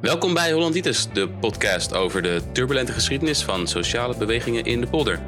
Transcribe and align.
Welkom 0.00 0.34
bij 0.34 0.52
Hollanditis, 0.52 1.08
de 1.12 1.28
podcast 1.28 1.94
over 1.94 2.22
de 2.22 2.42
turbulente 2.52 2.92
geschiedenis 2.92 3.42
van 3.42 3.66
sociale 3.66 4.16
bewegingen 4.16 4.64
in 4.64 4.80
de 4.80 4.86
polder. 4.86 5.20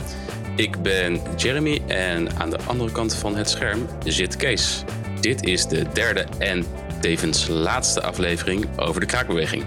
Ik 0.56 0.82
ben 0.82 1.20
Jeremy 1.36 1.82
en 1.86 2.38
aan 2.38 2.50
de 2.50 2.58
andere 2.66 2.92
kant 2.92 3.14
van 3.14 3.36
het 3.36 3.50
scherm 3.50 3.86
zit 4.04 4.36
Kees. 4.36 4.84
Dit 5.20 5.44
is 5.44 5.66
de 5.66 5.86
derde 5.92 6.26
en 6.38 6.64
tevens 7.00 7.48
laatste 7.48 8.02
aflevering 8.02 8.78
over 8.78 9.00
de 9.00 9.06
kraakbeweging. 9.06 9.64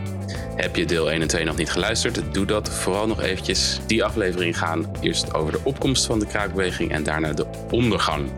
Heb 0.55 0.75
je 0.75 0.85
deel 0.85 1.11
1 1.11 1.21
en 1.21 1.27
2 1.27 1.45
nog 1.45 1.57
niet 1.57 1.71
geluisterd? 1.71 2.33
Doe 2.33 2.45
dat 2.45 2.69
vooral 2.69 3.07
nog 3.07 3.21
eventjes. 3.21 3.79
Die 3.87 4.03
aflevering 4.03 4.57
gaan 4.57 4.91
eerst 5.01 5.33
over 5.33 5.51
de 5.51 5.59
opkomst 5.63 6.05
van 6.05 6.19
de 6.19 6.27
kraakbeweging 6.27 6.91
en 6.91 7.03
daarna 7.03 7.33
de 7.33 7.45
ondergang. 7.71 8.29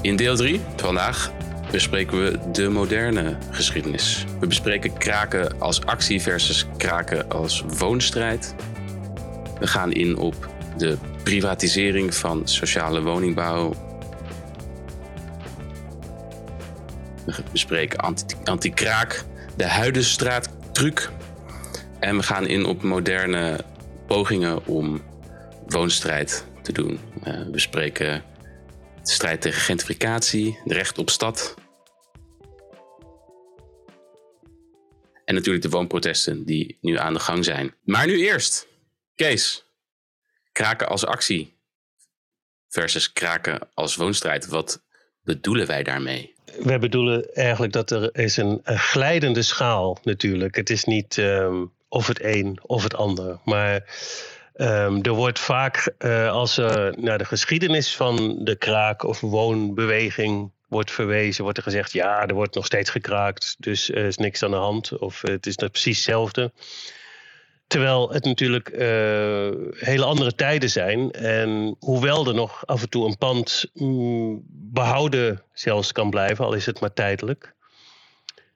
In 0.00 0.16
deel 0.16 0.36
3 0.36 0.60
vandaag 0.76 1.32
bespreken 1.70 2.24
we 2.24 2.38
de 2.52 2.68
moderne 2.68 3.36
geschiedenis. 3.50 4.24
We 4.40 4.46
bespreken 4.46 4.98
kraken 4.98 5.60
als 5.60 5.84
actie 5.84 6.22
versus 6.22 6.66
kraken 6.76 7.30
als 7.30 7.64
woonstrijd. 7.78 8.54
We 9.58 9.66
gaan 9.66 9.92
in 9.92 10.16
op 10.16 10.48
de 10.76 10.98
privatisering 11.22 12.14
van 12.14 12.48
sociale 12.48 13.02
woningbouw. 13.02 13.74
We 17.24 17.42
bespreken 17.52 17.98
anti-kraak, 18.44 19.24
de 19.56 19.66
Huidenstraattruc. 19.66 21.10
En 21.98 22.16
we 22.16 22.22
gaan 22.22 22.46
in 22.46 22.64
op 22.64 22.82
moderne 22.82 23.60
pogingen 24.06 24.66
om 24.66 25.02
woonstrijd 25.66 26.46
te 26.62 26.72
doen. 26.72 26.98
Uh, 27.24 27.34
we 27.38 27.50
bespreken 27.50 28.22
de 29.06 29.12
strijd 29.12 29.40
tegen 29.40 29.60
gentrificatie, 29.60 30.58
recht 30.64 30.98
op 30.98 31.10
stad. 31.10 31.54
En 35.24 35.34
natuurlijk 35.34 35.64
de 35.64 35.70
woonprotesten 35.70 36.44
die 36.44 36.78
nu 36.80 36.98
aan 36.98 37.12
de 37.12 37.20
gang 37.20 37.44
zijn. 37.44 37.74
Maar 37.82 38.06
nu 38.06 38.18
eerst, 38.18 38.66
Kees. 39.14 39.64
Kraken 40.52 40.88
als 40.88 41.06
actie 41.06 41.54
versus 42.68 43.12
kraken 43.12 43.68
als 43.74 43.96
woonstrijd. 43.96 44.46
Wat 44.46 44.82
bedoelen 45.22 45.66
wij 45.66 45.82
daarmee? 45.82 46.34
Wij 46.58 46.78
bedoelen 46.78 47.34
eigenlijk 47.34 47.72
dat 47.72 47.90
er 47.90 48.18
is 48.18 48.36
een, 48.36 48.60
glijdende 48.64 49.42
schaal 49.42 49.98
natuurlijk. 50.02 50.56
Het 50.56 50.70
is 50.70 50.84
niet 50.84 51.16
um, 51.16 51.72
of 51.88 52.06
het 52.06 52.22
een 52.22 52.58
of 52.62 52.82
het 52.82 52.94
ander. 52.94 53.38
Maar 53.44 53.84
um, 54.56 55.02
er 55.02 55.12
wordt 55.12 55.38
vaak 55.38 55.94
uh, 55.98 56.30
als 56.30 56.56
er 56.56 56.94
naar 56.98 57.18
de 57.18 57.24
geschiedenis 57.24 57.96
van 57.96 58.44
de 58.44 58.56
kraak- 58.56 59.04
of 59.04 59.20
woonbeweging 59.20 60.52
wordt 60.68 60.90
verwezen, 60.90 61.42
wordt 61.42 61.58
er 61.58 61.64
gezegd: 61.64 61.92
ja, 61.92 62.26
er 62.26 62.34
wordt 62.34 62.54
nog 62.54 62.66
steeds 62.66 62.90
gekraakt, 62.90 63.56
dus 63.58 63.90
er 63.90 64.04
is 64.04 64.16
niks 64.16 64.42
aan 64.42 64.50
de 64.50 64.56
hand. 64.56 64.98
Of 64.98 65.20
het 65.20 65.46
is 65.46 65.54
precies 65.54 65.96
hetzelfde. 65.96 66.52
Terwijl 67.66 68.12
het 68.12 68.24
natuurlijk 68.24 68.70
uh, 68.70 68.78
hele 69.70 70.04
andere 70.04 70.34
tijden 70.34 70.70
zijn. 70.70 71.10
En 71.10 71.76
hoewel 71.78 72.26
er 72.26 72.34
nog 72.34 72.66
af 72.66 72.82
en 72.82 72.88
toe 72.88 73.06
een 73.06 73.18
pand 73.18 73.70
mm, 73.74 74.42
behouden 74.48 75.42
zelfs 75.52 75.92
kan 75.92 76.10
blijven, 76.10 76.44
al 76.44 76.52
is 76.52 76.66
het 76.66 76.80
maar 76.80 76.92
tijdelijk, 76.92 77.54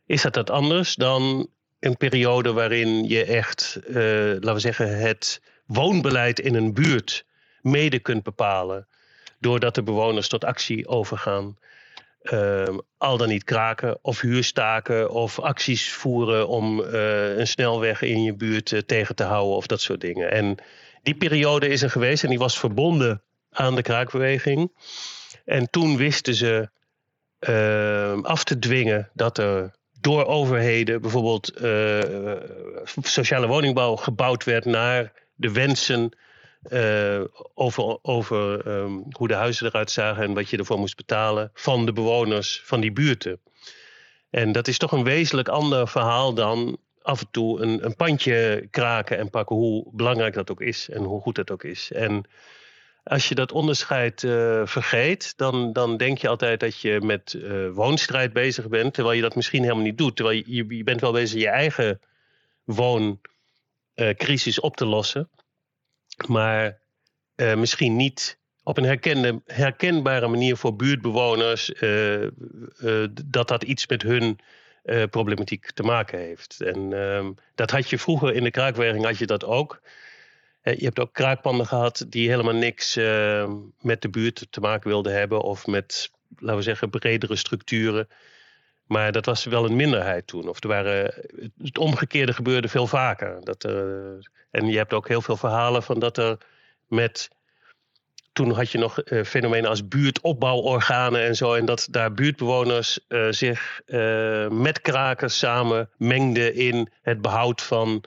is 0.06 0.23
dat 0.23 0.34
dat 0.34 0.51
anders 0.51 0.95
dan 0.95 1.48
een 1.81 1.97
periode 1.97 2.53
waarin 2.53 3.09
je 3.09 3.25
echt, 3.25 3.81
uh, 3.89 3.95
laten 3.95 4.55
we 4.55 4.59
zeggen, 4.59 4.98
het 4.98 5.41
woonbeleid 5.72 6.40
in 6.40 6.54
een 6.54 6.74
buurt 6.74 7.24
mede 7.60 7.98
kunt 7.98 8.22
bepalen. 8.22 8.86
Doordat 9.38 9.74
de 9.74 9.82
bewoners 9.82 10.28
tot 10.28 10.44
actie 10.44 10.88
overgaan. 10.88 11.58
Uh, 12.22 12.78
al 12.98 13.16
dan 13.16 13.28
niet 13.28 13.44
kraken 13.44 13.98
of 14.02 14.20
huurstaken 14.20 15.10
of 15.10 15.38
acties 15.38 15.92
voeren 15.92 16.48
om 16.48 16.80
uh, 16.80 17.38
een 17.38 17.46
snelweg 17.46 18.02
in 18.02 18.22
je 18.22 18.34
buurt 18.34 18.70
uh, 18.70 18.80
tegen 18.80 19.14
te 19.14 19.24
houden 19.24 19.56
of 19.56 19.66
dat 19.66 19.80
soort 19.80 20.00
dingen. 20.00 20.30
En 20.30 20.56
die 21.02 21.14
periode 21.14 21.68
is 21.68 21.82
er 21.82 21.91
geweest 21.91 22.22
en 22.22 22.28
die 22.28 22.38
was 22.38 22.58
verbonden 22.58 23.22
aan 23.50 23.74
de 23.74 23.82
kraakbeweging. 23.82 24.72
En 25.44 25.70
toen 25.70 25.97
wisten 25.97 26.34
ze 26.34 26.70
ehm, 27.38 28.20
af 28.20 28.44
te 28.44 28.59
dwingen 28.59 29.10
dat 29.14 29.38
er 29.38 29.75
door 30.00 30.26
overheden 30.26 31.00
bijvoorbeeld 31.00 31.50
eh, 31.50 32.00
sociale 33.03 33.47
woningbouw 33.47 33.97
gebouwd 33.97 34.44
werd 34.44 34.64
naar 34.64 35.12
de 35.41 35.53
wensen 35.53 36.12
uh, 36.71 37.21
over, 37.55 37.99
over 38.03 38.67
um, 38.67 39.05
hoe 39.11 39.28
de 39.28 39.34
huizen 39.34 39.67
eruit 39.67 39.91
zagen 39.91 40.23
en 40.23 40.34
wat 40.34 40.51
je 40.51 40.56
ervoor 40.56 40.78
moest 40.78 40.97
betalen 40.97 41.51
van 41.55 41.87
de 41.87 41.93
bewoners 41.93 42.62
van 42.65 42.81
die 42.81 42.93
buurten. 42.93 43.41
En 44.31 44.53
dat 44.53 44.69
is 44.69 44.78
toch 44.78 44.93
een 44.93 45.05
wezenlijk 45.05 45.49
ander 45.49 45.89
verhaal 45.89 46.34
dan 46.34 46.78
af 47.03 47.21
en 47.21 47.28
toe 47.31 47.61
een, 47.61 47.84
een 47.84 47.97
pandje 47.97 48.67
kraken 48.71 49.19
en 49.19 49.31
pakken, 49.31 49.56
hoe 49.56 49.89
belangrijk 49.93 50.34
dat 50.34 50.51
ook 50.51 50.61
is 50.61 50.89
en 50.89 51.03
hoe 51.03 51.21
goed 51.21 51.34
dat 51.34 51.51
ook 51.51 51.65
is. 51.65 51.93
En 51.93 52.25
als 53.05 53.28
je 53.28 53.34
dat 53.34 53.53
onderscheid 53.53 54.22
uh, 54.22 54.62
vergeet, 54.65 55.37
dan, 55.37 55.72
dan 55.72 55.97
denk 55.97 56.19
je 56.19 56.28
altijd 56.28 56.61
dat 56.61 56.81
je 56.81 57.01
met 57.01 57.33
uh, 57.33 57.71
woonstrijd 57.72 58.33
bezig 58.33 58.69
bent, 58.69 58.95
terwijl 58.95 59.17
je 59.17 59.22
dat 59.22 59.34
misschien 59.34 59.62
helemaal 59.62 59.84
niet 59.84 59.99
doet. 59.99 60.17
Terwijl 60.17 60.43
je, 60.47 60.77
je 60.77 60.84
bent 60.84 61.01
wel 61.01 61.12
bezig 61.12 61.41
je 61.41 61.49
eigen 61.49 62.01
wooncrisis 64.00 64.61
op 64.61 64.77
te 64.77 64.84
lossen. 64.84 65.31
Maar 66.27 66.81
uh, 67.37 67.55
misschien 67.55 67.97
niet 67.97 68.38
op 68.62 68.77
een 68.77 68.84
herkende, 68.84 69.43
herkenbare 69.47 70.28
manier 70.28 70.56
voor 70.56 70.77
buurtbewoners 70.77 71.71
uh, 71.71 72.28
dat 73.25 73.49
dat 73.49 73.62
iets 73.62 73.87
met 73.87 74.03
hun 74.03 74.39
problematiek 75.10 75.71
te 75.71 75.83
maken 75.83 76.19
heeft. 76.19 76.60
En 76.60 76.93
ehm, 76.93 77.33
dat 77.55 77.71
had 77.71 77.91
je 77.91 77.99
vroeger 77.99 78.34
in 78.34 78.43
de 78.43 78.50
kraakwerking 78.50 79.05
had 79.05 79.19
je 79.19 79.27
dat 79.27 79.44
ook. 79.44 79.81
je 80.62 80.84
hebt 80.84 80.99
ook 80.99 81.12
kraakpanden 81.12 81.66
gehad 81.66 82.06
die 82.09 82.28
helemaal 82.28 82.55
niks 82.55 82.97
ehm, 82.97 83.53
met 83.81 84.03
de 84.03 84.09
buurt 84.09 84.47
te 84.50 84.60
maken 84.60 84.89
wilden 84.89 85.12
hebben 85.12 85.41
of 85.41 85.66
met, 85.66 86.10
laten 86.39 86.56
we 86.56 86.62
zeggen, 86.62 86.91
bredere 86.91 87.37
structuren. 87.37 88.09
Maar 88.91 89.12
dat 89.12 89.27
was 89.27 89.45
wel 89.45 89.65
een 89.65 89.77
minderheid 89.77 90.27
toen. 90.27 90.49
Of 90.49 90.62
er 90.62 90.69
waren, 90.69 91.15
het 91.62 91.78
omgekeerde 91.78 92.33
gebeurde 92.33 92.69
veel 92.69 92.87
vaker. 92.87 93.45
Dat 93.45 93.62
er, 93.62 94.31
en 94.51 94.67
je 94.67 94.77
hebt 94.77 94.93
ook 94.93 95.09
heel 95.09 95.23
veel 95.23 95.37
verhalen 95.37 95.83
van 95.83 95.99
dat 95.99 96.19
er 96.19 96.39
met. 96.89 97.31
Toen 98.33 98.51
had 98.51 98.71
je 98.71 98.78
nog 98.78 99.03
uh, 99.05 99.25
fenomenen 99.25 99.71
als 99.71 99.89
buurtopbouworganen 99.89 101.23
en 101.23 101.37
zo. 101.37 101.55
En 101.55 101.65
dat 101.65 101.89
daar 101.91 102.12
buurtbewoners 102.12 103.01
uh, 103.09 103.27
zich 103.31 103.81
uh, 103.87 104.49
met 104.49 104.81
krakers 104.81 105.39
samen 105.39 105.91
mengden 105.97 106.55
in 106.55 106.89
het 107.03 107.21
behoud 107.21 107.62
van. 107.62 108.05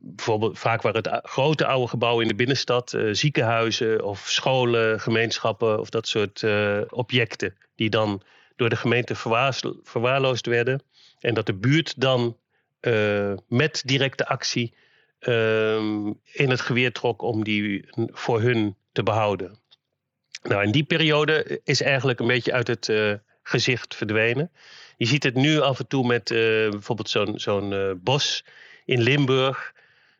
bijvoorbeeld, 0.00 0.58
vaak 0.58 0.82
waren 0.82 1.02
het 1.02 1.20
grote 1.22 1.66
oude 1.66 1.88
gebouwen 1.88 2.22
in 2.22 2.28
de 2.28 2.34
binnenstad, 2.34 2.96
ziekenhuizen 3.10 4.04
of 4.04 4.18
scholen, 4.18 5.00
gemeenschappen 5.00 5.80
of 5.80 5.90
dat 5.90 6.08
soort 6.08 6.44
objecten. 6.90 7.54
Die 7.74 7.90
dan 7.90 8.22
door 8.58 8.68
de 8.68 8.76
gemeente 8.76 9.14
verwaarloosd 9.82 10.46
werden. 10.46 10.82
En 11.20 11.34
dat 11.34 11.46
de 11.46 11.54
buurt 11.54 12.00
dan 12.00 12.36
uh, 12.80 13.32
met 13.48 13.82
directe 13.84 14.26
actie 14.26 14.74
uh, 15.20 15.76
in 16.32 16.50
het 16.50 16.60
geweer 16.60 16.92
trok 16.92 17.22
om 17.22 17.44
die 17.44 17.84
voor 18.12 18.40
hun 18.40 18.76
te 18.92 19.02
behouden. 19.02 19.58
Nou, 20.42 20.62
in 20.62 20.70
die 20.70 20.84
periode 20.84 21.60
is 21.64 21.82
eigenlijk 21.82 22.20
een 22.20 22.26
beetje 22.26 22.52
uit 22.52 22.66
het 22.66 22.88
uh, 22.88 23.14
gezicht 23.42 23.94
verdwenen. 23.94 24.50
Je 24.96 25.06
ziet 25.06 25.22
het 25.22 25.34
nu 25.34 25.60
af 25.60 25.78
en 25.78 25.86
toe 25.86 26.06
met 26.06 26.24
bijvoorbeeld 26.70 27.40
zo'n 27.40 28.00
bos 28.02 28.44
in 28.84 29.00
Limburg. 29.00 29.72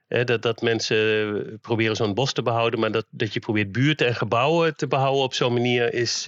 dat, 0.09 0.43
dat 0.43 0.63
mensen 0.63 1.59
proberen 1.61 1.97
zo'n 1.97 2.15
bos 2.15 2.33
te 2.33 2.43
behouden, 2.43 2.81
maar 2.81 2.93
dat, 2.93 3.07
dat 3.11 3.33
je 3.33 3.41
probeert 3.41 3.73
buurten 3.73 4.07
en 4.07 4.15
gebouwen 4.15 4.77
te 4.77 4.87
behouden 4.87 5.23
op 5.23 5.35
zo'n 5.35 5.53
manier 5.53 5.95
is, 5.95 6.27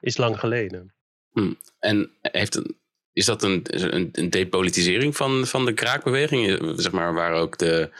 is 0.00 0.16
lang 0.16 0.38
geleden. 0.38 0.92
Hmm. 1.38 1.56
En 1.78 2.10
heeft 2.22 2.54
een, 2.54 2.76
is 3.12 3.24
dat 3.24 3.42
een, 3.42 3.62
een, 4.12 4.30
depolitisering 4.30 5.16
van, 5.16 5.46
van 5.46 5.64
de 5.64 5.72
kraakbeweging? 5.72 6.60
Zeg 6.76 6.92
maar, 6.92 7.14
waar 7.14 7.32
ook 7.32 7.58
de 7.58 7.90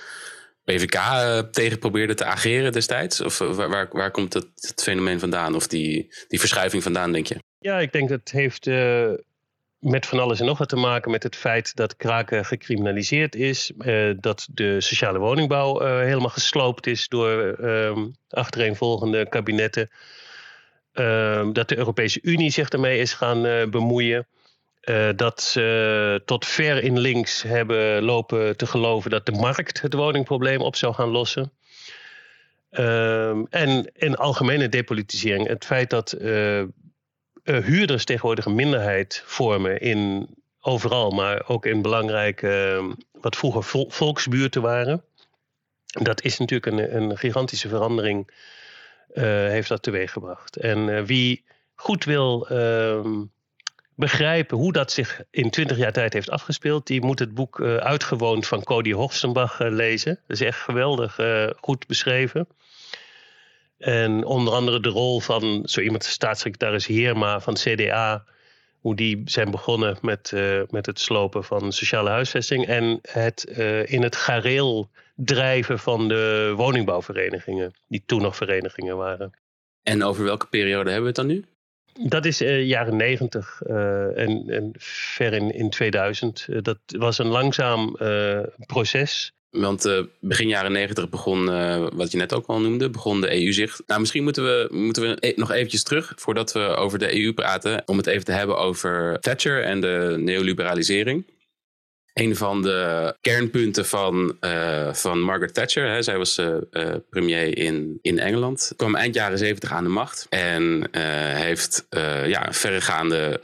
PVK 0.65 0.95
eh, 0.95 1.39
tegen 1.39 1.79
probeerde 1.79 2.15
te 2.15 2.25
ageren 2.25 2.73
destijds? 2.73 3.21
Of 3.21 3.41
eh, 3.41 3.55
waar, 3.55 3.89
waar, 3.91 4.11
komt 4.11 4.33
het, 4.33 4.83
fenomeen 4.83 5.21
vandaan? 5.21 5.55
Of 5.55 5.67
die, 5.67 6.15
die 6.29 6.39
verschuiving 6.39 6.83
vandaan, 6.83 7.13
denk 7.13 7.27
je? 7.27 7.37
Ja, 7.59 7.79
ik 7.79 7.93
denk 7.93 8.09
dat 8.09 8.19
het 8.19 8.31
heeft 8.31 8.67
met 9.79 10.07
van 10.07 10.19
alles 10.19 10.41
en 10.41 10.47
nog 10.47 10.59
wat 10.59 10.69
te 10.69 10.77
maken 10.77 11.11
met 11.11 11.23
het 11.23 11.37
feit 11.37 11.77
dat 11.77 11.97
kraken 11.97 12.45
gecriminaliseerd 12.45 13.35
is. 13.35 13.73
Dat 14.21 14.49
de 14.51 14.81
sociale 14.81 15.19
woningbouw 15.19 15.81
helemaal 15.81 16.29
gesloopt 16.29 16.87
is 16.87 17.09
door 17.09 17.57
achtereenvolgende 18.29 19.29
kabinetten. 19.29 19.91
Ehm, 20.93 21.53
dat 21.53 21.69
de 21.69 21.77
Europese 21.77 22.19
Unie 22.23 22.51
zich 22.51 22.69
ermee 22.69 22.99
is 22.99 23.13
gaan 23.13 23.47
uh, 23.47 23.67
bemoeien. 23.67 24.27
Uh, 24.85 25.09
dat 25.17 25.43
ze 25.43 26.23
tot 26.25 26.47
ver 26.47 26.83
in 26.83 26.99
links 26.99 27.43
hebben 27.43 28.03
lopen 28.03 28.57
te 28.57 28.67
geloven 28.67 29.11
dat 29.11 29.27
de 29.27 29.33
markt 29.33 29.81
het 29.81 29.95
woningprobleem 29.95 30.61
op 30.61 30.77
zou 30.77 30.95
gaan 30.95 31.09
lossen. 31.09 31.53
Um, 32.71 33.47
en 33.51 33.91
in 33.95 34.17
algemene 34.17 34.69
depolitisering, 34.69 35.47
het 35.47 35.65
feit 35.65 35.91
dat 35.91 36.15
uh, 36.21 36.65
huurders 37.43 38.05
tegenwoordig 38.05 38.45
een 38.45 38.55
minderheid 38.55 39.23
vormen 39.25 39.81
in 39.81 40.29
overal, 40.61 41.11
maar 41.11 41.49
ook 41.49 41.67
in 41.67 41.83
belangrijke, 41.83 42.83
wat 43.13 43.37
vroeger 43.37 43.89
volksbuurten 43.89 44.63
waren. 44.63 45.05
Dat 45.87 46.23
is 46.23 46.39
natuurlijk 46.39 46.67
een, 46.77 46.97
een 46.97 47.19
gigantische 47.19 47.69
verandering, 47.69 48.31
heeft 49.13 49.69
dat 49.69 49.83
teweeggebracht. 49.83 50.57
En 50.57 51.05
wie 51.05 51.45
goed 51.75 52.05
wil 52.05 52.49
ehm, 52.49 53.25
begrijpen 53.95 54.57
hoe 54.57 54.73
dat 54.73 54.93
zich 54.93 55.23
in 55.31 55.51
twintig 55.51 55.77
jaar 55.77 55.93
tijd 55.93 56.13
heeft 56.13 56.31
afgespeeld, 56.31 56.87
die 56.87 57.01
moet 57.01 57.19
het 57.19 57.35
boek 57.35 57.59
uh, 57.59 57.77
Uitgewoond 57.77 58.47
van 58.47 58.63
Cody 58.63 58.93
Horstenbach 58.93 59.61
uh, 59.61 59.71
lezen. 59.71 60.15
Dat 60.27 60.41
is 60.41 60.47
echt 60.47 60.61
geweldig 60.61 61.21
goed 61.61 61.87
beschreven. 61.87 62.49
En 63.79 64.25
onder 64.25 64.55
andere 64.55 64.81
de 64.81 64.89
rol 64.89 65.21
van 65.21 65.63
zo 65.65 65.81
iemand, 65.81 66.05
staatssecretaris 66.05 66.87
Heerma 66.87 67.41
van 67.41 67.55
CDA, 67.55 68.25
hoe 68.89 68.97
die 68.97 69.23
zijn 69.25 69.51
begonnen 69.51 69.97
met, 70.03 70.33
met 70.71 70.87
het 70.87 71.01
slopen 71.01 71.45
van 71.45 71.73
sociale 71.73 72.11
huisvesting 72.11 72.67
en 72.67 72.99
het 73.03 73.45
in 73.85 74.03
het 74.03 74.17
gareel 74.17 74.91
drijven 75.15 75.79
van 75.79 76.09
de 76.09 76.53
woningbouwverenigingen, 76.57 77.73
die 77.89 78.03
toen 78.07 78.23
nog 78.23 78.37
verenigingen 78.37 78.97
waren. 78.97 79.33
En 79.83 80.03
over 80.03 80.25
welke 80.25 80.47
periode 80.47 80.91
hebben 80.91 81.15
we 81.15 81.21
het 81.21 81.29
dan 81.29 81.37
nu? 81.37 81.45
Dat 82.09 82.25
is 82.25 82.43
uh, 82.43 82.67
jaren 82.67 82.97
negentig 82.97 83.63
en, 83.63 84.45
en, 84.49 84.71
ver 84.79 85.33
in, 85.33 85.55
in 85.55 85.71
2000. 85.71 86.47
Uh, 86.49 86.59
dat 86.63 86.79
was 86.87 87.19
een 87.19 87.27
langzaam 87.27 87.97
eh, 87.97 88.41
proces. 88.67 89.33
Want 89.51 90.07
begin 90.21 90.49
jaren 90.49 90.73
negentig 90.73 91.09
begon, 91.09 91.45
wat 91.97 92.11
je 92.11 92.19
net 92.19 92.35
ook 92.35 92.47
al 92.47 92.61
noemde, 92.61 92.91
begon 92.91 93.21
de 93.21 93.45
EU 93.45 93.53
zich... 93.53 93.81
Nou, 93.87 94.01
misschien 94.01 94.23
moeten 94.23 94.45
we, 94.45 94.69
moeten 94.71 95.03
we 95.03 95.17
e-, 95.21 95.33
nog 95.37 95.51
eventjes 95.51 95.83
terug 95.83 96.13
voordat 96.17 96.53
we 96.53 96.61
over 96.61 96.99
de 96.99 97.23
EU 97.23 97.33
praten... 97.33 97.83
om 97.87 97.97
het 97.97 98.07
even 98.07 98.25
te 98.25 98.33
hebben 98.33 98.59
over 98.59 99.21
Thatcher 99.21 99.63
en 99.63 99.81
de 99.81 100.17
neoliberalisering 100.19 101.25
een 102.19 102.37
van 102.37 102.63
de 102.63 103.15
kernpunten 103.21 103.87
van, 103.87 104.37
uh, 104.41 104.93
van 104.93 105.21
Margaret 105.21 105.55
Thatcher. 105.55 105.91
Hè, 105.91 106.03
zij 106.03 106.19
was 106.19 106.41
premier 107.11 107.59
in, 107.59 107.99
in 108.03 108.19
Engeland. 108.19 108.73
Kwam 108.77 108.95
eind 108.95 109.15
jaren 109.15 109.39
zeventig 109.39 109.73
aan 109.73 109.85
de 109.85 109.91
macht. 109.91 110.27
En 110.29 110.89
heeft 111.35 111.87
ja, 112.27 112.53
verregaande 112.53 113.41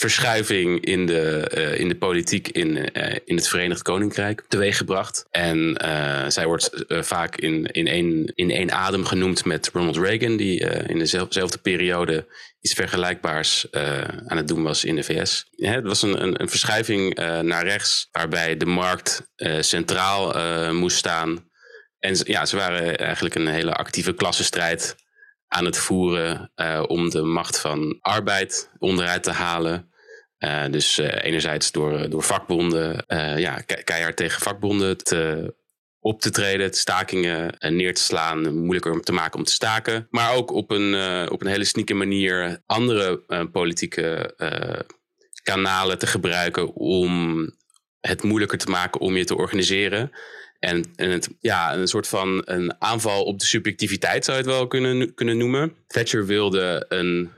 verschuiving 0.00 0.84
in 0.84 1.06
de, 1.06 1.48
in 1.78 1.88
de 1.88 1.96
politiek 1.96 2.48
in, 2.48 2.94
in 3.24 3.36
het 3.36 3.48
Verenigd 3.48 3.82
Koninkrijk 3.82 4.42
teweeggebracht. 4.48 5.26
En 5.30 5.74
zij 6.28 6.46
wordt 6.46 6.84
vaak 6.88 7.36
in, 7.36 7.64
in, 7.66 7.86
één, 7.86 8.32
in 8.34 8.50
één 8.50 8.72
adem 8.72 9.04
genoemd 9.04 9.44
met 9.44 9.70
Ronald 9.72 9.96
Reagan, 9.96 10.36
die 10.36 10.58
in 10.86 10.98
dezelfde 10.98 11.58
periode 11.62 12.26
iets 12.60 12.74
vergelijkbaars 12.74 13.66
aan 14.26 14.36
het 14.36 14.48
doen 14.48 14.62
was 14.62 14.84
in 14.84 14.96
de 14.96 15.02
VS. 15.02 15.46
het 15.56 15.84
was 15.84 16.02
een, 16.02 16.22
een, 16.22 16.40
een 16.40 16.48
verschuiving 16.48 17.14
naar 17.42 17.64
rechts, 17.64 18.08
waarbij 18.12 18.56
de 18.56 18.66
markt 18.66 19.22
centraal 19.60 20.34
moest 20.72 20.96
staan. 20.96 21.50
En 21.98 22.16
ja, 22.24 22.46
ze 22.46 22.56
waren 22.56 22.98
eigenlijk 22.98 23.34
een 23.34 23.48
hele 23.48 23.74
actieve 23.74 24.14
klassenstrijd 24.14 24.96
aan 25.52 25.64
het 25.64 25.76
voeren 25.76 26.52
om 26.86 27.10
de 27.10 27.22
macht 27.22 27.60
van 27.60 27.98
arbeid 28.00 28.70
onderuit 28.78 29.22
te 29.22 29.30
halen. 29.30 29.90
dus 30.70 30.98
enerzijds 30.98 31.72
door, 31.72 32.10
door 32.10 32.22
vakbonden, 32.22 33.04
ja, 33.36 33.60
keihard 33.84 34.16
tegen 34.16 34.42
vakbonden 34.42 34.96
te 34.96 35.54
op 36.00 36.20
te 36.20 36.30
treden, 36.30 36.74
stakingen 36.74 37.58
eh, 37.58 37.70
neer 37.70 37.94
te 37.94 38.02
slaan, 38.02 38.54
moeilijker 38.54 39.00
te 39.00 39.12
maken 39.12 39.38
om 39.38 39.44
te 39.44 39.52
staken. 39.52 40.06
Maar 40.10 40.34
ook 40.34 40.50
op 40.50 40.70
een, 40.70 40.94
op 41.30 41.40
een 41.40 41.46
hele 41.46 41.64
sneaky 41.64 41.92
manier 41.92 42.62
andere 42.66 43.22
politieke 43.52 44.34
kanalen 45.42 45.98
te 45.98 46.06
gebruiken 46.06 46.74
om 46.74 47.44
het 48.00 48.22
moeilijker 48.22 48.58
te 48.58 48.70
maken 48.70 49.00
om 49.00 49.16
je 49.16 49.24
te 49.24 49.36
organiseren. 49.36 50.10
En, 50.60 50.84
en 50.96 51.10
het, 51.10 51.28
ja, 51.40 51.74
een 51.74 51.88
soort 51.88 52.08
van 52.08 52.42
een 52.44 52.74
aanval 52.78 53.24
op 53.24 53.38
de 53.38 53.44
subjectiviteit 53.44 54.24
zou 54.24 54.36
je 54.36 54.42
het 54.42 54.52
wel 54.52 54.66
kunnen, 54.66 55.14
kunnen 55.14 55.36
noemen. 55.36 55.74
Thatcher 55.86 56.26
wilde 56.26 56.84
een, 56.88 57.30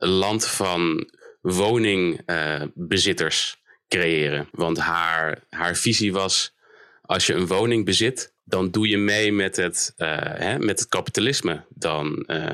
land 0.00 0.46
van 0.46 1.10
woningbezitters 1.40 3.56
creëren. 3.88 4.48
Want 4.52 4.78
haar, 4.78 5.44
haar 5.50 5.76
visie 5.76 6.12
was 6.12 6.54
als 7.02 7.26
je 7.26 7.34
een 7.34 7.46
woning 7.46 7.84
bezit, 7.84 8.32
dan 8.44 8.70
doe 8.70 8.88
je 8.88 8.98
mee 8.98 9.32
met 9.32 9.56
het, 9.56 9.92
uh, 9.96 10.16
hè, 10.20 10.58
met 10.58 10.78
het 10.78 10.88
kapitalisme. 10.88 11.64
Dan, 11.68 12.24
uh, 12.26 12.52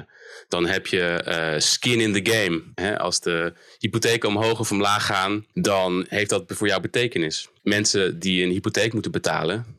dan 0.49 0.67
heb 0.67 0.87
je 0.87 1.55
skin 1.59 2.01
in 2.01 2.23
the 2.23 2.33
game. 2.33 2.63
Hè? 2.75 2.99
Als 2.99 3.21
de 3.21 3.53
hypotheken 3.79 4.29
omhoog 4.29 4.61
of 4.61 4.71
omlaag 4.71 5.07
gaan, 5.07 5.47
dan 5.53 6.07
heeft 6.09 6.31
dat 6.31 6.45
voor 6.47 6.67
jou 6.67 6.81
betekenis. 6.81 7.49
Mensen 7.63 8.19
die 8.19 8.45
een 8.45 8.51
hypotheek 8.51 8.93
moeten 8.93 9.13
betalen, 9.13 9.74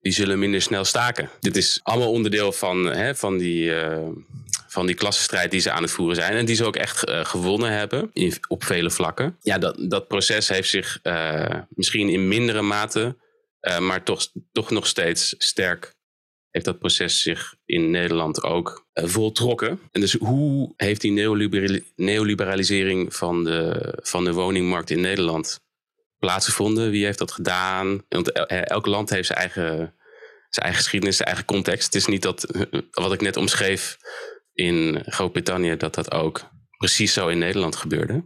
die 0.00 0.12
zullen 0.12 0.38
minder 0.38 0.62
snel 0.62 0.84
staken. 0.84 1.30
Dit 1.40 1.56
is 1.56 1.80
allemaal 1.82 2.10
onderdeel 2.10 2.52
van, 2.52 2.84
hè, 2.84 3.14
van 3.14 3.38
die 3.38 3.72
van 4.70 4.86
die 4.86 4.94
klassenstrijd 4.94 5.50
die 5.50 5.60
ze 5.60 5.70
aan 5.70 5.82
het 5.82 5.90
voeren 5.90 6.16
zijn. 6.16 6.32
En 6.32 6.44
die 6.44 6.56
ze 6.56 6.64
ook 6.64 6.76
echt 6.76 7.08
uh, 7.08 7.24
gewonnen 7.24 7.72
hebben 7.72 8.10
op 8.48 8.64
vele 8.64 8.90
vlakken. 8.90 9.36
Ja, 9.40 9.58
dat, 9.58 9.76
dat 9.78 10.08
proces 10.08 10.48
heeft 10.48 10.68
zich 10.68 11.00
uh, 11.02 11.54
misschien 11.68 12.08
in 12.08 12.28
mindere 12.28 12.62
mate 12.62 13.16
uh, 13.60 13.78
maar 13.78 14.02
toch, 14.02 14.32
toch 14.52 14.70
nog 14.70 14.86
steeds 14.86 15.34
sterk 15.38 15.94
heeft 16.50 16.64
dat 16.64 16.78
proces 16.78 17.22
zich 17.22 17.54
in 17.64 17.90
Nederland 17.90 18.42
ook 18.42 18.86
uh, 18.94 19.04
voltrokken. 19.04 19.80
En 19.92 20.00
dus 20.00 20.12
hoe 20.12 20.72
heeft 20.76 21.00
die 21.00 21.12
neoliberalisering 21.96 23.14
van 23.14 23.44
de, 23.44 23.92
van 24.02 24.24
de 24.24 24.32
woningmarkt 24.32 24.90
in 24.90 25.00
Nederland 25.00 25.60
plaatsgevonden? 26.20 26.90
Wie 26.90 27.04
heeft 27.04 27.18
dat 27.18 27.32
gedaan? 27.32 28.04
Want 28.08 28.32
elk 28.48 28.86
land 28.86 29.10
heeft 29.10 29.26
zijn 29.26 29.38
eigen, 29.38 29.94
zijn 30.48 30.66
eigen 30.66 30.82
geschiedenis, 30.82 31.16
zijn 31.16 31.28
eigen 31.28 31.46
context. 31.46 31.84
Het 31.84 31.94
is 31.94 32.06
niet 32.06 32.22
dat, 32.22 32.46
wat 32.90 33.12
ik 33.12 33.20
net 33.20 33.36
omschreef 33.36 33.96
in 34.52 35.02
Groot-Brittannië, 35.04 35.76
dat 35.76 35.94
dat 35.94 36.12
ook 36.12 36.50
precies 36.76 37.12
zo 37.12 37.28
in 37.28 37.38
Nederland 37.38 37.76
gebeurde. 37.76 38.24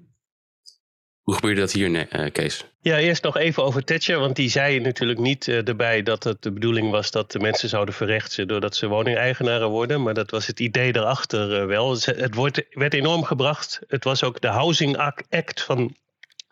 Hoe 1.25 1.35
gebeurde 1.35 1.61
dat 1.61 1.73
hier, 1.73 1.89
uh, 1.89 2.31
Kees? 2.33 2.65
Ja, 2.81 2.99
eerst 2.99 3.23
nog 3.23 3.37
even 3.37 3.65
over 3.65 3.85
Thatcher. 3.85 4.19
Want 4.19 4.37
die 4.37 4.49
zei 4.51 4.81
natuurlijk 4.81 5.19
niet 5.19 5.49
erbij 5.49 6.03
dat 6.03 6.25
het 6.25 6.43
de 6.43 6.53
bedoeling 6.53 6.91
was 6.91 7.11
dat 7.11 7.33
de 7.33 7.39
mensen 7.39 7.69
zouden 7.69 7.95
verrechten 7.95 8.49
doordat 8.49 8.77
ze 8.77 8.87
woningeigenaren 8.87 9.69
worden. 9.69 10.03
Maar 10.03 10.15
dat 10.15 10.31
was 10.31 10.47
het 10.47 10.61
idee 10.61 10.97
erachter 10.97 11.67
wel. 11.67 11.97
Het 12.01 12.35
wordt, 12.35 12.67
werd 12.71 12.95
enorm 12.95 13.25
gebracht. 13.25 13.81
Het 13.87 14.05
was 14.05 14.23
ook 14.23 14.41
de 14.41 14.49
Housing 14.49 14.97
Act 15.29 15.63
van 15.63 15.97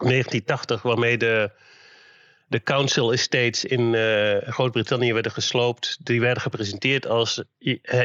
1980, 0.02 0.82
waarmee 0.82 1.18
de, 1.18 1.50
de 2.46 2.62
council 2.62 3.12
estates 3.12 3.64
in 3.64 3.94
Groot-Brittannië 4.46 5.12
werden 5.12 5.32
gesloopt. 5.32 5.98
Die 6.00 6.20
werden 6.20 6.42
gepresenteerd 6.42 7.06
als 7.06 7.42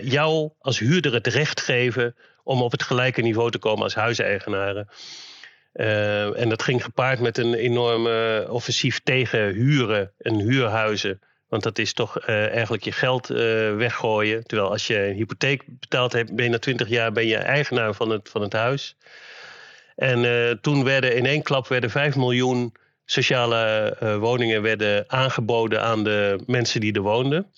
jou 0.01 0.51
als 0.59 0.79
huurder 0.79 1.13
het 1.13 1.27
recht 1.27 1.61
geven 1.61 2.15
om 2.43 2.61
op 2.61 2.71
het 2.71 2.83
gelijke 2.83 3.21
niveau 3.21 3.51
te 3.51 3.57
komen 3.57 3.83
als 3.83 3.95
huiseigenaren. 3.95 4.87
Uh, 5.73 6.39
en 6.39 6.49
dat 6.49 6.63
ging 6.63 6.83
gepaard 6.83 7.19
met 7.19 7.37
een 7.37 7.53
enorme 7.53 8.45
offensief 8.49 8.99
tegen 9.03 9.53
huren 9.53 10.11
en 10.17 10.39
huurhuizen. 10.39 11.21
Want 11.47 11.63
dat 11.63 11.79
is 11.79 11.93
toch 11.93 12.19
eigenlijk 12.25 12.83
je 12.83 12.91
geld 12.91 13.27
weggooien. 13.77 14.43
Terwijl 14.43 14.69
als 14.69 14.87
je 14.87 15.07
een 15.07 15.15
hypotheek 15.15 15.63
betaald 15.67 16.13
hebt, 16.13 16.35
ben 16.35 16.45
je 16.45 16.51
na 16.51 16.59
twintig 16.59 16.87
jaar 16.87 17.11
ben 17.11 17.27
je 17.27 17.37
eigenaar 17.37 17.93
van 17.93 18.09
het, 18.09 18.29
van 18.29 18.41
het 18.41 18.53
huis. 18.53 18.95
En 19.97 20.59
toen 20.61 20.83
werden 20.83 21.15
in 21.15 21.25
één 21.25 21.41
klap 21.41 21.67
werden 21.67 21.89
5 21.89 22.15
miljoen 22.15 22.73
sociale 23.05 23.97
woningen 24.19 24.61
werden 24.61 25.03
aangeboden 25.07 25.81
aan 25.81 26.03
de 26.03 26.43
mensen 26.45 26.81
die 26.81 26.93
er 26.93 27.01
woonden. 27.01 27.51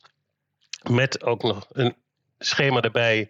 Met 0.89 1.23
ook 1.23 1.43
nog 1.43 1.67
een 1.71 1.95
schema 2.39 2.81
erbij 2.81 3.29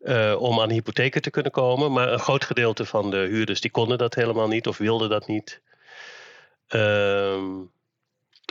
uh, 0.00 0.36
om 0.38 0.60
aan 0.60 0.70
hypotheken 0.70 1.22
te 1.22 1.30
kunnen 1.30 1.52
komen. 1.52 1.92
Maar 1.92 2.12
een 2.12 2.18
groot 2.18 2.44
gedeelte 2.44 2.84
van 2.84 3.10
de 3.10 3.16
huurders 3.16 3.60
die 3.60 3.70
konden 3.70 3.98
dat 3.98 4.14
helemaal 4.14 4.48
niet 4.48 4.66
of 4.66 4.78
wilden 4.78 5.08
dat 5.08 5.26
niet. 5.26 5.60
Um, 6.68 7.70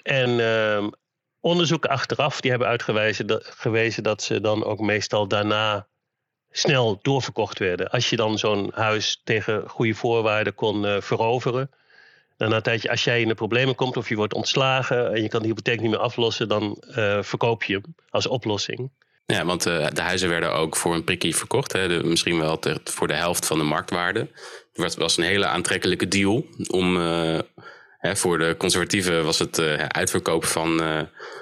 en 0.03 0.39
um, 0.39 0.91
onderzoeken 1.39 1.89
achteraf 1.89 2.41
die 2.41 2.49
hebben 2.49 2.67
uitgewezen 2.67 3.41
gewezen 3.43 4.03
dat 4.03 4.21
ze 4.21 4.41
dan 4.41 4.63
ook 4.63 4.79
meestal 4.79 5.27
daarna 5.27 5.87
snel 6.57 6.99
doorverkocht 7.01 7.59
werden. 7.59 7.89
Als 7.89 8.09
je 8.09 8.15
dan 8.15 8.37
zo'n 8.37 8.71
huis 8.73 9.21
tegen 9.23 9.63
goede 9.69 9.93
voorwaarden 9.93 10.55
kon 10.55 10.85
uh, 10.85 11.01
veroveren. 11.01 11.71
Dan 12.37 12.49
na 12.49 12.55
een 12.55 12.61
tijdje, 12.61 12.89
als 12.89 13.03
jij 13.03 13.21
in 13.21 13.27
de 13.27 13.35
problemen 13.35 13.75
komt 13.75 13.97
of 13.97 14.09
je 14.09 14.15
wordt 14.15 14.33
ontslagen 14.33 15.13
en 15.13 15.21
je 15.21 15.27
kan 15.27 15.41
de 15.41 15.47
hypotheek 15.47 15.81
niet 15.81 15.89
meer 15.89 15.99
aflossen, 15.99 16.47
dan 16.47 16.83
uh, 16.89 17.21
verkoop 17.21 17.63
je 17.63 17.73
hem 17.73 17.95
als 18.09 18.27
oplossing. 18.27 18.91
Ja, 19.25 19.45
want 19.45 19.67
uh, 19.67 19.87
de 19.93 20.01
huizen 20.01 20.29
werden 20.29 20.53
ook 20.53 20.75
voor 20.75 20.93
een 20.93 21.03
prikkie 21.03 21.35
verkocht. 21.35 21.71
Hè, 21.71 22.03
misschien 22.03 22.39
wel 22.39 22.59
voor 22.83 23.07
de 23.07 23.13
helft 23.13 23.45
van 23.45 23.57
de 23.57 23.63
marktwaarde. 23.63 24.27
Het 24.73 24.95
was 24.95 25.17
een 25.17 25.23
hele 25.23 25.45
aantrekkelijke 25.45 26.07
deal. 26.07 26.45
Om, 26.67 26.97
voor 28.13 28.37
de 28.37 28.55
conservatieven 28.57 29.25
was 29.25 29.39
het 29.39 29.57
uh, 29.57 29.73
uitverkoop 29.73 30.45
van 30.45 30.81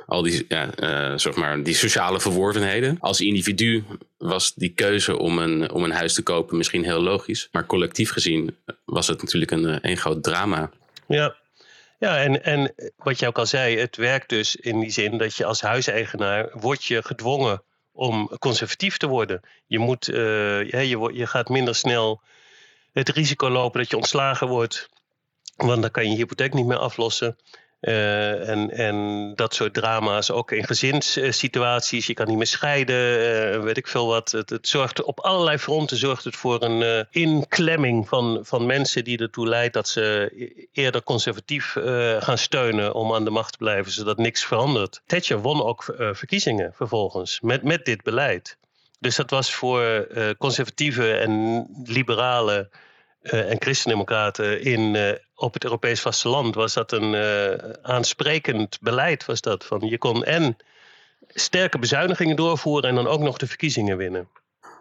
al 0.06 0.22
die, 0.22 0.46
ja, 0.48 1.18
zeg 1.18 1.36
maar, 1.36 1.64
die 1.64 1.76
sociale 1.76 2.20
verworvenheden. 2.20 2.98
Als 3.00 3.22
individu 3.22 3.84
was 4.18 4.54
die 4.54 4.74
keuze 4.74 5.18
om 5.18 5.38
een, 5.38 5.72
om 5.72 5.84
een 5.84 5.92
huis 5.92 6.14
te 6.14 6.24
kopen 6.24 6.58
misschien 6.58 6.84
heel 6.84 7.02
logisch. 7.02 7.48
Maar 7.52 7.66
collectief 7.66 8.12
gezien 8.12 8.58
was 8.86 9.08
het 9.08 9.22
natuurlijk 9.22 9.52
een, 9.52 9.90
een 9.90 9.98
groot 9.98 10.24
drama. 10.24 10.72
Ja, 11.08 11.36
ja 12.00 12.18
en, 12.18 12.44
en 12.44 12.74
wat 12.98 13.20
je 13.20 13.28
ook 13.28 13.38
al 13.38 13.46
zei, 13.46 13.78
het 13.78 13.96
werkt 13.96 14.30
dus 14.30 14.56
in 14.56 14.80
die 14.80 14.92
zin 14.92 15.18
dat 15.18 15.36
je 15.36 15.46
als 15.46 15.62
huiseigenaar 15.62 16.50
wordt 16.54 16.86
je 16.86 17.04
gedwongen 17.04 17.64
om 17.92 18.30
conservatief 18.40 18.98
te 18.98 19.08
worden. 19.08 19.42
Je, 19.66 19.80
moet, 19.80 20.06
je, 20.06 21.10
je 21.14 21.28
gaat 21.28 21.50
minder 21.50 21.76
snel 21.76 22.22
het 22.94 23.10
risico 23.10 23.50
lopen 23.50 23.80
dat 23.80 23.90
je 23.90 23.98
ontslagen 23.98 24.48
wordt. 24.48 24.90
Want 25.56 25.82
dan 25.82 25.92
kan 25.92 26.04
je 26.04 26.10
je 26.10 26.16
hypotheek 26.16 26.54
niet 26.54 26.66
meer 26.66 26.78
aflossen. 26.78 27.38
Uh, 27.84 28.50
en, 28.50 28.72
en 28.72 29.32
dat 29.36 29.54
soort 29.54 29.74
drama's, 29.74 30.32
ook 30.32 30.52
in 30.52 30.64
gezinssituaties. 30.64 32.08
Je 32.08 32.14
kan 32.14 32.28
niet 32.28 32.38
meer 32.38 32.48
scheiden, 32.48 33.20
uh, 33.56 33.64
weet 33.64 33.78
ik 33.78 33.88
veel 33.88 34.08
wat. 34.08 34.32
Het, 34.32 34.50
het, 34.50 34.68
zorgt 34.68 35.04
op 35.04 35.20
allerlei 35.20 35.58
fronten 35.58 35.98
zorgt 35.98 36.24
het 36.24 36.36
voor 36.36 36.64
een 36.64 36.82
uh, 36.82 37.24
inklemming 37.24 38.08
van, 38.08 38.40
van 38.42 38.66
mensen 38.66 39.04
die 39.04 39.18
ertoe 39.18 39.48
leidt 39.48 39.74
dat 39.74 39.88
ze 39.88 40.32
e-, 40.36 40.82
eerder 40.82 41.04
conservatief 41.04 41.76
gaan 42.20 42.38
steunen 42.38 42.94
om 42.94 43.14
aan 43.14 43.24
de 43.24 43.30
macht 43.30 43.52
te 43.52 43.58
blijven, 43.58 43.92
zodat 43.92 44.18
niks 44.18 44.46
verandert. 44.46 45.02
Thatcher 45.06 45.40
won 45.40 45.64
ook 45.64 45.84
verkiezingen 45.98 46.74
vervolgens 46.74 47.40
met, 47.42 47.64
met 47.64 47.86
dit 47.86 48.04
beleid. 48.04 48.58
Dus 49.00 49.16
dat 49.16 49.30
was 49.30 49.54
voor 49.54 50.08
conservatieven 50.38 51.22
en 51.22 51.66
liberalen 51.86 52.70
en 53.22 53.62
christendemocraten 53.62 54.62
in, 54.62 54.96
op 55.44 55.54
het 55.54 55.64
Europees 55.64 56.02
vasteland 56.02 56.56
was 56.56 56.74
dat 56.74 56.92
een 56.92 57.14
uh, 57.14 57.72
aansprekend 57.82 58.78
beleid. 58.82 59.26
Was 59.26 59.42
dat. 59.42 59.66
Van 59.66 59.80
je 59.80 59.98
kon 59.98 60.24
en 60.24 60.58
sterke 61.28 61.80
bezuinigingen 61.80 62.36
doorvoeren 62.36 62.90
en 62.90 62.96
dan 62.96 63.08
ook 63.08 63.22
nog 63.22 63.38
de 63.38 63.48
verkiezingen 63.48 63.98
winnen. 63.98 64.28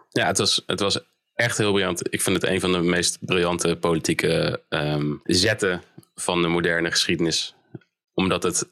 Ja, 0.09 0.27
het 0.27 0.37
was, 0.37 0.63
het 0.65 0.79
was 0.79 0.99
echt 1.35 1.57
heel 1.57 1.71
briljant. 1.71 2.13
Ik 2.13 2.21
vind 2.21 2.41
het 2.41 2.51
een 2.51 2.59
van 2.59 2.71
de 2.71 2.81
meest 2.81 3.17
briljante 3.19 3.75
politieke 3.75 4.61
um, 4.69 5.21
zetten 5.23 5.83
van 6.15 6.41
de 6.41 6.47
moderne 6.47 6.91
geschiedenis. 6.91 7.55
Omdat 8.13 8.43
het 8.43 8.69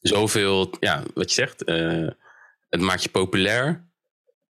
zoveel, 0.00 0.70
ja, 0.80 1.02
wat 1.14 1.28
je 1.28 1.34
zegt, 1.34 1.60
het 2.68 2.80
maakt 2.80 3.02
je 3.02 3.08
populair. 3.08 3.87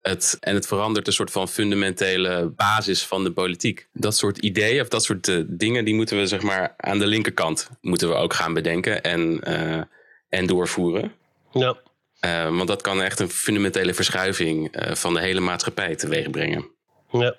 Het, 0.02 0.38
en 0.40 0.56
het 0.56 0.68
verandert 0.68 1.08
een 1.08 1.14
soort 1.14 1.32
van 1.32 1.48
fundamentele 1.48 2.54
basis 2.56 3.06
van 3.06 3.24
de 3.24 3.32
politiek. 3.32 3.88
Dat 3.94 4.16
soort 4.16 4.38
ideeën 4.38 4.82
of 4.82 4.88
dat 4.88 5.04
soort 5.04 5.28
uh, 5.28 5.44
dingen, 5.48 5.86
die 5.86 5.94
moeten 5.94 6.18
we 6.18 6.28
zeg 6.28 6.42
maar 6.42 6.74
aan 6.78 7.00
de 7.00 7.08
linkerkant 7.08 7.70
moeten 7.82 8.10
we 8.10 8.16
ook 8.16 8.34
gaan 8.34 8.54
bedenken 8.54 9.04
en, 9.04 9.42
uh, 9.48 9.82
en 10.30 10.46
doorvoeren. 10.46 11.14
Ja. 11.52 11.78
Uh, 12.26 12.56
want 12.56 12.68
dat 12.68 12.82
kan 12.82 13.02
echt 13.02 13.20
een 13.20 13.30
fundamentele 13.30 13.94
verschuiving 13.94 14.76
van 14.92 15.14
de 15.14 15.20
hele 15.20 15.40
maatschappij 15.40 15.96
teweeg 15.96 16.30
brengen. 16.30 16.70
Ja, 17.12 17.36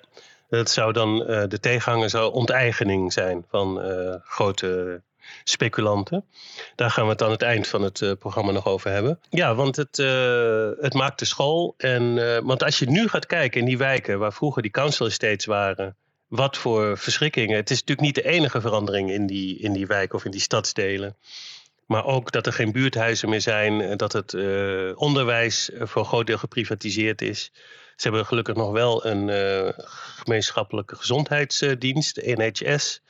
dat 0.49 0.69
zou 0.69 0.93
dan 0.93 1.17
de 1.47 1.59
tegenhanger 1.59 2.09
zou 2.09 2.33
onteigening 2.33 3.13
zijn 3.13 3.45
van 3.49 3.81
grote 4.23 5.01
speculanten. 5.43 6.25
Daar 6.75 6.91
gaan 6.91 7.05
we 7.05 7.11
het 7.11 7.21
aan 7.21 7.31
het 7.31 7.41
eind 7.41 7.67
van 7.67 7.81
het 7.81 8.01
uh, 8.01 8.11
programma 8.19 8.51
nog 8.51 8.65
over 8.65 8.91
hebben. 8.91 9.19
Ja, 9.29 9.55
want 9.55 9.75
het, 9.75 9.97
uh, 9.97 10.69
het 10.79 10.93
maakt 10.93 11.19
de 11.19 11.25
school. 11.25 11.73
En, 11.77 12.03
uh, 12.17 12.37
want 12.43 12.63
als 12.63 12.79
je 12.79 12.89
nu 12.89 13.07
gaat 13.07 13.25
kijken 13.25 13.59
in 13.59 13.65
die 13.65 13.77
wijken 13.77 14.19
waar 14.19 14.33
vroeger 14.33 14.61
die 14.61 14.71
council 14.71 15.05
estates 15.05 15.45
waren. 15.45 15.95
Wat 16.27 16.57
voor 16.57 16.97
verschrikkingen. 16.97 17.55
Het 17.55 17.69
is 17.69 17.79
natuurlijk 17.79 18.07
niet 18.07 18.15
de 18.25 18.29
enige 18.29 18.61
verandering 18.61 19.11
in 19.11 19.27
die, 19.27 19.59
in 19.59 19.73
die 19.73 19.87
wijk 19.87 20.13
of 20.13 20.25
in 20.25 20.31
die 20.31 20.41
stadsdelen. 20.41 21.17
Maar 21.85 22.05
ook 22.05 22.31
dat 22.31 22.45
er 22.45 22.53
geen 22.53 22.71
buurthuizen 22.71 23.29
meer 23.29 23.41
zijn. 23.41 23.97
Dat 23.97 24.13
het 24.13 24.33
onderwijs 24.95 25.69
voor 25.79 26.01
een 26.01 26.07
groot 26.07 26.27
deel 26.27 26.37
geprivatiseerd 26.37 27.21
is. 27.21 27.51
Ze 27.95 28.07
hebben 28.07 28.25
gelukkig 28.25 28.55
nog 28.55 28.71
wel 28.71 29.05
een 29.05 29.29
gemeenschappelijke 29.85 30.95
gezondheidsdienst, 30.95 32.21
NHS. 32.23 33.01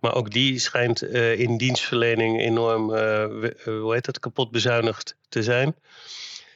Maar 0.00 0.14
ook 0.14 0.30
die 0.30 0.58
schijnt 0.58 1.02
uh, 1.02 1.38
in 1.38 1.56
dienstverlening 1.56 2.40
enorm 2.40 2.90
uh, 2.90 3.24
hoe 3.64 3.92
heet 3.92 4.04
dat, 4.04 4.18
kapot 4.18 4.50
bezuinigd 4.50 5.16
te 5.28 5.42
zijn. 5.42 5.74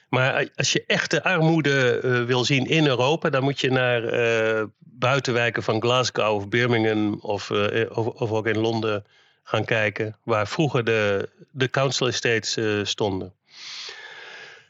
Maar 0.08 0.48
als 0.56 0.72
je 0.72 0.84
echte 0.86 1.22
armoede 1.22 2.00
wil 2.26 2.44
zien 2.44 2.66
in 2.66 2.86
Europa, 2.86 3.30
dan 3.30 3.42
moet 3.42 3.60
je 3.60 3.70
naar 3.70 4.02
buitenwijken 4.78 5.62
van 5.62 5.80
Glasgow 5.80 6.34
of 6.34 6.48
Birmingham 6.48 7.18
of, 7.20 7.50
of, 7.90 8.06
of, 8.06 8.30
ook 8.30 8.46
in 8.46 8.58
Londen 8.58 9.04
gaan 9.42 9.64
kijken, 9.64 10.16
waar 10.22 10.48
vroeger 10.48 10.84
de, 10.84 11.28
de 11.50 11.70
council 11.70 12.06
estates 12.06 12.58
stonden. 12.82 13.32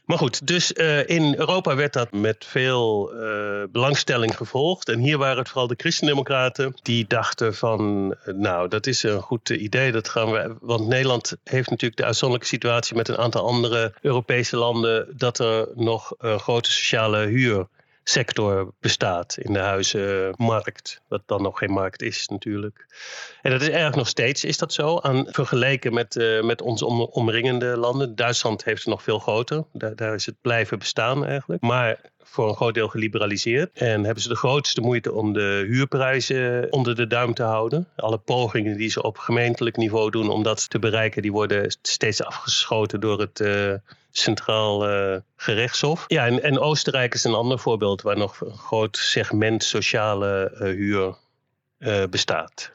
Maar 0.05 0.17
goed, 0.17 0.47
dus 0.47 0.71
uh, 0.71 1.09
in 1.09 1.35
Europa 1.37 1.75
werd 1.75 1.93
dat 1.93 2.11
met 2.11 2.45
veel 2.45 3.13
uh, 3.15 3.63
belangstelling 3.71 4.37
gevolgd. 4.37 4.89
En 4.89 4.99
hier 4.99 5.17
waren 5.17 5.37
het 5.37 5.49
vooral 5.49 5.67
de 5.67 5.77
christendemocraten 5.77 6.73
die 6.81 7.07
dachten 7.07 7.55
van... 7.55 8.15
nou, 8.25 8.67
dat 8.67 8.87
is 8.87 9.03
een 9.03 9.21
goed 9.21 9.49
idee, 9.49 9.91
dat 9.91 10.09
gaan 10.09 10.31
we... 10.31 10.55
Want 10.61 10.87
Nederland 10.87 11.35
heeft 11.43 11.69
natuurlijk 11.69 11.99
de 11.99 12.05
uitzonderlijke 12.05 12.53
situatie 12.55 12.95
met 12.95 13.07
een 13.07 13.17
aantal 13.17 13.47
andere 13.47 13.93
Europese 14.01 14.57
landen... 14.57 15.13
dat 15.17 15.39
er 15.39 15.67
nog 15.75 16.13
een 16.17 16.39
grote 16.39 16.71
sociale 16.71 17.25
huur 17.25 17.67
sector 18.03 18.73
bestaat 18.79 19.37
in 19.37 19.53
de 19.53 19.59
huizenmarkt. 19.59 21.01
Wat 21.07 21.21
dan 21.25 21.41
nog 21.41 21.57
geen 21.57 21.71
markt 21.71 22.01
is 22.01 22.27
natuurlijk. 22.27 22.85
En 23.41 23.51
dat 23.51 23.61
is 23.61 23.67
eigenlijk 23.67 23.97
nog 23.97 24.07
steeds 24.07 24.43
is 24.43 24.57
dat 24.57 24.73
zo. 24.73 24.99
Aan, 24.99 25.27
vergeleken 25.29 25.93
met, 25.93 26.15
uh, 26.15 26.43
met 26.43 26.61
onze 26.61 26.85
om, 26.85 27.01
omringende 27.01 27.77
landen. 27.77 28.15
Duitsland 28.15 28.63
heeft 28.63 28.79
het 28.83 28.93
nog 28.93 29.03
veel 29.03 29.19
groter. 29.19 29.63
Daar, 29.73 29.95
daar 29.95 30.13
is 30.13 30.25
het 30.25 30.35
blijven 30.41 30.79
bestaan 30.79 31.25
eigenlijk. 31.25 31.61
Maar 31.61 32.11
voor 32.23 32.49
een 32.49 32.55
groot 32.55 32.73
deel 32.73 32.87
geliberaliseerd. 32.87 33.69
En 33.73 34.03
hebben 34.03 34.23
ze 34.23 34.29
de 34.29 34.35
grootste 34.35 34.81
moeite 34.81 35.11
om 35.13 35.33
de 35.33 35.65
huurprijzen 35.67 36.71
onder 36.71 36.95
de 36.95 37.07
duim 37.07 37.33
te 37.33 37.43
houden. 37.43 37.87
Alle 37.95 38.17
pogingen 38.17 38.77
die 38.77 38.89
ze 38.89 39.03
op 39.03 39.17
gemeentelijk 39.17 39.77
niveau 39.77 40.09
doen 40.09 40.29
om 40.29 40.43
dat 40.43 40.69
te 40.69 40.79
bereiken, 40.79 41.21
die 41.21 41.31
worden 41.31 41.75
steeds 41.81 42.23
afgeschoten 42.23 42.99
door 42.99 43.19
het 43.19 43.39
uh, 43.39 43.73
Centraal 44.11 44.89
uh, 44.89 45.17
Gerechtshof. 45.35 46.05
Ja, 46.07 46.25
en, 46.25 46.43
en, 46.43 46.59
Oostenrijk 46.59 47.13
is 47.13 47.23
een 47.23 47.33
ander 47.33 47.59
voorbeeld 47.59 48.01
waar 48.01 48.17
nog 48.17 48.41
een 48.41 48.57
groot 48.57 48.97
segment 48.97 49.63
sociale 49.63 50.51
uh, 50.53 50.59
huur 50.59 51.15
bestaat 52.09 52.73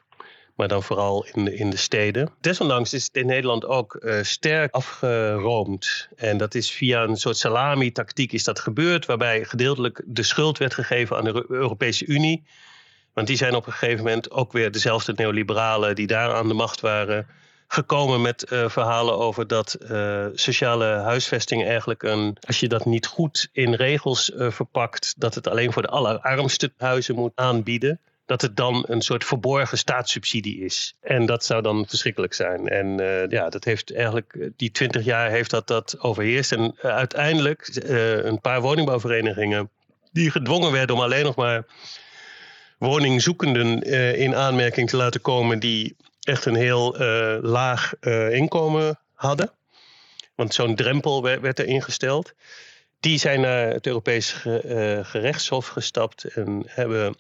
maar 0.58 0.68
dan 0.68 0.82
vooral 0.82 1.26
in 1.32 1.44
de, 1.44 1.56
in 1.56 1.70
de 1.70 1.76
steden. 1.76 2.30
Desondanks 2.40 2.92
is 2.92 3.04
het 3.04 3.16
in 3.16 3.26
Nederland 3.26 3.66
ook 3.66 3.98
uh, 4.00 4.22
sterk 4.22 4.74
afgeroomd. 4.74 6.08
En 6.16 6.36
dat 6.36 6.54
is 6.54 6.70
via 6.70 7.02
een 7.02 7.16
soort 7.16 7.36
salami-tactiek 7.36 8.32
is 8.32 8.44
dat 8.44 8.60
gebeurd, 8.60 9.06
waarbij 9.06 9.44
gedeeltelijk 9.44 10.02
de 10.06 10.22
schuld 10.22 10.58
werd 10.58 10.74
gegeven 10.74 11.16
aan 11.16 11.24
de 11.24 11.44
Europese 11.48 12.06
Unie. 12.06 12.44
Want 13.12 13.26
die 13.26 13.36
zijn 13.36 13.54
op 13.54 13.66
een 13.66 13.72
gegeven 13.72 14.04
moment 14.04 14.30
ook 14.30 14.52
weer 14.52 14.70
dezelfde 14.70 15.12
neoliberalen 15.16 15.94
die 15.94 16.06
daar 16.06 16.34
aan 16.34 16.48
de 16.48 16.54
macht 16.54 16.80
waren 16.80 17.26
gekomen 17.68 18.20
met 18.20 18.52
uh, 18.52 18.68
verhalen 18.68 19.18
over 19.18 19.46
dat 19.46 19.76
uh, 19.80 20.26
sociale 20.34 20.84
huisvesting 20.84 21.64
eigenlijk 21.64 22.02
een, 22.02 22.36
als 22.46 22.60
je 22.60 22.68
dat 22.68 22.84
niet 22.84 23.06
goed 23.06 23.48
in 23.52 23.74
regels 23.74 24.32
verpakt, 24.36 25.14
dat 25.18 25.34
het 25.34 25.48
alleen 25.48 25.72
voor 25.72 25.82
de 25.82 25.88
allerarmste 25.88 26.72
huizen 26.76 27.14
moet 27.14 27.32
aanbieden 27.34 28.00
dat 28.28 28.42
het 28.42 28.56
dan 28.56 28.84
een 28.88 29.00
soort 29.00 29.24
verborgen 29.24 29.78
staatssubsidie 29.78 30.64
is. 30.64 30.94
En 31.00 31.26
dat 31.26 31.44
zou 31.44 31.62
dan 31.62 31.86
verschrikkelijk 31.88 32.34
zijn. 32.34 32.68
En 32.68 33.00
uh, 33.00 33.28
ja, 33.28 33.48
dat 33.48 33.64
heeft 33.64 33.94
eigenlijk, 33.94 34.34
eh, 34.34 34.48
die 34.56 34.70
twintig 34.70 35.04
jaar 35.04 35.30
heeft 35.30 35.50
dat, 35.50 35.66
dat 35.66 36.00
overheerst. 36.00 36.52
En 36.52 36.76
uh, 36.82 36.90
uiteindelijk 36.90 37.80
uh, 37.84 38.24
een 38.24 38.40
paar 38.40 38.60
woningbouwverenigingen 38.60 39.70
die 40.12 40.30
gedwongen 40.30 40.72
werden 40.72 40.96
om 40.96 41.02
alleen 41.02 41.24
nog 41.24 41.36
maar 41.36 41.66
woningzoekenden 42.78 43.82
in 44.16 44.34
aanmerking 44.34 44.88
te 44.88 44.96
laten 44.96 45.20
komen 45.20 45.58
die 45.58 45.96
echt 46.22 46.44
een 46.44 46.54
heel 46.54 46.98
laag 47.42 47.92
inkomen 48.30 48.98
hadden. 49.14 49.50
Want 50.34 50.54
zo'n 50.54 50.74
drempel 50.74 51.22
werd, 51.22 51.40
werd 51.40 51.58
er 51.58 51.66
ingesteld. 51.66 52.32
Die 53.00 53.18
zijn 53.18 53.40
naar 53.40 53.68
het 53.68 53.86
Europees 53.86 54.32
gerechtshof 55.02 55.66
gestapt 55.66 56.24
en 56.24 56.62
hebben 56.66 57.16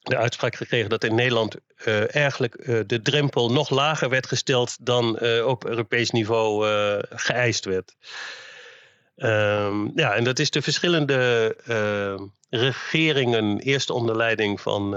de 0.00 0.16
uitspraak 0.16 0.54
gekregen 0.54 0.90
dat 0.90 1.04
in 1.04 1.14
Nederland 1.14 1.56
uh, 1.84 2.14
eigenlijk 2.14 2.56
uh, 2.58 2.80
de 2.86 3.02
drempel 3.02 3.50
nog 3.50 3.70
lager 3.70 4.08
werd 4.08 4.26
gesteld 4.26 4.76
dan 4.80 5.18
uh, 5.22 5.46
op 5.46 5.64
Europees 5.64 6.10
niveau 6.10 6.66
geëist 7.10 7.64
werd. 7.64 7.96
Um, 9.16 9.92
ja, 9.94 10.14
en 10.14 10.24
dat 10.24 10.38
is 10.38 10.50
de 10.50 10.62
verschillende 10.62 11.54
regeringen, 12.50 13.58
eerst 13.58 13.90
onder 13.90 14.16
leiding 14.16 14.60
van 14.60 14.90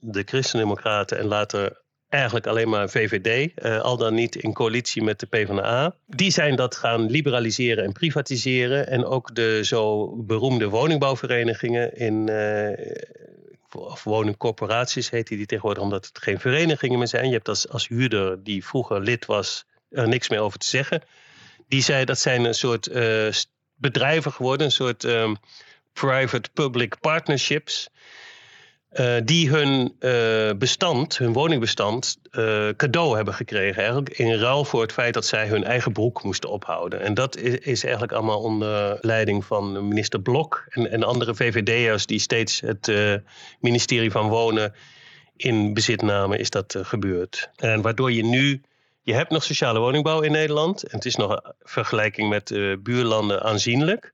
de 0.00 0.22
Christendemocraten 0.24 1.18
en 1.18 1.26
later 1.26 1.82
eigenlijk 2.08 2.46
alleen 2.46 2.68
maar 2.68 2.88
VVD, 2.88 3.62
al 3.82 3.96
dan 3.96 4.14
niet 4.14 4.36
in 4.36 4.52
coalitie 4.52 5.02
met 5.02 5.20
de 5.20 5.26
PvdA. 5.26 5.94
Die 6.06 6.30
zijn 6.30 6.56
dat 6.56 6.76
gaan 6.76 7.10
liberaliseren 7.10 7.84
en 7.84 7.92
privatiseren. 7.92 8.86
En 8.88 9.04
ook 9.04 9.34
de 9.34 9.60
zo 9.62 10.16
beroemde 10.16 10.68
woningbouwverenigingen 10.68 11.96
in 11.96 12.28
of 13.74 14.04
woningcorporaties 14.04 15.10
heet 15.10 15.26
die, 15.26 15.36
die 15.36 15.46
tegenwoordig, 15.46 15.82
omdat 15.82 16.06
het 16.06 16.18
geen 16.18 16.40
verenigingen 16.40 16.98
meer 16.98 17.08
zijn. 17.08 17.26
Je 17.26 17.32
hebt 17.32 17.48
als, 17.48 17.68
als 17.68 17.88
huurder 17.88 18.42
die 18.42 18.64
vroeger 18.64 19.00
lid 19.00 19.26
was 19.26 19.64
er 19.90 20.08
niks 20.08 20.28
meer 20.28 20.40
over 20.40 20.58
te 20.58 20.66
zeggen. 20.66 21.02
Die 21.68 21.82
zei 21.82 22.04
dat 22.04 22.18
zijn 22.18 22.44
een 22.44 22.54
soort 22.54 22.88
uh, 22.88 23.32
bedrijven 23.74 24.32
geworden, 24.32 24.66
een 24.66 24.72
soort 24.72 25.04
um, 25.04 25.36
private-public 25.92 27.00
partnerships. 27.00 27.88
Uh, 28.94 29.16
die 29.24 29.48
hun 29.48 29.94
uh, 30.00 30.50
bestand, 30.58 31.18
hun 31.18 31.32
woningbestand, 31.32 32.18
uh, 32.32 32.68
cadeau 32.76 33.16
hebben 33.16 33.34
gekregen. 33.34 33.76
Eigenlijk 33.76 34.18
in 34.18 34.34
ruil 34.34 34.64
voor 34.64 34.82
het 34.82 34.92
feit 34.92 35.14
dat 35.14 35.26
zij 35.26 35.48
hun 35.48 35.64
eigen 35.64 35.92
broek 35.92 36.22
moesten 36.22 36.50
ophouden. 36.50 37.00
En 37.00 37.14
dat 37.14 37.36
is, 37.36 37.82
eigenlijk 37.82 38.12
allemaal 38.12 38.40
onder 38.40 38.98
leiding 39.00 39.44
van 39.44 39.88
minister 39.88 40.20
Blok 40.20 40.64
en, 40.68 40.90
en 40.90 41.02
andere 41.02 41.34
VVD'ers 41.34 42.06
die 42.06 42.18
steeds 42.18 42.60
het 42.60 42.92
ministerie 43.60 44.10
van 44.10 44.28
Wonen 44.28 44.74
in 45.36 45.74
bezit 45.74 46.02
namen, 46.02 46.38
is 46.38 46.50
dat 46.50 46.76
gebeurd. 46.82 47.50
En 47.56 47.82
waardoor 47.82 48.12
je 48.12 48.24
nu 48.24 48.62
je 49.02 49.14
hebt 49.14 49.30
nog 49.30 49.42
sociale 49.42 49.78
woningbouw 49.78 50.20
in 50.20 50.32
Nederland. 50.32 50.82
En 50.82 50.96
het 50.96 51.04
is 51.04 51.16
nog 51.16 51.30
in 51.30 51.52
vergelijking 51.62 52.28
met 52.28 52.54
buurlanden 52.82 53.42
aanzienlijk. 53.42 54.12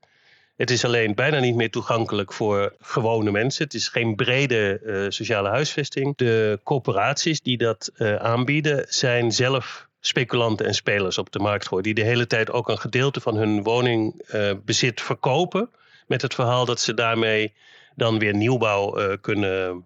Het 0.60 0.70
is 0.70 0.84
alleen 0.84 1.14
bijna 1.14 1.38
niet 1.38 1.54
meer 1.54 1.70
toegankelijk 1.70 2.32
voor 2.32 2.74
gewone 2.80 3.30
mensen. 3.30 3.64
Het 3.64 3.74
is 3.74 3.88
geen 3.88 4.14
brede 4.14 4.80
uh, 4.84 5.06
sociale 5.08 5.48
huisvesting. 5.48 6.16
De 6.16 6.60
corporaties 6.62 7.40
die 7.40 7.56
dat 7.56 7.90
uh, 7.96 8.16
aanbieden 8.16 8.86
zijn 8.88 9.32
zelf 9.32 9.86
speculanten 10.00 10.66
en 10.66 10.74
spelers 10.74 11.18
op 11.18 11.32
de 11.32 11.38
markt 11.38 11.68
gooien. 11.68 11.84
Die 11.84 11.94
de 11.94 12.02
hele 12.02 12.26
tijd 12.26 12.50
ook 12.50 12.68
een 12.68 12.78
gedeelte 12.78 13.20
van 13.20 13.36
hun 13.36 13.62
woningbezit 13.62 15.00
verkopen. 15.00 15.70
Met 16.06 16.22
het 16.22 16.34
verhaal 16.34 16.64
dat 16.64 16.80
ze 16.80 16.94
daarmee 16.94 17.52
dan 17.96 18.18
weer 18.18 18.34
nieuwbouw 18.34 19.16
kunnen, 19.20 19.84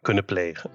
kunnen 0.00 0.24
plegen. 0.24 0.70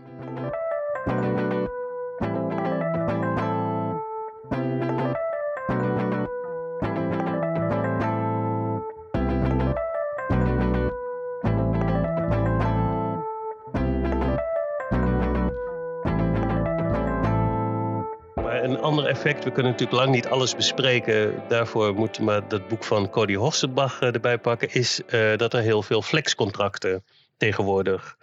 Ander 18.86 19.06
effect. 19.06 19.44
We 19.44 19.52
kunnen 19.52 19.72
natuurlijk 19.72 20.00
lang 20.00 20.12
niet 20.12 20.28
alles 20.28 20.56
bespreken. 20.56 21.44
Daarvoor 21.48 21.94
moeten 21.94 22.22
we 22.22 22.28
maar 22.28 22.48
dat 22.48 22.68
boek 22.68 22.84
van 22.84 23.10
Cody 23.10 23.36
Hossenbach 23.36 24.02
eh, 24.02 24.14
erbij 24.14 24.38
pakken. 24.38 24.74
Is 24.74 25.02
uh, 25.10 25.38
dat 25.38 25.54
er 25.54 25.62
heel 25.62 25.82
veel 25.82 26.02
flexcontracten 26.02 27.04
tegenwoordig 27.38 28.18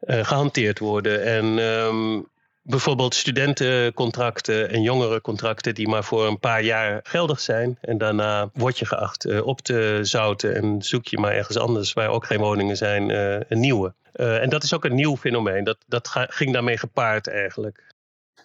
uh, 0.00 0.24
gehanteerd 0.24 0.78
worden. 0.78 1.24
En 1.24 1.44
um, 1.58 2.26
bijvoorbeeld 2.62 3.14
studentencontracten 3.14 4.70
en 4.70 4.82
jongerencontracten 4.82 5.74
die 5.74 5.88
maar 5.88 6.04
voor 6.04 6.26
een 6.26 6.38
paar 6.38 6.62
jaar 6.62 7.00
geldig 7.02 7.40
zijn. 7.40 7.78
En 7.80 7.98
daarna 7.98 8.50
word 8.52 8.78
je 8.78 8.86
geacht 8.86 9.40
op 9.42 9.60
te 9.60 9.98
zouten 10.02 10.54
en 10.54 10.82
zoek 10.82 11.06
je 11.06 11.18
maar 11.18 11.32
ergens 11.32 11.58
anders 11.58 11.92
waar 11.92 12.08
ook 12.08 12.26
geen 12.26 12.38
woningen 12.40 12.76
zijn, 12.76 13.10
een 13.48 13.60
nieuwe. 13.60 13.94
En 14.12 14.48
dat 14.48 14.62
is 14.62 14.74
ook 14.74 14.84
een 14.84 14.94
nieuw 14.94 15.16
fenomeen. 15.16 15.64
Dat, 15.64 15.78
dat 15.86 16.08
ging 16.12 16.52
daarmee 16.52 16.78
gepaard 16.78 17.28
eigenlijk. 17.28 17.96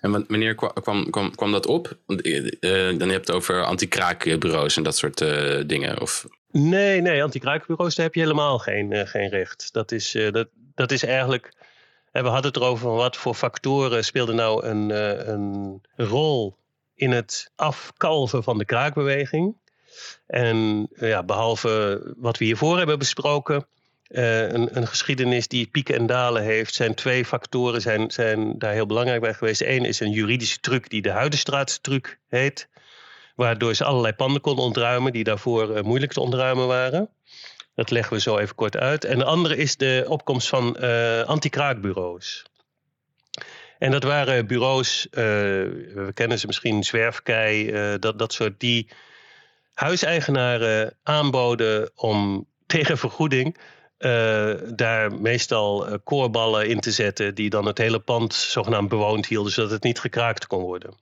En 0.02 0.12
wanneer 0.12 0.56
kwam, 0.56 1.10
kwam, 1.10 1.36
kwam 1.36 1.52
dat 1.52 1.66
op? 1.66 1.98
Uh, 2.08 2.52
dan 2.98 3.00
heb 3.00 3.00
je 3.00 3.14
het 3.14 3.32
over 3.32 3.64
anti-kraakbureaus 3.64 4.78
en 4.78 4.84
dat 4.84 4.98
soort 4.98 5.22
uh, 5.22 5.62
dingen? 5.66 6.02
Of? 6.02 6.26
Nee, 6.52 7.02
nee, 7.02 7.24
anti-kraakbureaus, 7.24 7.96
daar 7.96 8.06
heb 8.06 8.16
je 8.16 8.22
helemaal 8.22 8.60
geen, 8.60 9.08
geen 9.08 9.30
recht. 9.30 9.74
Dat 9.74 9.92
is, 9.92 10.18
dat, 10.32 10.48
dat 10.76 10.92
is 10.92 11.04
eigenlijk. 11.04 11.54
we 12.12 12.20
hadden 12.20 12.52
het 12.52 12.56
erover 12.56 12.92
wat 12.92 13.18
voor 13.18 13.34
factoren 13.34 14.06
speelden 14.06 14.36
nou 14.36 14.66
een, 14.66 14.90
een 15.30 15.82
rol 15.96 16.58
in 16.96 17.12
het 17.12 17.52
afkalven 17.56 18.44
van 18.44 18.58
de 18.58 18.66
kraakbeweging. 18.66 19.56
En 20.28 20.90
ja, 20.96 21.24
behalve 21.24 22.02
wat 22.18 22.38
we 22.38 22.46
hiervoor 22.46 22.78
hebben 22.78 23.00
besproken, 23.00 23.66
uh, 24.14 24.52
een, 24.52 24.78
een, 24.78 24.88
geschiedenis 24.88 25.48
die 25.48 25.68
pieken 25.68 25.96
en 25.96 26.06
dalen 26.06 26.44
heeft, 26.44 26.74
zijn 26.74 26.96
twee 26.96 27.26
factoren 27.26 27.82
zijn, 27.82 28.12
zijn 28.12 28.58
daar 28.58 28.74
heel 28.74 28.86
belangrijk 28.86 29.22
bij 29.22 29.34
geweest. 29.34 29.62
Eén 29.62 29.86
is 29.86 30.00
een 30.00 30.12
juridische 30.12 30.60
truc 30.60 30.90
die 30.90 31.02
de 31.02 31.10
Huidenstraatstruc 31.10 32.20
heet, 32.28 32.70
waardoor 33.36 33.74
ze 33.74 33.84
allerlei 33.84 34.14
panden 34.14 34.42
konden 34.42 34.66
ontruimen 34.66 35.14
die 35.14 35.24
daarvoor 35.24 35.78
uh, 35.78 35.84
moeilijk 35.84 36.12
te 36.12 36.20
ontruimen 36.20 36.68
waren. 36.68 37.10
Dat 37.76 37.92
leggen 37.92 38.14
we 38.14 38.22
zo 38.22 38.38
even 38.38 38.56
kort 38.56 38.78
uit. 38.78 39.06
En 39.06 39.18
de 39.18 39.24
andere 39.24 39.58
is 39.58 39.78
de 39.78 40.06
opkomst 40.08 40.48
van 40.48 40.78
uh, 40.80 41.22
anti-kraakbureaus. 41.22 42.46
En 43.80 43.92
dat 43.92 44.04
waren 44.04 44.48
bureaus, 44.48 45.08
we 45.12 46.12
kennen 46.14 46.40
ze 46.40 46.48
misschien, 46.48 46.84
Zwerfkei, 46.84 47.72
dat, 48.00 48.20
dat 48.20 48.34
soort, 48.34 48.60
die 48.60 48.90
huiseigenaren 49.74 50.98
aanboden 51.04 51.92
om 51.96 52.46
tegen 52.66 52.98
vergoeding 52.98 53.58
uh, 54.04 54.54
daar 54.76 55.14
meestal 55.14 55.88
uh, 55.88 55.94
koorballen 56.04 56.68
in 56.70 56.80
te 56.80 56.92
zetten, 56.92 57.36
die 57.36 57.50
dan 57.50 57.66
het 57.66 57.78
hele 57.78 58.00
pand 58.00 58.34
zogenaamd 58.34 58.90
bewoond 58.90 59.26
hielden, 59.26 59.52
zodat 59.52 59.72
het 59.72 59.84
niet 59.84 60.00
gekraakt 60.00 60.48
kon 60.48 60.62
worden. 60.62 60.94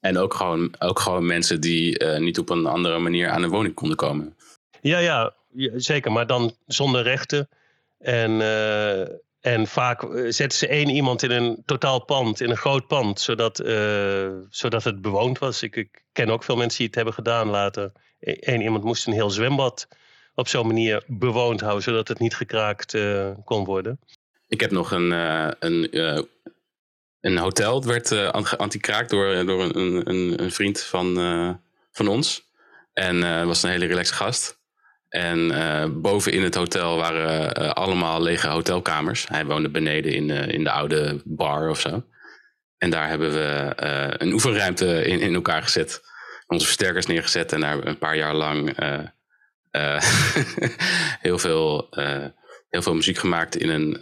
En 0.00 0.18
ook 0.18 0.34
gewoon, 0.34 0.74
ook 0.78 0.98
gewoon 0.98 1.26
mensen 1.26 1.60
die 1.60 2.04
uh, 2.04 2.18
niet 2.18 2.38
op 2.38 2.50
een 2.50 2.66
andere 2.66 2.98
manier 2.98 3.28
aan 3.28 3.42
een 3.42 3.50
woning 3.50 3.74
konden 3.74 3.96
komen. 3.96 4.36
Ja, 4.80 4.98
ja, 4.98 5.34
zeker, 5.74 6.12
maar 6.12 6.26
dan 6.26 6.54
zonder 6.66 7.02
rechten. 7.02 7.48
En, 7.98 8.40
en 9.40 9.66
vaak 9.66 10.06
zetten 10.28 10.58
ze 10.58 10.66
één 10.66 10.88
iemand 10.88 11.22
in 11.22 11.30
een 11.30 11.62
totaal 11.64 12.04
pand, 12.04 12.40
in 12.40 12.50
een 12.50 12.56
groot 12.56 12.86
pand, 12.86 13.20
zodat, 13.20 13.56
zodat 14.50 14.84
het 14.84 15.02
bewoond 15.02 15.38
was. 15.38 15.62
Ik, 15.62 15.76
ik, 15.76 16.04
ken 16.12 16.30
ook 16.30 16.44
veel 16.44 16.56
mensen 16.56 16.78
die 16.78 16.86
het 16.86 16.94
hebben 16.94 17.14
gedaan 17.14 17.48
later. 17.48 17.92
Eén 18.20 18.62
iemand 18.62 18.84
moest 18.84 19.06
een 19.06 19.12
heel 19.12 19.30
zwembad 19.30 19.88
op 20.36 20.48
zo'n 20.48 20.66
manier 20.66 21.02
bewoond 21.06 21.60
houden, 21.60 21.82
zodat 21.82 22.08
het 22.08 22.18
niet 22.18 22.34
gekraakt 22.34 22.94
uh, 22.94 23.30
kon 23.44 23.64
worden. 23.64 24.00
Ik 24.48 24.60
heb 24.60 24.70
nog 24.70 24.90
een, 24.90 25.10
uh, 25.10 25.50
een, 25.58 25.96
uh, 25.96 26.22
een 27.20 27.36
hotel. 27.38 27.74
Het 27.74 27.84
werd 27.84 28.32
anti-kraakt 28.56 29.10
door, 29.10 29.46
door 29.46 29.62
een, 29.62 30.08
een, 30.10 30.42
een, 30.42 30.52
vriend 30.52 30.80
van, 30.80 31.14
van 31.92 32.08
ons. 32.08 32.48
En 32.92 33.46
was 33.46 33.62
een 33.62 33.70
hele 33.70 33.86
relaxe 33.86 34.14
gast. 34.14 34.58
En 35.08 35.52
boven 36.02 36.32
in 36.32 36.42
het 36.42 36.54
hotel 36.54 36.96
waren 36.96 37.74
allemaal 37.74 38.22
lege 38.22 38.48
hotelkamers. 38.48 39.28
Hij 39.28 39.46
woonde 39.46 39.68
beneden 39.68 40.12
in, 40.12 40.30
in 40.30 40.64
de 40.64 40.70
oude 40.70 41.22
bar 41.24 41.70
of 41.70 41.80
zo. 41.80 42.04
En 42.78 42.90
daar 42.90 43.08
hebben 43.08 43.32
we 43.32 43.72
een 44.18 44.32
oefenruimte 44.32 45.04
in, 45.04 45.20
in 45.20 45.34
elkaar 45.34 45.62
gezet. 45.62 46.02
Onze 46.46 46.66
versterkers 46.66 47.06
neergezet 47.06 47.52
en 47.52 47.60
daar 47.60 47.86
een 47.86 47.98
paar 47.98 48.16
jaar 48.16 48.34
lang 48.34 48.76
uh, 49.76 50.00
heel, 51.26 51.38
veel, 51.38 51.88
uh, 51.90 52.26
heel 52.68 52.82
veel 52.82 52.94
muziek 52.94 53.18
gemaakt 53.18 53.56
in 53.56 53.68
een 53.68 53.98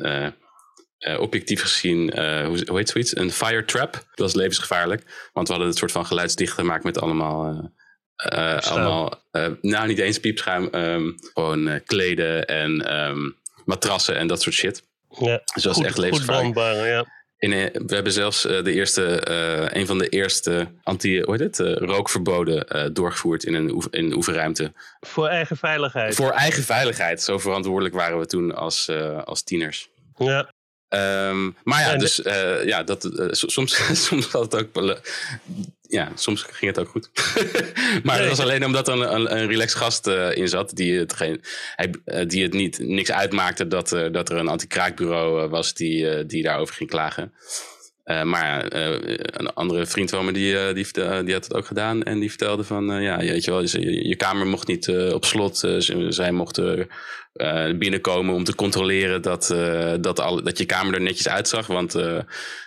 uh, 0.99 1.21
objectief 1.21 1.61
gezien, 1.61 2.19
hoe, 2.21 2.63
hoe, 2.67 2.77
heet 2.77 2.89
zoiets? 2.89 3.17
Een 3.17 3.31
fire 3.31 3.65
trap. 3.65 3.93
Dat 3.93 4.05
was 4.15 4.35
levensgevaarlijk, 4.35 5.31
want 5.33 5.47
we 5.47 5.53
hadden 5.53 5.71
het 5.71 5.79
soort 5.79 5.93
van 5.93 6.07
geluidsdicht 6.07 6.53
gemaakt 6.53 6.85
met 6.85 7.01
allemaal. 7.01 7.71
allemaal 8.61 9.23
nou, 9.61 9.87
niet 9.87 9.99
eens 9.99 10.21
piepschuim, 10.21 10.69
um, 10.73 11.15
gewoon 11.35 11.81
kleden 11.85 12.47
en 12.47 12.97
um, 12.97 13.37
matrassen 13.65 14.17
en 14.17 14.27
dat 14.27 14.43
soort 14.43 14.55
shit. 14.55 14.83
Ja, 15.09 15.43
dus 15.55 15.63
dat 15.63 15.77
was 15.77 15.85
echt 15.85 15.99
levensgevaarlijk. 15.99 16.57
ja. 16.87 17.07
In, 17.45 17.51
we 17.87 17.95
hebben 17.95 18.13
zelfs 18.13 18.47
uh, 18.47 18.63
de 18.63 18.73
eerste, 18.73 19.27
uh, 19.29 19.81
een 19.81 19.87
van 19.87 19.99
de 19.99 20.09
eerste 20.09 20.69
anti, 20.83 21.23
hoe 21.23 21.37
heet 21.37 21.41
het, 21.41 21.59
uh, 21.59 21.77
rookverboden 21.77 22.95
doorgevoerd 22.95 23.45
in 23.45 23.55
een, 23.55 23.69
in 23.91 24.05
een 24.05 24.15
oefenruimte. 24.15 24.73
Voor 25.01 25.29
eigen 25.29 25.57
veiligheid. 25.57 26.15
Voor 26.15 26.31
eigen 26.31 26.63
veiligheid. 26.63 27.23
Zo 27.23 27.39
verantwoordelijk 27.39 27.95
waren 27.95 28.19
we 28.19 28.27
toen 28.27 28.55
als, 28.55 28.91
als 29.25 29.43
tieners. 29.43 29.89
Ja. 30.17 30.53
Um, 31.29 31.57
maar 31.63 31.81
ja, 31.81 31.97
dus 31.97 32.21
ja, 32.65 32.83
dat, 32.83 33.09
soms, 33.31 33.81
soms 34.07 34.27
had 34.27 34.53
het 34.53 34.61
ook 34.61 34.73
ja, 35.95 36.13
soms 36.15 36.43
ging 36.43 36.77
het 36.77 36.79
ook 36.79 36.89
goed. 36.89 37.11
maar 38.05 38.19
nee. 38.19 38.29
dat 38.29 38.37
was 38.37 38.47
alleen 38.47 38.65
omdat 38.65 38.89
er 38.89 38.95
een, 38.95 39.15
een, 39.15 39.37
een 39.37 39.47
relaxed 39.47 39.79
gast 39.79 40.07
uh, 40.07 40.37
in 40.37 40.49
zat. 40.49 40.77
Die 40.77 40.99
het, 40.99 41.13
geen, 41.13 41.41
hij, 41.77 41.95
uh, 42.07 42.27
die 42.27 42.43
het 42.43 42.53
niet, 42.53 42.79
niks 42.79 43.13
uitmaakte 43.13 43.67
dat, 43.67 43.93
uh, 43.93 44.13
dat 44.13 44.29
er 44.29 44.37
een 44.37 44.49
anti-kraakbureau 44.49 45.49
was 45.49 45.75
die, 45.75 46.27
die 46.27 46.43
daarover 46.43 46.75
ging 46.75 46.91
klagen. 46.91 47.33
Maar 48.05 48.65
een 48.69 49.53
andere 49.55 49.87
vriend 49.87 50.11
van 50.11 50.25
me 50.25 50.33
die, 50.33 50.73
die, 50.73 50.87
die 51.25 51.33
had 51.33 51.45
het 51.45 51.55
ook 51.55 51.67
gedaan. 51.67 52.03
En 52.03 52.21
die 52.21 52.29
vertelde 52.29 52.65
van, 52.65 53.03
ja, 53.03 53.19
weet 53.19 53.45
je 53.45 53.51
wel, 53.51 53.63
je, 53.63 54.09
je 54.09 54.17
kamer 54.17 54.47
mocht 54.47 54.67
niet 54.67 54.89
op 54.89 55.25
slot. 55.25 55.65
zij 56.09 56.33
mochten 56.33 56.89
binnenkomen 57.79 58.35
om 58.35 58.45
te 58.45 58.55
controleren 58.55 59.23
dat, 59.23 59.55
dat, 60.01 60.21
al, 60.21 60.43
dat 60.43 60.59
je 60.59 60.65
kamer 60.65 60.95
er 60.95 61.01
netjes 61.01 61.29
uitzag. 61.29 61.67
Want 61.67 61.97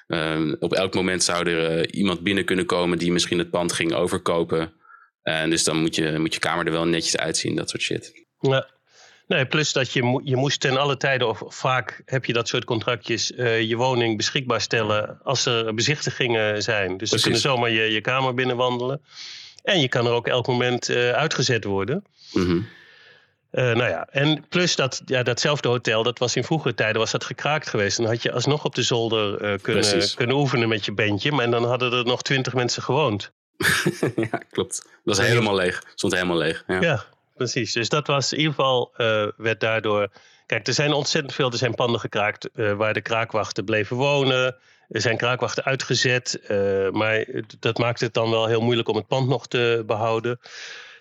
Um, 0.07 0.55
op 0.59 0.73
elk 0.73 0.93
moment 0.93 1.23
zou 1.23 1.49
er 1.49 1.93
iemand 1.93 2.21
binnen 2.21 2.45
kunnen 2.45 2.65
komen 2.65 2.97
die 2.97 3.11
misschien 3.11 3.37
het 3.37 3.49
pand 3.49 3.73
ging 3.73 3.93
overkopen. 3.93 4.73
En 5.21 5.49
dus 5.49 5.63
dan 5.63 5.77
moet 5.77 5.95
je, 5.95 6.19
moet 6.19 6.33
je 6.33 6.39
kamer 6.39 6.65
er 6.65 6.71
wel 6.71 6.85
netjes 6.85 7.17
uitzien, 7.17 7.55
dat 7.55 7.69
soort 7.69 7.81
shit. 7.81 8.25
Ja. 8.39 8.67
Nee, 9.27 9.45
plus 9.45 9.73
dat 9.73 9.91
je, 9.91 10.21
je 10.23 10.35
moest 10.35 10.59
ten 10.59 10.77
alle 10.77 10.97
tijden, 10.97 11.27
of 11.27 11.43
vaak 11.47 12.01
heb 12.05 12.25
je 12.25 12.33
dat 12.33 12.47
soort 12.47 12.65
contractjes, 12.65 13.31
uh, 13.31 13.61
je 13.61 13.75
woning 13.75 14.17
beschikbaar 14.17 14.61
stellen 14.61 15.19
als 15.23 15.45
er 15.45 15.73
bezichtigingen 15.73 16.63
zijn. 16.63 16.97
Dus 16.97 17.09
dan 17.09 17.19
kunnen 17.19 17.39
zomaar 17.39 17.69
je, 17.69 17.81
je 17.81 18.01
kamer 18.01 18.33
binnenwandelen. 18.33 19.01
En 19.63 19.79
je 19.79 19.87
kan 19.87 20.05
er 20.05 20.11
ook 20.11 20.27
elk 20.27 20.47
moment 20.47 20.89
uh, 20.89 21.11
uitgezet 21.11 21.63
worden. 21.63 22.03
Mm 22.33 22.67
nou 23.51 23.89
ja, 23.89 24.07
en 24.11 24.45
plus 24.49 24.75
dat, 24.75 25.01
ja, 25.05 25.23
datzelfde 25.23 25.67
hotel, 25.67 26.03
dat 26.03 26.19
was 26.19 26.35
in 26.35 26.43
vroegere 26.43 26.73
tijden 26.73 27.01
was 27.01 27.11
dat 27.11 27.23
gekraakt 27.23 27.69
geweest. 27.69 27.97
Dan 27.97 28.05
had 28.05 28.21
je 28.21 28.31
alsnog 28.31 28.65
op 28.65 28.75
de 28.75 28.83
zolder 28.83 29.59
kunnen, 29.59 30.15
kunnen 30.15 30.35
oefenen 30.35 30.67
met 30.67 30.85
je 30.85 30.91
bandje. 30.91 31.31
Maar 31.31 31.49
dan 31.49 31.63
hadden 31.63 31.91
er 31.91 32.05
nog 32.05 32.21
twintig 32.21 32.53
mensen 32.53 32.83
gewoond. 32.83 33.31
ja, 34.31 34.41
klopt. 34.51 34.81
Dat 34.83 35.17
was 35.17 35.27
helemaal 35.27 35.55
leeg. 35.55 35.83
Stond 35.95 36.13
helemaal 36.13 36.37
leeg. 36.37 36.63
Ja. 36.67 36.81
ja, 36.81 37.03
precies. 37.37 37.73
Dus 37.73 37.89
dat 37.89 38.07
was 38.07 38.33
in 38.33 38.37
ieder 38.37 38.53
geval, 38.53 38.93
werd 39.37 39.59
daardoor 39.59 40.09
Kijk, 40.47 40.67
er 40.67 40.73
zijn 40.73 40.93
ontzettend 40.93 41.33
veel, 41.33 41.51
er 41.51 41.57
zijn 41.57 41.75
panden 41.75 41.99
gekraakt 41.99 42.49
uh, 42.55 42.73
waar 42.73 42.93
de 42.93 43.01
kraakwachten 43.01 43.65
bleven 43.65 43.97
wonen. 43.97 44.55
Er 44.89 45.01
zijn 45.01 45.17
kraakwachten 45.17 45.63
uitgezet, 45.63 46.39
uh, 46.41 46.89
maar 46.89 47.25
dat 47.59 47.77
maakt 47.77 47.99
het 47.99 48.13
dan 48.13 48.29
wel 48.29 48.45
heel 48.47 48.61
moeilijk 48.61 48.87
om 48.87 48.95
het 48.95 49.07
pand 49.07 49.27
nog 49.27 49.47
te 49.47 49.83
behouden. 49.85 50.39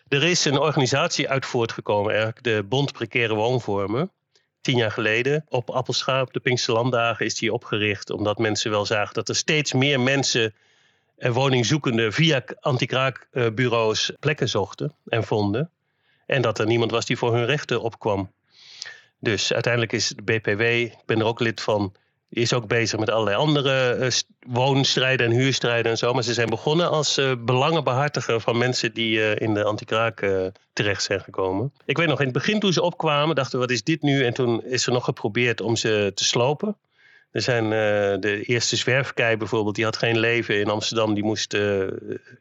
Er 0.09 0.23
is 0.23 0.45
een 0.45 0.59
organisatie 0.59 1.29
uit 1.29 1.47
voortgekomen, 1.47 2.11
eigenlijk 2.11 2.43
de 2.43 2.63
Bond 2.69 2.93
Precaire 2.93 3.35
Woonvormen. 3.35 4.11
Tien 4.61 4.77
jaar 4.77 4.91
geleden 4.91 5.45
op 5.49 5.71
Appelscha, 5.71 6.21
op 6.21 6.33
de 6.33 6.41
Pinksterlanddagen, 6.41 7.27
is 7.27 7.35
die 7.35 7.53
opgericht. 7.53 8.11
Omdat 8.11 8.39
mensen 8.39 8.71
wel 8.71 8.87
zagen 8.87 9.15
dat 9.15 9.29
er 9.29 9.37
steeds 9.37 9.73
meer 9.73 10.01
mensen 10.01 10.55
en 11.17 11.33
woningzoekenden 11.33 12.13
via 12.13 12.45
anti-kraakbureaus 12.61 14.13
plekken 14.21 14.49
zochten 14.49 14.95
en 15.05 15.25
vonden. 15.25 15.71
En 16.27 16.43
dat 16.43 16.59
er 16.59 16.67
niemand 16.67 16.91
was 16.91 17.07
die 17.07 17.17
voor 17.17 17.35
hun 17.35 17.47
rechten 17.47 17.81
opkwam. 17.81 18.33
Dus 19.21 19.53
uiteindelijk 19.53 19.93
is 19.93 20.09
de 20.09 20.23
BPW, 20.23 20.61
ik 20.61 21.07
ben 21.07 21.19
er 21.19 21.27
ook 21.27 21.41
lid 21.41 21.61
van, 21.61 21.95
is 22.29 22.53
ook 22.53 22.67
bezig 22.67 22.99
met 22.99 23.11
allerlei 23.11 23.37
andere 23.37 23.97
uh, 23.97 24.09
woonstrijden 24.47 25.27
en 25.27 25.33
huurstrijden 25.33 25.91
en 25.91 25.99
zo. 25.99 26.13
Maar 26.13 26.23
ze 26.23 26.35
zijn 26.35 26.49
begonnen 26.49 26.91
als 26.91 27.19
uh, 27.19 27.33
belangenbehartiger 27.39 28.41
van 28.41 28.59
mensen 28.59 28.95
die 28.95 29.19
uh, 29.19 29.37
in 29.37 29.55
de 29.55 29.65
antikraak 29.65 30.27
terecht 30.73 31.03
zijn 31.03 31.21
gekomen. 31.21 31.73
Ik 31.85 31.97
weet 31.97 32.09
nog, 32.09 32.19
in 32.19 32.25
het 32.25 32.35
begin 32.35 32.61
toen 32.61 32.73
ze 32.73 32.83
opkwamen, 32.83 33.35
dachten 33.35 33.59
we, 33.59 33.67
wat 33.67 33.75
is 33.75 33.83
dit 33.83 34.03
nu? 34.03 34.25
En 34.25 34.35
toen 34.35 34.65
is 34.65 34.87
er 34.87 34.93
nog 34.93 35.05
geprobeerd 35.05 35.61
om 35.61 35.77
ze 35.77 36.13
te 36.15 36.25
slopen. 36.25 36.77
Er 37.37 37.43
zijn 37.43 37.71
de 38.21 38.43
eerste 38.43 38.77
zwerfkei 38.77 39.37
bijvoorbeeld, 39.37 39.75
die 39.75 39.85
had 39.85 39.97
geen 39.97 40.19
leven 40.19 40.61
in 40.61 40.69
Amsterdam. 40.69 41.15
Die 41.15 41.25
moest 41.25 41.55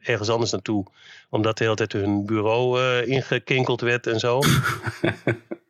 ergens 0.02 0.28
anders 0.28 0.50
naartoe, 0.50 0.86
omdat 1.30 1.58
de 1.58 1.64
hele 1.64 1.76
tijd 1.76 1.92
hun 1.92 2.26
bureau 2.26 3.02
ingekinkeld 3.02 3.80
werd 3.80 4.06
en 4.06 4.18
zo. 4.18 4.40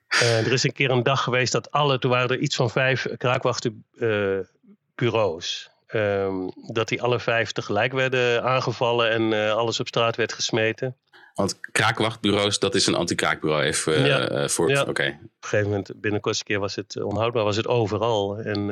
Er 0.09 0.53
is 0.53 0.62
een 0.62 0.73
keer 0.73 0.91
een 0.91 1.03
dag 1.03 1.23
geweest 1.23 1.53
dat 1.53 1.71
alle, 1.71 1.99
toen 1.99 2.11
waren 2.11 2.29
er 2.29 2.39
iets 2.39 2.57
van 2.57 2.71
vijf 2.71 3.07
kraakwachtenbureaus. 3.17 5.71
Um, 5.95 6.51
dat 6.73 6.89
die 6.89 7.03
alle 7.03 7.21
vijf 7.21 7.53
tegelijk 7.53 7.93
werden 7.93 8.43
aangevallen 8.43 9.11
en 9.11 9.53
alles 9.53 9.81
op 9.81 9.87
straat 9.87 10.17
werd 10.17 10.33
gesmeten. 10.33 10.97
Want 11.37 11.61
kraakwachtbureaus, 11.61 12.59
dat 12.59 12.75
is 12.75 12.87
een 12.87 12.94
anti-kraakbureau 12.94 13.62
even 13.62 14.05
ja. 14.07 14.31
uh, 14.31 14.49
voor. 14.49 14.70
Ja. 14.70 14.81
Oké. 14.83 14.88
Op 14.88 14.99
een 14.99 15.31
gegeven 15.40 15.68
moment, 15.68 16.01
binnen 16.01 16.20
een 16.22 16.35
keer 16.44 16.59
was 16.59 16.75
het 16.75 17.03
onhoudbaar, 17.03 17.44
was 17.44 17.57
het 17.57 17.66
overal. 17.66 18.38
En 18.38 18.70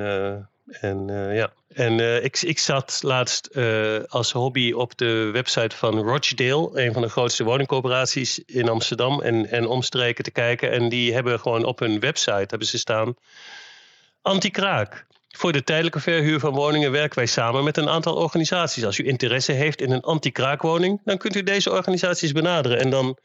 en 0.81 1.09
uh, 1.09 1.37
ja, 1.37 1.53
en 1.69 2.25
ik, 2.25 2.43
ik 2.43 2.59
zat 2.59 3.01
laatst 3.03 3.57
als 4.09 4.33
hobby 4.33 4.73
op 4.73 4.99
de 4.99 5.31
website 5.33 5.77
van 5.77 5.99
Rochdale, 5.99 6.71
een 6.85 6.93
van 6.93 7.03
de 7.03 7.09
grootste 7.09 7.45
woningcorporaties 7.45 8.39
in 8.39 8.69
Amsterdam 8.69 9.21
en, 9.21 9.47
en 9.51 9.67
omstreken 9.67 10.25
te 10.25 10.31
kijken. 10.31 10.71
En 10.71 10.89
die 10.89 11.13
hebben 11.13 11.41
gewoon 11.41 11.65
op 11.65 11.79
hun 11.79 12.01
website 12.01 12.47
hebben 12.47 12.67
ze 12.69 12.79
staan 12.79 13.17
anti-kraak. 14.23 15.07
Voor 15.37 15.53
de 15.53 15.65
tijdelijke 15.65 16.01
verhuur 16.01 16.41
van 16.41 16.53
woningen 16.53 16.91
werken 16.91 17.19
wij 17.19 17.27
samen 17.27 17.65
met 17.65 17.77
een 17.77 17.89
aantal 17.89 18.15
organisaties. 18.15 18.85
Als 18.85 18.99
u 18.99 19.07
interesse 19.07 19.53
heeft 19.53 19.81
in 19.81 19.91
een 19.91 20.01
anti-kraakwoning, 20.01 21.01
dan 21.05 21.19
kunt 21.19 21.37
u 21.37 21.43
deze 21.43 21.71
organisaties 21.71 22.33
benaderen. 22.33 22.79
En 22.79 22.91
dan, 22.91 23.19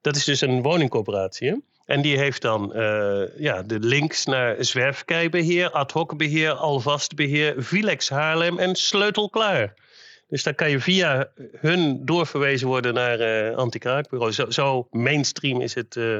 dat 0.00 0.16
is 0.16 0.24
dus 0.24 0.40
een 0.40 0.62
woningcorporatie. 0.62 1.48
Hè? 1.48 1.56
En 1.84 2.02
die 2.02 2.18
heeft 2.18 2.42
dan 2.42 2.72
uh, 2.76 3.22
ja, 3.38 3.62
de 3.62 3.78
links 3.80 4.24
naar 4.24 4.64
zwerfkeibeheer, 4.64 5.70
ad 5.70 5.92
hoc 5.92 6.16
beheer, 6.16 6.52
alvast 6.52 7.14
beheer, 7.14 7.54
Vilex 7.56 8.08
Haarlem 8.08 8.58
en 8.58 8.74
sleutelklaar. 8.74 9.74
Dus 10.28 10.42
daar 10.42 10.54
kan 10.54 10.70
je 10.70 10.80
via 10.80 11.30
hun 11.56 12.04
doorverwezen 12.04 12.66
worden 12.66 12.94
naar 12.94 13.20
uh, 13.20 13.56
anti-kraakbureau. 13.56 14.32
Zo, 14.32 14.50
zo, 14.50 14.86
mainstream 14.90 15.60
is 15.60 15.74
het, 15.74 15.96
uh, 15.96 16.18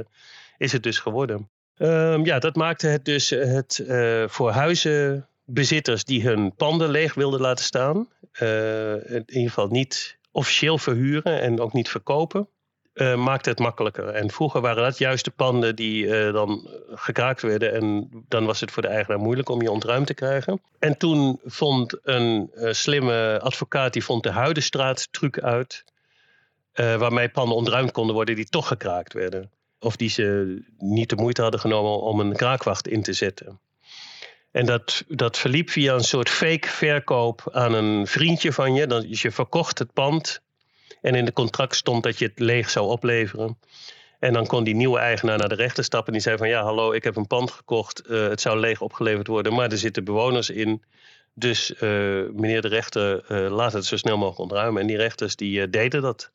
is 0.59 0.73
het 0.73 0.83
dus 0.83 0.99
geworden. 0.99 1.49
Um, 1.79 2.25
ja, 2.25 2.39
dat 2.39 2.57
maakte 2.57 2.87
het 2.87 3.05
dus 3.05 3.31
het 3.31 3.85
voor 4.27 4.51
huizenbezitters 4.51 6.05
die 6.05 6.23
hun 6.23 6.55
panden 6.55 6.91
leeg 6.91 7.15
wilden 7.15 7.41
laten 7.41 7.65
staan. 7.65 8.09
in 8.39 9.25
ieder 9.27 9.49
geval 9.49 9.69
niet 9.69 10.19
officieel 10.31 10.79
verhuren 10.79 11.41
en 11.41 11.61
ook 11.61 11.73
niet 11.73 11.89
verkopen 11.89 12.49
uh, 12.95 13.15
maakt 13.15 13.47
het 13.47 13.59
makkelijker. 13.59 14.09
En 14.09 14.31
vroeger 14.31 14.61
waren 14.61 14.83
dat 14.83 14.99
juist 14.99 15.25
de 15.25 15.31
panden 15.31 15.77
die 15.77 16.07
dan 16.33 16.69
gekraakt 16.91 17.43
werden. 17.43 17.73
En 17.73 18.11
dan 18.29 18.45
was 18.45 18.61
het 18.61 18.71
voor 18.71 18.83
de 18.83 18.89
eigenaar 18.89 19.19
moeilijk 19.19 19.49
om 19.49 19.63
je 19.63 19.71
ontruimd 19.71 20.07
te 20.07 20.15
krijgen. 20.15 20.61
En 20.79 20.99
toen 20.99 21.41
vond 21.45 21.99
een 22.03 22.51
slimme 22.71 23.41
advocaat 23.43 23.93
die 23.93 24.05
vond 24.05 24.23
de 24.23 24.31
Huidenstraat 24.31 25.13
truc 25.13 25.39
uit. 25.39 25.85
waarmee 26.75 27.29
panden 27.29 27.57
ontruimd 27.57 27.93
konden 27.93 28.15
worden 28.15 28.37
die 28.37 28.49
toch 28.49 28.69
gekraakt 28.69 29.13
werden. 29.13 29.51
Of 29.85 29.97
die 29.97 30.09
ze 30.09 30.59
niet 30.79 31.09
de 31.09 31.17
moeite 31.17 31.43
hadden 31.43 31.61
genomen 31.61 32.01
om 32.01 32.21
een 32.21 32.37
kraakwacht 32.37 32.89
in 32.89 33.03
te 33.03 33.13
zetten. 33.13 33.61
En 34.51 34.67
dat, 34.67 35.05
dat 35.09 35.39
verliep 35.39 35.71
via 35.71 35.95
een 35.95 36.05
soort 36.05 36.29
fake 36.29 36.69
verkoop 36.69 37.49
aan 37.53 37.75
een 37.75 38.07
vriendje 38.07 38.53
van 38.53 38.75
je. 38.75 38.87
Dan, 38.87 39.07
dus 39.07 39.23
je 39.23 39.31
verkocht 39.31 39.79
het 39.79 39.93
pand 39.93 40.43
en 41.01 41.15
in 41.15 41.25
de 41.25 41.33
contract 41.33 41.77
stond 41.77 42.03
dat 42.03 42.19
je 42.19 42.25
het 42.25 42.39
leeg 42.39 42.71
zou 42.71 42.87
opleveren. 42.87 43.59
En 44.19 44.33
dan 44.33 44.47
kon 44.47 44.65
die 44.65 44.75
nieuwe 44.75 44.99
eigenaar 44.99 45.39
naar 45.39 45.49
de 45.49 45.55
rechter 45.55 45.85
stappen. 45.85 46.07
En 46.07 46.13
die 46.13 46.23
zei 46.23 46.37
van 46.37 46.49
ja, 46.49 46.63
hallo, 46.63 46.93
ik 46.93 47.05
heb 47.05 47.17
een 47.17 47.27
pand 47.27 47.51
gekocht. 47.51 48.03
Uh, 48.07 48.29
het 48.29 48.41
zou 48.41 48.59
leeg 48.59 48.81
opgeleverd 48.81 49.27
worden, 49.27 49.55
maar 49.55 49.71
er 49.71 49.79
zitten 49.79 50.05
bewoners 50.05 50.51
in. 50.51 50.83
Dus 51.35 51.71
uh, 51.71 51.81
meneer 52.33 52.63
de 52.63 52.69
rechter, 52.69 53.25
uh, 53.29 53.51
laat 53.51 53.73
het 53.73 53.85
zo 53.85 53.97
snel 53.97 54.17
mogelijk 54.17 54.41
ontruimen. 54.41 54.81
En 54.81 54.87
die 54.87 54.97
rechters 54.97 55.37
die 55.37 55.71
deden 55.71 56.03
dat. 56.03 56.31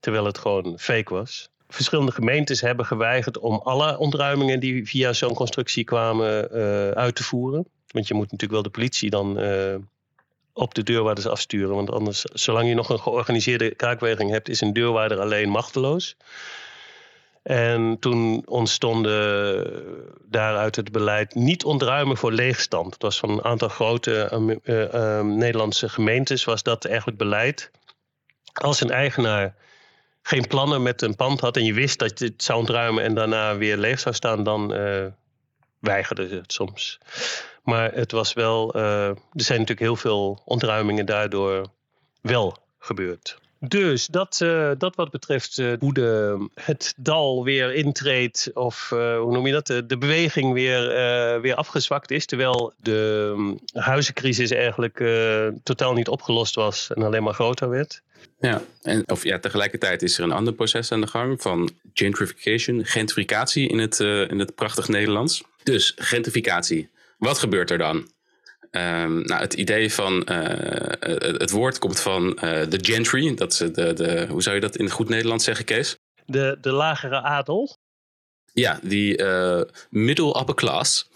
Terwijl 0.00 0.24
het 0.24 0.38
gewoon 0.38 0.78
fake 0.78 1.14
was. 1.14 1.50
Verschillende 1.70 2.12
gemeentes 2.12 2.60
hebben 2.60 2.86
geweigerd 2.86 3.38
om 3.38 3.60
alle 3.64 3.98
ontruimingen 3.98 4.60
die 4.60 4.86
via 4.86 5.12
zo'n 5.12 5.34
constructie 5.34 5.84
kwamen 5.84 6.50
uit 6.94 7.14
te 7.14 7.22
voeren. 7.22 7.66
Want 7.86 8.08
je 8.08 8.14
moet 8.14 8.30
natuurlijk 8.30 8.52
wel 8.52 8.62
de 8.62 8.70
politie 8.70 9.10
dan 9.10 9.38
op 10.52 10.74
de 10.74 10.82
deurwaarders 10.82 11.26
afsturen. 11.26 11.74
Want 11.74 11.90
anders, 11.90 12.20
zolang 12.22 12.68
je 12.68 12.74
nog 12.74 12.88
een 12.88 13.00
georganiseerde 13.00 13.74
kraakweging 13.74 14.30
hebt, 14.30 14.48
is 14.48 14.60
een 14.60 14.72
deurwaarder 14.72 15.20
alleen 15.20 15.48
machteloos. 15.48 16.16
En 17.42 17.96
toen 18.00 18.42
ontstonden 18.46 19.66
daaruit 20.24 20.76
het 20.76 20.92
beleid 20.92 21.34
niet 21.34 21.64
ontruimen 21.64 22.16
voor 22.16 22.32
leegstand. 22.32 22.92
Het 22.92 23.02
was 23.02 23.18
van 23.18 23.30
een 23.30 23.44
aantal 23.44 23.68
grote 23.68 24.30
uh, 24.64 25.20
Nederlandse 25.20 25.88
gemeentes 25.88 26.44
was 26.44 26.62
dat 26.62 26.84
eigenlijk 26.84 27.18
beleid. 27.18 27.70
Als 28.52 28.80
een 28.80 28.90
eigenaar 28.90 29.54
geen 30.30 30.46
plannen 30.46 30.82
met 30.82 31.02
een 31.02 31.16
pand 31.16 31.40
had 31.40 31.56
en 31.56 31.64
je 31.64 31.72
wist 31.72 31.98
dat 31.98 32.18
je 32.18 32.24
het 32.24 32.42
zou 32.42 32.58
ontruimen 32.58 33.04
en 33.04 33.14
daarna 33.14 33.56
weer 33.56 33.76
leeg 33.76 34.00
zou 34.00 34.14
staan, 34.14 34.44
dan 34.44 34.74
uh, 34.74 35.06
weigerde 35.78 36.28
ze 36.28 36.34
het 36.34 36.52
soms. 36.52 36.98
Maar 37.62 37.92
het 37.92 38.12
was 38.12 38.32
wel, 38.32 38.76
uh, 38.76 39.08
er 39.08 39.16
zijn 39.32 39.58
natuurlijk 39.58 39.86
heel 39.86 39.96
veel 39.96 40.42
ontruimingen 40.44 41.06
daardoor 41.06 41.66
wel 42.20 42.56
gebeurd. 42.78 43.38
Dus 43.68 44.06
dat, 44.06 44.40
uh, 44.42 44.70
dat 44.78 44.96
wat 44.96 45.10
betreft 45.10 45.58
uh, 45.58 45.72
hoe 45.78 45.94
de, 45.94 46.48
het 46.54 46.94
dal 46.96 47.44
weer 47.44 47.74
intreedt, 47.74 48.50
of 48.54 48.88
hoe 48.88 49.32
noem 49.32 49.46
je 49.46 49.52
dat, 49.52 49.66
de, 49.66 49.98
beweging 49.98 50.52
weer, 50.52 50.80
weer 51.40 51.54
afgezwakt 51.54 52.10
is. 52.10 52.26
Terwijl 52.26 52.72
de 52.76 53.32
um, 53.36 53.58
huizencrisis 53.72 54.50
eigenlijk 54.50 54.96
totaal 55.62 55.92
niet 55.92 56.08
opgelost 56.08 56.54
was 56.54 56.90
en 56.94 57.02
alleen 57.02 57.22
maar 57.22 57.34
groter 57.34 57.68
werd. 57.68 58.02
Ja, 58.38 58.62
en 58.82 59.10
of, 59.10 59.24
ja, 59.24 59.38
tegelijkertijd 59.38 60.02
is 60.02 60.18
er 60.18 60.24
een 60.24 60.32
ander 60.32 60.52
proces 60.52 60.92
aan 60.92 61.00
de 61.00 61.06
gang 61.06 61.42
van 61.42 61.70
gentrification, 61.94 62.84
gentrificatie 62.84 63.68
in 63.68 63.78
het, 63.78 64.00
in 64.00 64.38
het 64.38 64.54
prachtig 64.54 64.88
Nederlands. 64.88 65.42
Dus 65.62 65.92
gentrificatie. 65.96 66.90
Wat 67.18 67.38
gebeurt 67.38 67.70
er 67.70 67.78
dan? 67.78 68.08
Um, 68.70 69.22
nou, 69.22 69.40
het 69.40 69.54
idee 69.54 69.92
van 69.92 70.26
uh, 70.30 70.38
het, 71.38 71.50
woord 71.50 71.78
komt 71.78 72.00
van 72.00 72.26
uh, 72.26 72.40
de 72.68 72.78
gentry. 72.82 73.34
Dat 73.34 73.52
is 73.52 73.58
de, 73.58 73.92
de, 73.92 74.26
hoe 74.28 74.42
zou 74.42 74.54
je 74.54 74.60
dat 74.60 74.76
in 74.76 74.90
goed 74.90 75.08
Nederlands 75.08 75.44
zeggen, 75.44 75.64
Kees? 75.64 75.98
De, 76.26 76.58
de 76.60 76.72
lagere 76.72 77.20
adel. 77.20 77.78
Ja, 78.52 78.80
die 78.82 79.18
uh, 79.18 79.62
middle 79.90 80.40
upper 80.40 80.54
class. 80.54 81.08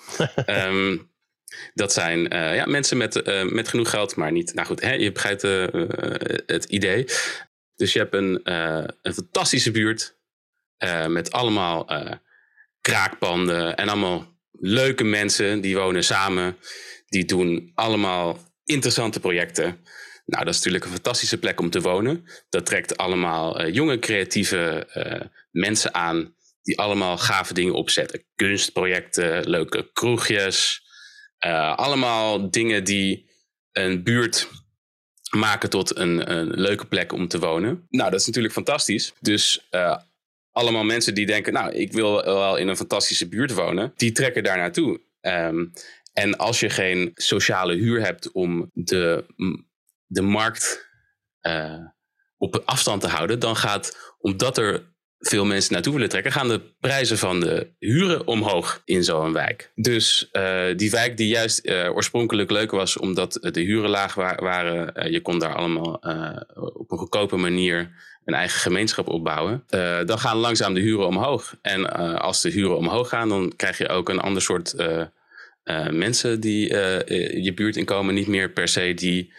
um, 0.47 1.11
dat 1.75 1.93
zijn 1.93 2.21
ja, 2.31 2.67
mensen 2.67 2.97
met, 2.97 3.25
met 3.53 3.69
genoeg 3.69 3.90
geld, 3.90 4.17
maar 4.17 4.33
niet. 4.33 4.55
Nou 4.55 4.67
goed, 4.67 4.81
hè, 4.81 4.93
je 4.93 5.12
begrijpt 5.12 5.43
het 6.47 6.64
idee. 6.64 7.05
Dus 7.75 7.93
je 7.93 7.99
hebt 7.99 8.14
een, 8.14 8.40
een 9.03 9.14
fantastische 9.14 9.71
buurt 9.71 10.17
met 11.09 11.33
allemaal 11.33 11.87
kraakpanden 12.81 13.77
en 13.77 13.88
allemaal 13.88 14.35
leuke 14.51 15.05
mensen, 15.05 15.61
die 15.61 15.77
wonen 15.77 16.05
samen. 16.05 16.57
Die 17.14 17.24
doen 17.24 17.70
allemaal 17.74 18.38
interessante 18.64 19.20
projecten. 19.20 19.64
Nou, 20.24 20.44
dat 20.44 20.55
is 20.55 20.57
natuurlijk 20.57 20.85
een 20.85 20.90
fantastische 20.90 21.38
plek 21.38 21.61
om 21.61 21.70
te 21.70 21.81
wonen. 21.81 22.24
Dat 22.48 22.66
trekt 22.66 22.96
allemaal 22.96 23.61
uh, 23.61 23.74
jonge, 23.74 23.98
creatieve 23.98 24.88
uh, 24.94 25.29
mensen 25.50 25.94
aan 25.94 26.35
die 26.62 26.79
allemaal 26.79 27.18
gave 27.18 27.55
dingen 27.55 27.74
opzetten. 27.74 28.24
Kunstprojecten, 28.35 29.48
leuke 29.48 29.90
kroegjes. 29.92 30.83
allemaal 31.77 32.50
dingen 32.50 32.85
die 32.85 33.31
een 33.72 34.03
buurt 34.03 34.48
maken 35.31 35.70
tot 35.70 35.96
een, 35.96 36.31
een, 36.31 36.50
leuke 36.50 36.87
plek 36.87 37.12
om 37.12 37.29
te 37.29 37.38
wonen. 37.38 37.87
Nou, 37.88 38.11
dat 38.11 38.20
is 38.20 38.27
natuurlijk 38.27 38.55
fantastisch. 38.55 39.12
Dus 39.20 39.68
allemaal 40.53 40.85
mensen 40.85 41.14
die 41.14 41.27
denken, 41.27 41.53
nou, 41.53 41.72
ik 41.72 41.92
wil 41.92 42.24
wel 42.24 42.57
in 42.57 42.68
een 42.68 42.77
fantastische 42.77 43.29
buurt 43.29 43.53
wonen, 43.53 43.92
die 43.96 44.12
trekken 44.12 44.42
daar 44.42 44.57
naartoe. 44.57 45.00
Um, 45.20 45.72
en 46.14 46.37
als 46.37 46.61
je 46.61 46.70
geen 46.70 47.11
sociale 47.14 47.74
huur 47.74 48.00
hebt 48.00 48.33
om 48.33 48.70
de, 48.72 49.24
de 50.07 50.22
markt 50.22 50.88
uh, 51.42 51.87
op 52.37 52.62
afstand 52.64 53.00
te 53.00 53.09
houden, 53.09 53.38
dan 53.38 53.57
gaat, 53.57 54.14
omdat 54.18 54.59
er 54.59 54.92
veel 55.18 55.44
mensen 55.44 55.72
naartoe 55.72 55.92
willen 55.92 56.09
trekken, 56.09 56.33
gaan 56.33 56.48
de 56.48 56.61
prijzen 56.81 57.18
van 57.18 57.40
de 57.40 57.74
huren 57.79 58.27
omhoog 58.27 58.83
in 58.85 59.05
zo'n 59.05 59.33
wijk. 59.33 59.72
Dus 59.74 60.29
uh, 60.33 60.77
die 60.77 60.90
wijk 60.90 61.16
die 61.16 61.29
juist 61.29 61.66
uh, 61.66 61.94
oorspronkelijk 61.94 62.50
leuk 62.50 62.70
was 62.70 62.96
omdat 62.96 63.33
de 63.33 63.61
huren 63.61 63.90
laag 63.90 64.14
wa 64.14 64.35
waren, 64.35 65.12
je 65.12 65.20
kon 65.20 65.38
daar 65.38 65.55
allemaal 65.55 65.94
op 66.55 66.90
een 66.92 66.98
goedkope 66.98 67.37
manier 67.37 67.90
een 68.24 68.35
eigen 68.35 68.61
gemeenschap 68.61 69.09
opbouwen, 69.09 69.64
dan 70.07 70.18
gaan 70.18 70.37
langzaam 70.37 70.74
de 70.74 70.81
huren 70.81 71.07
omhoog. 71.07 71.57
En 71.62 71.92
als 72.20 72.42
de 72.42 72.50
huren 72.50 72.77
omhoog 72.77 73.09
gaan, 73.09 73.29
dan 73.29 73.53
krijg 73.57 73.79
je 73.79 73.88
ook 73.88 74.09
een 74.09 74.20
ander 74.20 74.42
soort 74.42 74.74
uh, 75.64 75.88
mensen 75.88 76.40
die 76.40 76.70
uh, 76.70 76.98
je 77.44 77.53
buurt 77.55 77.77
inkomen, 77.77 78.14
niet 78.14 78.27
meer 78.27 78.50
per 78.50 78.68
se 78.68 78.94
die 78.94 79.33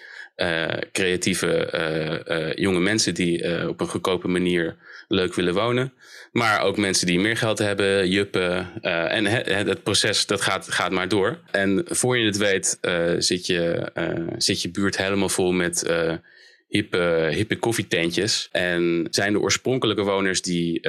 creatieve 0.91 2.53
jonge 2.55 2.79
mensen 2.79 3.13
die 3.13 3.67
op 3.69 3.81
een 3.81 3.87
goedkope 3.87 4.27
manier 4.27 4.75
leuk 5.07 5.33
willen 5.33 5.53
wonen. 5.53 5.93
Maar 6.31 6.61
ook 6.61 6.77
mensen 6.77 7.07
die 7.07 7.19
meer 7.19 7.37
geld 7.37 7.59
hebben, 7.59 8.09
juppen. 8.09 8.81
en 8.81 9.25
het, 9.25 9.67
het, 9.67 9.83
proces 9.83 10.25
dat 10.25 10.41
gaat, 10.41 10.71
gaat 10.71 10.91
maar 10.91 11.07
door. 11.07 11.39
En 11.51 11.83
voor 11.87 12.17
je 12.17 12.25
het 12.25 12.37
weet 12.37 12.79
zit, 13.17 13.45
je, 13.45 13.91
zit 14.37 14.61
je 14.61 14.71
buurt 14.71 14.97
helemaal 14.97 15.29
vol 15.29 15.51
met 15.51 15.93
hippe, 16.67 17.29
hippe 17.31 17.55
koffietentjes. 17.55 18.49
En 18.51 19.07
zijn 19.09 19.33
de 19.33 19.39
oorspronkelijke 19.39 20.03
woners 20.03 20.41
die, 20.41 20.87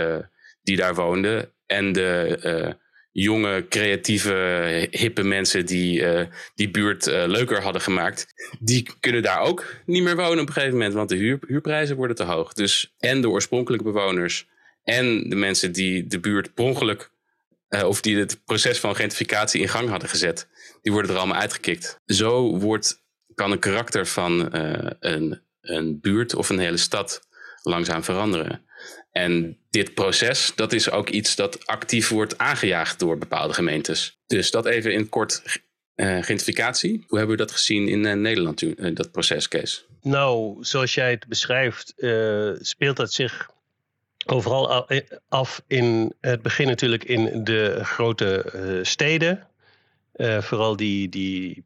die 0.62 0.76
daar 0.76 0.94
woonden 0.94 1.50
en 1.66 1.92
de 1.92 2.76
jonge, 3.22 3.66
creatieve, 3.68 4.88
hippe 4.90 5.22
mensen 5.22 5.66
die 5.66 6.00
uh, 6.00 6.26
die 6.54 6.70
buurt 6.70 7.06
uh, 7.06 7.24
leuker 7.26 7.62
hadden 7.62 7.82
gemaakt, 7.82 8.26
die 8.60 8.88
kunnen 9.00 9.22
daar 9.22 9.40
ook 9.40 9.74
niet 9.86 10.02
meer 10.02 10.16
wonen 10.16 10.40
op 10.40 10.46
een 10.46 10.52
gegeven 10.52 10.76
moment, 10.76 10.94
want 10.94 11.08
de 11.08 11.16
huur, 11.16 11.38
huurprijzen 11.46 11.96
worden 11.96 12.16
te 12.16 12.22
hoog. 12.22 12.52
Dus 12.52 12.94
en 12.98 13.20
de 13.20 13.28
oorspronkelijke 13.28 13.84
bewoners 13.84 14.46
en 14.82 15.28
de 15.28 15.36
mensen 15.36 15.72
die 15.72 16.06
de 16.06 16.20
buurt 16.20 16.54
per 16.54 16.64
ongeluk 16.64 17.10
uh, 17.68 17.84
of 17.84 18.00
die 18.00 18.18
het 18.18 18.44
proces 18.44 18.78
van 18.78 18.96
gentrificatie 18.96 19.60
in 19.60 19.68
gang 19.68 19.88
hadden 19.88 20.08
gezet, 20.08 20.48
die 20.82 20.92
worden 20.92 21.10
er 21.10 21.16
allemaal 21.16 21.40
uitgekikt. 21.40 22.00
Zo 22.06 22.58
wordt, 22.58 23.04
kan 23.34 23.52
een 23.52 23.58
karakter 23.58 24.06
van 24.06 24.48
een, 25.00 25.40
een 25.60 26.00
buurt 26.00 26.34
of 26.34 26.48
een 26.48 26.58
hele 26.58 26.76
stad 26.76 27.28
langzaam 27.62 28.04
veranderen. 28.04 28.65
En 29.16 29.56
dit 29.70 29.94
proces, 29.94 30.52
dat 30.54 30.72
is 30.72 30.90
ook 30.90 31.08
iets 31.08 31.36
dat 31.36 31.66
actief 31.66 32.08
wordt 32.08 32.38
aangejaagd 32.38 32.98
door 32.98 33.18
bepaalde 33.18 33.54
gemeentes. 33.54 34.18
Dus 34.26 34.50
dat 34.50 34.66
even 34.66 34.92
in 34.92 35.08
kort 35.08 35.42
uh, 35.96 36.22
gentrificatie. 36.22 37.04
Hoe 37.08 37.18
hebben 37.18 37.36
we 37.36 37.42
dat 37.42 37.52
gezien 37.52 37.88
in 37.88 38.04
uh, 38.04 38.12
Nederland, 38.12 38.62
uh, 38.62 38.94
dat 38.94 39.10
proces? 39.10 39.48
Nou, 40.02 40.56
zoals 40.60 40.94
jij 40.94 41.10
het 41.10 41.26
beschrijft, 41.26 41.94
speelt 42.60 42.96
dat 42.96 43.12
zich 43.12 43.50
overal 44.26 44.88
af 45.28 45.62
in 45.66 46.14
het 46.20 46.42
begin 46.42 46.66
natuurlijk 46.66 47.04
in 47.04 47.44
de 47.44 47.84
grote 47.84 48.44
steden. 48.82 49.46
vooral 50.40 50.76
die, 50.76 51.08
die 51.08 51.64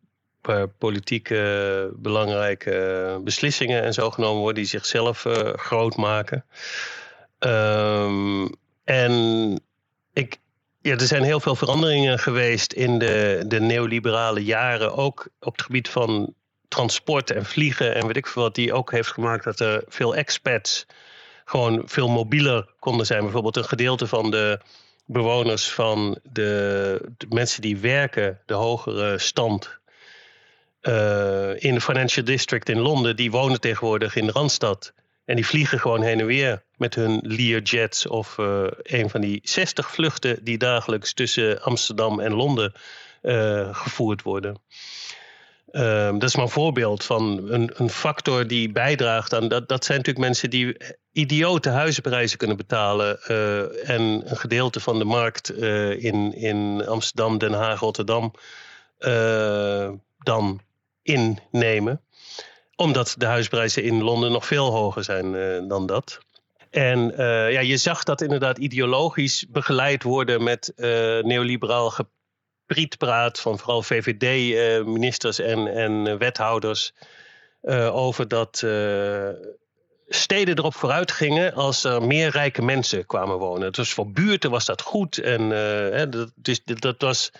politieke 0.79 1.91
belangrijke 1.97 3.21
beslissingen 3.25 3.83
en 3.83 3.93
zo 3.93 4.11
genomen 4.11 4.41
worden, 4.41 4.63
die 4.63 4.71
zichzelf 4.71 5.27
groot 5.57 5.97
maken. 5.97 6.45
Um, 7.41 8.51
en 8.85 9.61
ik, 10.13 10.37
ja, 10.81 10.93
er 10.93 11.07
zijn 11.07 11.23
heel 11.23 11.41
veel 11.41 11.57
veranderingen 11.57 12.19
geweest 12.19 12.73
in 12.73 12.99
de, 12.99 13.45
de 13.47 13.61
neoliberale 13.61 14.45
jaren, 14.45 14.95
ook 14.97 15.29
op 15.41 15.53
het 15.53 15.63
gebied 15.63 15.89
van 15.89 16.35
transport 16.69 17.31
en 17.31 17.45
vliegen 17.45 17.95
en 17.95 18.07
weet 18.07 18.17
ik 18.17 18.27
veel 18.27 18.43
wat, 18.43 18.55
die 18.55 18.73
ook 18.73 18.91
heeft 18.91 19.13
gemaakt 19.13 19.45
dat 19.45 19.61
er 19.61 19.85
veel 19.89 20.17
expats 20.17 20.87
gewoon 21.45 21.83
veel 21.87 22.09
mobieler 22.09 22.75
konden 22.79 23.07
zijn. 23.07 23.23
Bijvoorbeeld 23.23 23.57
een 23.57 23.65
gedeelte 23.65 24.07
van 24.07 24.31
de 24.31 24.61
bewoners 25.07 25.71
van 25.71 26.19
de, 26.23 27.13
mensen 27.29 27.63
die 27.63 27.79
werken, 27.79 28.41
de 28.47 28.55
hogere 28.55 29.19
stand. 29.19 29.79
Uh, 30.83 31.63
in 31.63 31.75
de 31.75 31.81
Financial 31.81 32.25
District 32.25 32.69
in 32.69 32.79
Londen, 32.79 33.17
die 33.17 33.31
wonen 33.31 33.61
tegenwoordig 33.61 34.17
in 34.17 34.27
de 34.27 34.33
Randstad. 34.33 34.93
En 35.31 35.37
die 35.37 35.47
vliegen 35.47 35.81
gewoon 35.81 36.03
heen 36.03 36.21
en 36.21 36.27
weer 36.27 36.63
met 36.77 36.95
hun 36.95 37.21
Learjets 37.23 38.07
of 38.07 38.39
uh, 38.39 38.67
een 38.83 39.11
van 39.11 39.21
die 39.21 39.41
60 39.43 39.91
vluchten 39.91 40.45
die 40.45 40.59
dagelijks 40.59 41.13
tussen 41.13 41.63
Amsterdam 41.63 42.21
en 42.21 42.33
Londen 42.33 42.73
uh, 43.23 43.75
gevoerd 43.75 44.23
worden. 44.23 44.61
Um, 45.73 46.19
dat 46.19 46.29
is 46.29 46.37
maar 46.37 46.45
een 46.45 46.51
voorbeeld 46.51 47.05
van 47.05 47.51
een, 47.51 47.71
een 47.75 47.91
factor 47.91 48.47
die 48.47 48.73
bijdraagt 48.73 49.35
aan 49.35 49.49
dat. 49.49 49.69
Dat 49.69 49.85
zijn 49.85 49.99
natuurlijk 49.99 50.27
mensen 50.27 50.51
die 50.51 50.77
idiote 51.13 51.69
huizenprijzen 51.69 52.39
kunnen 52.39 52.57
betalen. 52.57 53.19
Uh, 53.29 53.91
en 53.91 54.03
een 54.31 54.37
gedeelte 54.37 54.81
van 54.81 54.99
de 54.99 55.05
markt 55.05 55.53
in, 55.99 56.35
in 56.35 56.87
Amsterdam, 56.87 57.39
Den 57.39 57.53
Haag, 57.53 57.81
Rotterdam 57.81 58.33
dan 60.19 60.61
innemen 61.03 62.01
omdat 62.81 63.15
de 63.19 63.27
huisprijzen 63.27 63.83
in 63.83 64.03
Londen 64.03 64.33
nog 64.33 64.47
veel 64.47 64.71
hoger 64.71 65.05
zijn 65.05 65.35
uh, 65.35 65.69
dan 65.69 65.87
dat. 65.87 66.19
En 66.71 67.11
uh, 67.11 67.53
ja, 67.53 67.61
je 67.61 67.77
zag 67.77 68.05
dat 68.05 68.21
inderdaad 68.21 68.59
ideologisch 68.59 69.47
begeleid 69.49 70.03
worden 70.03 70.43
met 70.43 70.73
uh, 70.77 70.87
neoliberaal 71.23 71.91
geprietpraat 71.91 73.41
van 73.41 73.59
vooral 73.59 73.83
VVD-ministers 73.83 75.39
en, 75.39 75.67
en 75.67 76.19
wethouders 76.19 76.93
over 77.93 78.29
dat 78.29 78.57
steden 80.09 80.59
erop 80.59 80.75
vooruit 80.75 81.13
gingen 81.13 81.55
als 81.55 81.85
er 81.85 82.03
meer 82.03 82.31
rijke 82.31 82.63
mensen 82.63 83.07
kwamen 83.07 83.37
wonen. 83.37 83.73
Dus 83.73 83.93
voor 83.93 84.11
buurten 84.11 84.51
was 84.51 84.65
dat 84.65 84.83
goed 84.83 85.19
en 85.19 85.49
dat, 86.11 86.33
dus, 86.35 86.61
dat 86.65 86.97
was. 86.99 87.31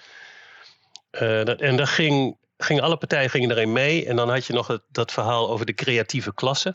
dat, 1.45 1.61
en 1.61 1.77
dat 1.77 1.89
ging 1.89 2.37
gingen 2.63 2.83
alle 2.83 2.97
partijen 2.97 3.31
gingen 3.31 3.51
erin 3.51 3.73
mee. 3.73 4.07
En 4.07 4.17
dan 4.17 4.31
had 4.31 4.47
je 4.47 4.53
nog 4.53 4.67
het, 4.67 4.83
dat 4.93 5.13
verhaal 5.13 5.51
over 5.51 5.67
de 5.67 5.75
creatieve 5.75 6.35
klasse. 6.35 6.75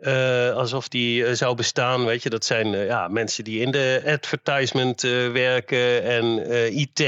Uh, 0.00 0.50
alsof 0.50 0.88
die 0.88 1.22
uh, 1.22 1.32
zou 1.32 1.54
bestaan, 1.54 2.04
weet 2.04 2.22
je. 2.22 2.30
Dat 2.30 2.44
zijn 2.44 2.72
uh, 2.72 2.86
ja, 2.86 3.08
mensen 3.08 3.44
die 3.44 3.60
in 3.60 3.70
de 3.70 4.02
advertisement 4.06 5.00
werken 5.32 6.02
en 6.02 6.50
IT 6.78 7.00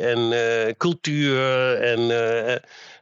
en 0.00 0.34
cultuur 0.76 1.76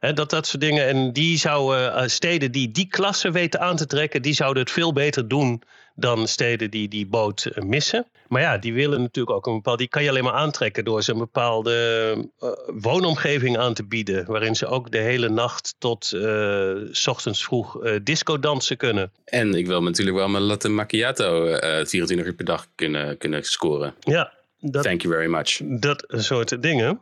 en 0.01 0.15
dat, 0.15 0.31
dat 0.31 0.47
soort 0.47 0.63
dingen. 0.63 0.87
En 0.87 1.13
die 1.13 1.39
zouden 1.39 2.11
steden 2.11 2.53
die 2.53 2.71
die 2.71 2.87
klasse 2.89 3.31
weten 3.31 3.61
aan 3.61 3.77
te 3.77 3.87
trekken, 3.87 4.23
die 4.23 4.35
zouden 4.35 4.63
het 4.63 4.73
veel 4.73 4.93
beter 4.93 5.29
doen 5.29 5.63
dan 5.95 6.29
steden 6.29 6.71
die 6.71 6.89
die 6.89 7.07
boot 7.07 7.51
missen. 7.55 8.07
Maar 8.29 8.43
ja, 8.43 8.59
die 8.59 8.75
willen 8.75 9.01
natuurlijk 9.01 9.37
ook 9.37 9.47
een 9.47 9.55
bepaalde. 9.55 9.79
Die 9.79 9.89
kan 9.89 10.03
je 10.03 10.09
alleen 10.09 10.25
maar 10.25 10.33
aantrekken 10.33 10.85
door 10.85 11.03
ze 11.03 11.13
een 11.13 11.19
bepaalde 11.19 12.15
uh, 12.41 12.49
woonomgeving 12.67 13.59
aan 13.59 13.75
te 13.75 13.85
bieden. 13.85 14.27
Waarin 14.27 14.55
ze 14.55 14.67
ook 14.67 14.91
de 14.91 14.99
hele 14.99 15.29
nacht 15.29 15.75
tot 15.79 16.13
uh, 16.15 16.75
s 16.91 17.07
ochtends 17.07 17.45
vroeg 17.45 17.85
uh, 17.85 17.99
disco 18.03 18.39
dansen 18.39 18.77
kunnen. 18.77 19.13
En 19.25 19.55
ik 19.55 19.67
wil 19.67 19.83
natuurlijk 19.83 20.17
wel 20.17 20.29
mijn 20.29 20.43
latte 20.43 20.69
macchiato 20.69 21.45
24 21.85 22.27
uur 22.27 22.35
per 22.35 22.45
dag 22.45 22.67
kunnen, 22.75 23.19
kunnen 23.19 23.45
scoren. 23.45 23.95
Ja. 24.01 24.33
Dat, 24.59 24.85
Thank 24.85 25.03
you 25.03 25.15
very 25.15 25.31
much. 25.31 25.61
Dat 25.65 26.05
soort 26.09 26.63
dingen. 26.63 27.01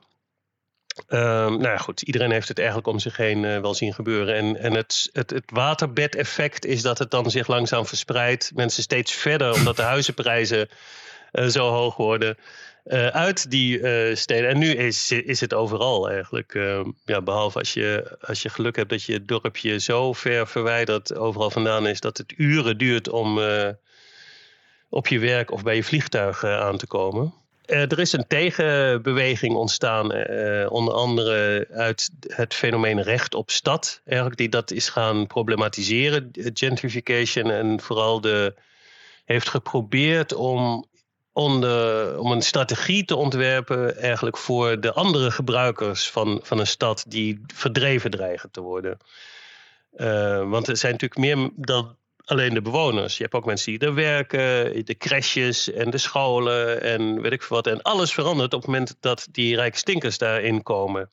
Um, 1.09 1.19
nou 1.19 1.63
ja, 1.63 1.77
goed, 1.77 2.03
iedereen 2.03 2.31
heeft 2.31 2.49
het 2.49 2.59
eigenlijk 2.59 2.89
om 2.89 2.99
zich 2.99 3.17
heen 3.17 3.43
uh, 3.43 3.61
wel 3.61 3.75
zien 3.75 3.95
gebeuren. 3.95 4.35
En, 4.35 4.57
en 4.57 4.75
het, 4.75 5.09
het, 5.13 5.31
het 5.31 5.45
waterbedeffect 5.47 6.65
is 6.65 6.83
dat 6.83 6.99
het 6.99 7.11
dan 7.11 7.31
zich 7.31 7.47
langzaam 7.47 7.87
verspreidt. 7.87 8.53
Mensen 8.55 8.83
steeds 8.83 9.13
verder, 9.13 9.55
omdat 9.55 9.77
de 9.77 9.83
huizenprijzen 9.83 10.69
uh, 11.33 11.47
zo 11.47 11.69
hoog 11.69 11.97
worden. 11.97 12.37
Uh, 12.85 13.07
uit 13.07 13.51
die 13.51 13.79
steden. 14.17 14.49
En 14.51 14.59
nu 14.59 14.71
is, 14.71 15.13
is 15.13 15.41
het 15.41 15.55
overal 15.55 16.11
eigenlijk. 16.11 16.55
Ehm, 16.55 16.91
ja, 17.05 17.23
behalve 17.23 17.59
als 17.59 17.75
je, 17.75 18.17
als 18.21 18.43
je 18.43 18.49
geluk 18.49 18.77
hebt 18.77 18.91
dat 18.91 19.03
je 19.03 19.25
dorpje 19.25 19.79
zo 19.79 20.13
ver 20.13 20.47
verwijderd 20.49 21.17
overal 21.17 21.51
vandaan 21.51 21.87
is 21.87 22.01
dat 22.01 22.19
het 22.19 22.33
uren 22.37 22.79
duurt 22.79 23.09
om 23.09 23.41
op 24.89 25.07
je 25.07 25.19
werk 25.19 25.51
of 25.51 25.63
bij 25.63 25.77
je 25.77 25.85
vliegtuig 25.85 26.45
aan 26.45 26.77
te 26.77 26.87
komen. 26.87 27.40
Uh, 27.71 27.91
er 27.91 27.99
is 27.99 28.13
een 28.13 28.27
tegenbeweging 28.27 29.55
ontstaan, 29.55 30.17
uh, 30.17 30.73
onder 30.73 30.95
andere 30.95 31.67
uit 31.71 32.11
het 32.27 32.55
fenomeen 32.55 33.03
recht 33.03 33.35
op 33.35 33.51
stad, 33.51 34.01
eigenlijk, 34.05 34.39
die 34.39 34.49
dat 34.49 34.71
is 34.71 34.89
gaan 34.89 35.27
problematiseren, 35.27 36.31
gentrification, 36.33 37.51
en 37.51 37.81
vooral 37.81 38.21
de, 38.21 38.55
heeft 39.25 39.49
geprobeerd 39.49 40.35
om 40.35 40.85
onder, 41.33 42.19
om 42.19 42.33
een 42.33 42.43
strategie 42.43 43.05
te 43.05 43.17
ontwerpen 43.17 43.97
eigenlijk 43.97 44.37
voor 44.37 44.81
de 44.81 44.93
andere 44.93 45.31
gebruikers 45.31 46.11
van, 46.11 46.41
van 46.43 46.59
een 46.59 46.67
stad 46.67 47.05
die 47.09 47.43
verdreven 47.55 48.11
dreigen 48.11 48.51
te 48.51 48.61
worden. 48.61 48.99
Want 50.51 50.69
er 50.69 50.77
zijn 50.77 50.93
natuurlijk 50.93 51.21
meer 51.21 51.51
dan 51.57 51.97
alleen 52.31 52.55
de 52.55 52.63
bewoners. 52.63 53.17
Je 53.17 53.23
hebt 53.23 53.35
ook 53.35 53.45
mensen 53.45 53.73
die 53.73 53.89
er 53.89 53.95
werken, 53.95 54.85
de 54.85 54.97
crèches 54.97 55.73
en 55.73 55.91
de 55.91 55.99
scholen 55.99 56.83
en 56.83 57.21
weet 57.21 57.33
ik 57.33 57.43
veel 57.43 57.57
wat. 57.57 57.67
En 57.67 57.83
alles 57.83 58.13
verandert 58.13 58.55
op 58.55 58.61
het 58.61 58.71
moment 58.71 58.97
dat 59.01 59.29
die 59.31 59.55
rijke 59.55 59.79
stinkers 59.79 60.19
daarin 60.19 60.63
komen. 60.63 61.11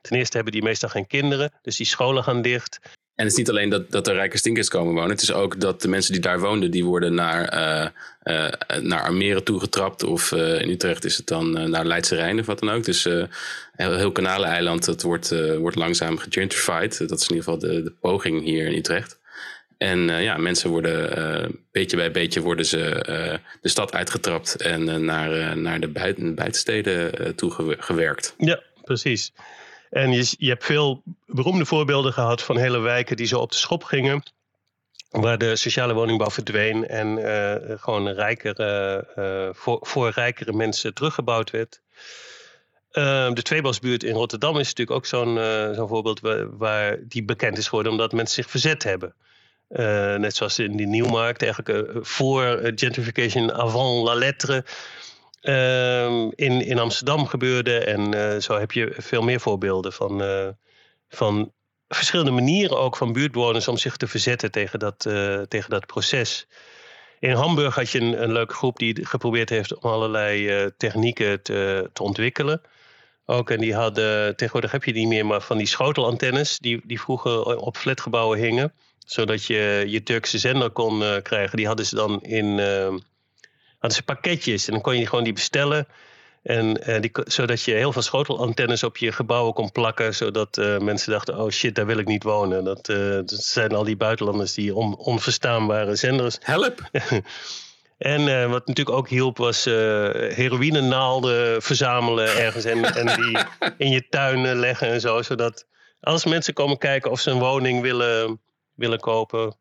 Ten 0.00 0.16
eerste 0.16 0.36
hebben 0.36 0.52
die 0.52 0.62
meestal 0.62 0.88
geen 0.88 1.06
kinderen, 1.06 1.52
dus 1.62 1.76
die 1.76 1.86
scholen 1.86 2.24
gaan 2.24 2.42
dicht. 2.42 2.78
En 3.14 3.24
het 3.24 3.32
is 3.32 3.38
niet 3.38 3.48
alleen 3.48 3.68
dat, 3.68 3.90
dat 3.90 4.06
er 4.06 4.14
rijke 4.14 4.38
stinkers 4.38 4.68
komen 4.68 4.94
wonen. 4.94 5.10
Het 5.10 5.22
is 5.22 5.32
ook 5.32 5.60
dat 5.60 5.82
de 5.82 5.88
mensen 5.88 6.12
die 6.12 6.20
daar 6.20 6.40
woonden, 6.40 6.70
die 6.70 6.84
worden 6.84 7.14
naar, 7.14 7.54
uh, 7.54 7.88
uh, 8.22 8.80
naar 8.80 9.42
toegetrapt. 9.42 10.02
Of 10.02 10.32
uh, 10.32 10.60
in 10.60 10.70
Utrecht 10.70 11.04
is 11.04 11.16
het 11.16 11.26
dan 11.26 11.70
naar 11.70 11.84
Leidse 11.84 12.14
Rijn 12.14 12.38
of 12.38 12.46
wat 12.46 12.58
dan 12.58 12.70
ook. 12.70 12.84
Dus 12.84 13.04
heel, 13.04 13.96
heel 13.96 14.12
Kanaleiland, 14.12 14.84
dat 14.84 15.02
wordt, 15.02 15.56
wordt 15.58 15.76
langzaam 15.76 16.18
gegentrified. 16.18 17.08
Dat 17.08 17.20
is 17.20 17.28
in 17.28 17.34
ieder 17.34 17.52
geval 17.52 17.58
de 17.58 17.92
poging 18.00 18.42
hier 18.42 18.66
in 18.66 18.78
Utrecht. 18.78 19.18
En 19.78 19.98
ja, 20.22 20.36
mensen 20.36 20.70
worden 20.70 21.60
beetje 21.70 21.96
bij 21.96 22.10
beetje 22.10 22.40
worden 22.40 22.66
ze 22.66 23.02
de 23.60 23.68
stad 23.68 23.92
uitgetrapt 23.92 24.56
en 24.56 25.04
naar, 25.04 25.56
naar 25.56 25.80
de 25.80 25.88
buiten, 25.88 26.34
buitensteden 26.34 27.34
toe 27.34 27.76
gewerkt. 27.78 28.34
Ja, 28.38 28.62
precies. 28.84 29.32
En 29.90 30.12
je, 30.12 30.34
je 30.38 30.48
hebt 30.48 30.64
veel 30.64 31.02
beroemde 31.26 31.64
voorbeelden 31.64 32.12
gehad 32.12 32.42
van 32.42 32.56
hele 32.56 32.78
wijken 32.78 33.16
die 33.16 33.26
zo 33.26 33.38
op 33.38 33.50
de 33.50 33.56
schop 33.56 33.84
gingen. 33.84 34.22
Waar 35.10 35.38
de 35.38 35.56
sociale 35.56 35.94
woningbouw 35.94 36.30
verdween 36.30 36.86
en 36.86 37.18
uh, 37.18 37.78
gewoon 37.78 38.08
rijkere, 38.08 39.06
uh, 39.18 39.54
voor, 39.54 39.78
voor 39.82 40.10
rijkere 40.10 40.52
mensen 40.52 40.94
teruggebouwd 40.94 41.50
werd. 41.50 41.80
Uh, 42.92 43.32
de 43.32 43.42
Tweebosbuurt 43.42 44.02
in 44.02 44.14
Rotterdam 44.14 44.58
is 44.58 44.68
natuurlijk 44.68 44.96
ook 44.96 45.06
zo'n 45.06 45.34
zo'n 45.74 45.88
voorbeeld 45.88 46.20
waar, 46.20 46.56
waar, 46.56 46.98
die 47.02 47.24
bekend 47.24 47.58
is 47.58 47.68
geworden 47.68 47.92
omdat 47.92 48.12
mensen 48.12 48.42
zich 48.42 48.50
verzet 48.50 48.82
hebben. 48.82 49.14
Net 50.18 50.36
zoals 50.36 50.58
in 50.58 50.76
die 50.76 50.86
Nieuwmarkt, 50.86 51.42
eigenlijk 51.42 51.88
voor 52.00 52.60
gentrification 52.74 53.52
avant 53.52 54.04
la 54.04 54.14
lettre 54.14 54.64
Ehm, 55.40 56.28
in, 56.34 56.60
in 56.60 56.78
Amsterdam 56.78 57.26
gebeurde. 57.26 57.78
En 57.78 58.42
zo 58.42 58.58
heb 58.58 58.72
je 58.72 58.94
veel 58.96 59.22
meer 59.22 59.40
voorbeelden 59.40 59.92
van, 59.92 60.22
van 61.08 61.52
verschillende 61.88 62.30
manieren 62.30 62.78
ook 62.78 62.96
van 62.96 63.12
buurtbewoners 63.12 63.68
om 63.68 63.76
zich 63.76 63.96
te 63.96 64.06
verzetten 64.06 64.50
tegen 64.50 64.78
dat, 64.78 65.00
tegen 65.48 65.70
dat 65.70 65.86
proces. 65.86 66.46
In 67.18 67.32
Hamburg 67.32 67.74
had 67.74 67.90
je 67.90 68.00
een, 68.00 68.22
een 68.22 68.32
leuke 68.32 68.54
groep 68.54 68.78
die 68.78 69.06
geprobeerd 69.06 69.48
heeft 69.48 69.74
om 69.74 69.90
allerlei 69.90 70.70
technieken 70.76 71.42
te, 71.42 71.90
te 71.92 72.02
ontwikkelen. 72.02 72.60
Ook, 73.24 73.50
en 73.50 73.60
die 73.60 73.74
hadden, 73.74 74.36
tegenwoordig 74.36 74.72
heb 74.72 74.84
je 74.84 74.92
niet 74.92 75.08
meer, 75.08 75.26
maar 75.26 75.40
van 75.40 75.58
die 75.58 75.66
schotelantennes 75.66 76.58
die, 76.58 76.80
die 76.84 77.00
vroeger 77.00 77.56
op 77.56 77.76
flatgebouwen 77.76 78.38
hingen. 78.38 78.72
Zodat 79.08 79.44
je 79.44 79.84
je 79.86 80.02
Turkse 80.02 80.38
zender 80.38 80.70
kon 80.70 81.22
krijgen. 81.22 81.56
Die 81.56 81.66
hadden 81.66 81.86
ze 81.86 81.94
dan 81.94 82.22
in 82.22 82.58
ehm, 82.58 82.98
hadden 83.78 83.98
ze 83.98 84.02
pakketjes 84.02 84.66
en 84.66 84.72
dan 84.72 84.82
kon 84.82 84.98
je 84.98 85.06
gewoon 85.06 85.24
die 85.24 85.32
bestellen. 85.32 85.86
En 86.42 86.90
uh, 86.90 87.00
die, 87.00 87.10
zodat 87.24 87.62
je 87.62 87.72
heel 87.72 87.92
veel 87.92 88.02
schotelantennes 88.02 88.82
op 88.82 88.96
je 88.96 89.12
gebouwen 89.12 89.54
kon 89.54 89.72
plakken. 89.72 90.14
Zodat 90.14 90.56
uh, 90.58 90.78
mensen 90.78 91.12
dachten, 91.12 91.38
oh 91.38 91.50
shit, 91.50 91.74
daar 91.74 91.86
wil 91.86 91.98
ik 91.98 92.06
niet 92.06 92.22
wonen. 92.22 92.64
Dat, 92.64 92.88
uh, 92.88 92.96
dat 93.14 93.30
zijn 93.30 93.74
al 93.74 93.84
die 93.84 93.96
buitenlanders 93.96 94.54
die 94.54 94.74
on, 94.74 94.96
onverstaanbare 94.96 95.96
zenders. 95.96 96.38
Help! 96.40 96.90
en 97.98 98.50
wat 98.50 98.66
natuurlijk 98.66 98.96
ook 98.96 99.08
hielp 99.08 99.36
was 99.36 99.64
heroïnenaalden 99.64 101.62
verzamelen 101.62 102.36
ergens. 102.36 102.64
En, 102.64 102.84
en 102.84 103.16
die 103.16 103.38
in 103.76 103.90
je 103.90 104.08
tuin 104.08 104.58
leggen 104.58 104.88
en 104.88 105.00
zo. 105.00 105.22
Zodat 105.22 105.66
als 106.00 106.24
mensen 106.24 106.54
komen 106.54 106.78
kijken 106.78 107.10
of 107.10 107.20
ze 107.20 107.30
een 107.30 107.38
woning 107.38 107.82
willen, 107.82 108.40
willen 108.78 109.00
kopen 109.00 109.56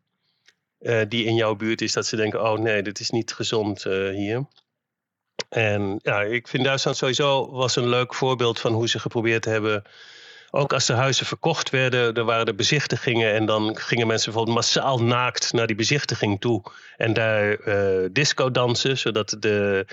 uh, 0.79 1.01
die 1.07 1.25
in 1.25 1.35
jouw 1.35 1.55
buurt 1.55 1.81
is, 1.81 1.93
dat 1.93 2.05
ze 2.05 2.15
denken: 2.15 2.43
oh 2.43 2.59
nee, 2.59 2.81
dit 2.81 2.99
is 2.99 3.09
niet 3.09 3.33
gezond 3.33 3.85
uh, 3.85 4.09
hier. 4.09 4.45
En 5.49 5.99
ja, 6.03 6.21
ik 6.21 6.47
vind 6.47 6.63
Duitsland 6.63 6.97
sowieso 6.97 7.51
was 7.51 7.75
een 7.75 7.87
leuk 7.87 8.13
voorbeeld 8.13 8.59
van 8.59 8.73
hoe 8.73 8.89
ze 8.89 8.99
geprobeerd 8.99 9.45
hebben. 9.45 9.83
Ook 10.51 10.73
als 10.73 10.85
de 10.85 10.93
huizen 10.93 11.25
verkocht 11.25 11.69
werden, 11.69 12.13
er 12.13 12.23
waren 12.23 12.45
de 12.45 12.53
bezichtigingen 12.53 13.33
en 13.33 13.45
dan 13.45 13.77
gingen 13.77 14.07
mensen 14.07 14.25
bijvoorbeeld 14.25 14.57
massaal 14.57 15.03
naakt 15.03 15.53
naar 15.53 15.67
die 15.67 15.75
bezichtiging 15.75 16.39
toe 16.41 16.63
en 16.97 17.13
daar 17.13 17.67
uh, 17.67 18.09
disco 18.11 18.51
dansen, 18.51 18.97
zodat 18.97 19.35
de, 19.39 19.85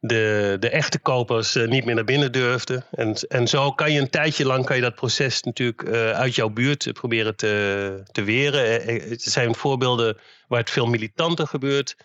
de, 0.00 0.56
de 0.60 0.68
echte 0.68 0.98
kopers 0.98 1.56
uh, 1.56 1.68
niet 1.68 1.84
meer 1.84 1.94
naar 1.94 2.04
binnen 2.04 2.32
durfden. 2.32 2.84
En, 2.90 3.14
en 3.14 3.48
zo 3.48 3.72
kan 3.72 3.92
je 3.92 4.00
een 4.00 4.10
tijdje 4.10 4.46
lang 4.46 4.64
kan 4.64 4.76
je 4.76 4.82
dat 4.82 4.94
proces 4.94 5.42
natuurlijk 5.42 5.82
uh, 5.82 6.10
uit 6.10 6.34
jouw 6.34 6.48
buurt 6.48 6.92
proberen 6.92 7.36
te, 7.36 8.02
te 8.12 8.22
weren. 8.22 8.86
Er 8.86 9.14
zijn 9.16 9.54
voorbeelden 9.54 10.18
waar 10.48 10.60
het 10.60 10.70
veel 10.70 10.86
militanter 10.86 11.46
gebeurt. 11.46 11.96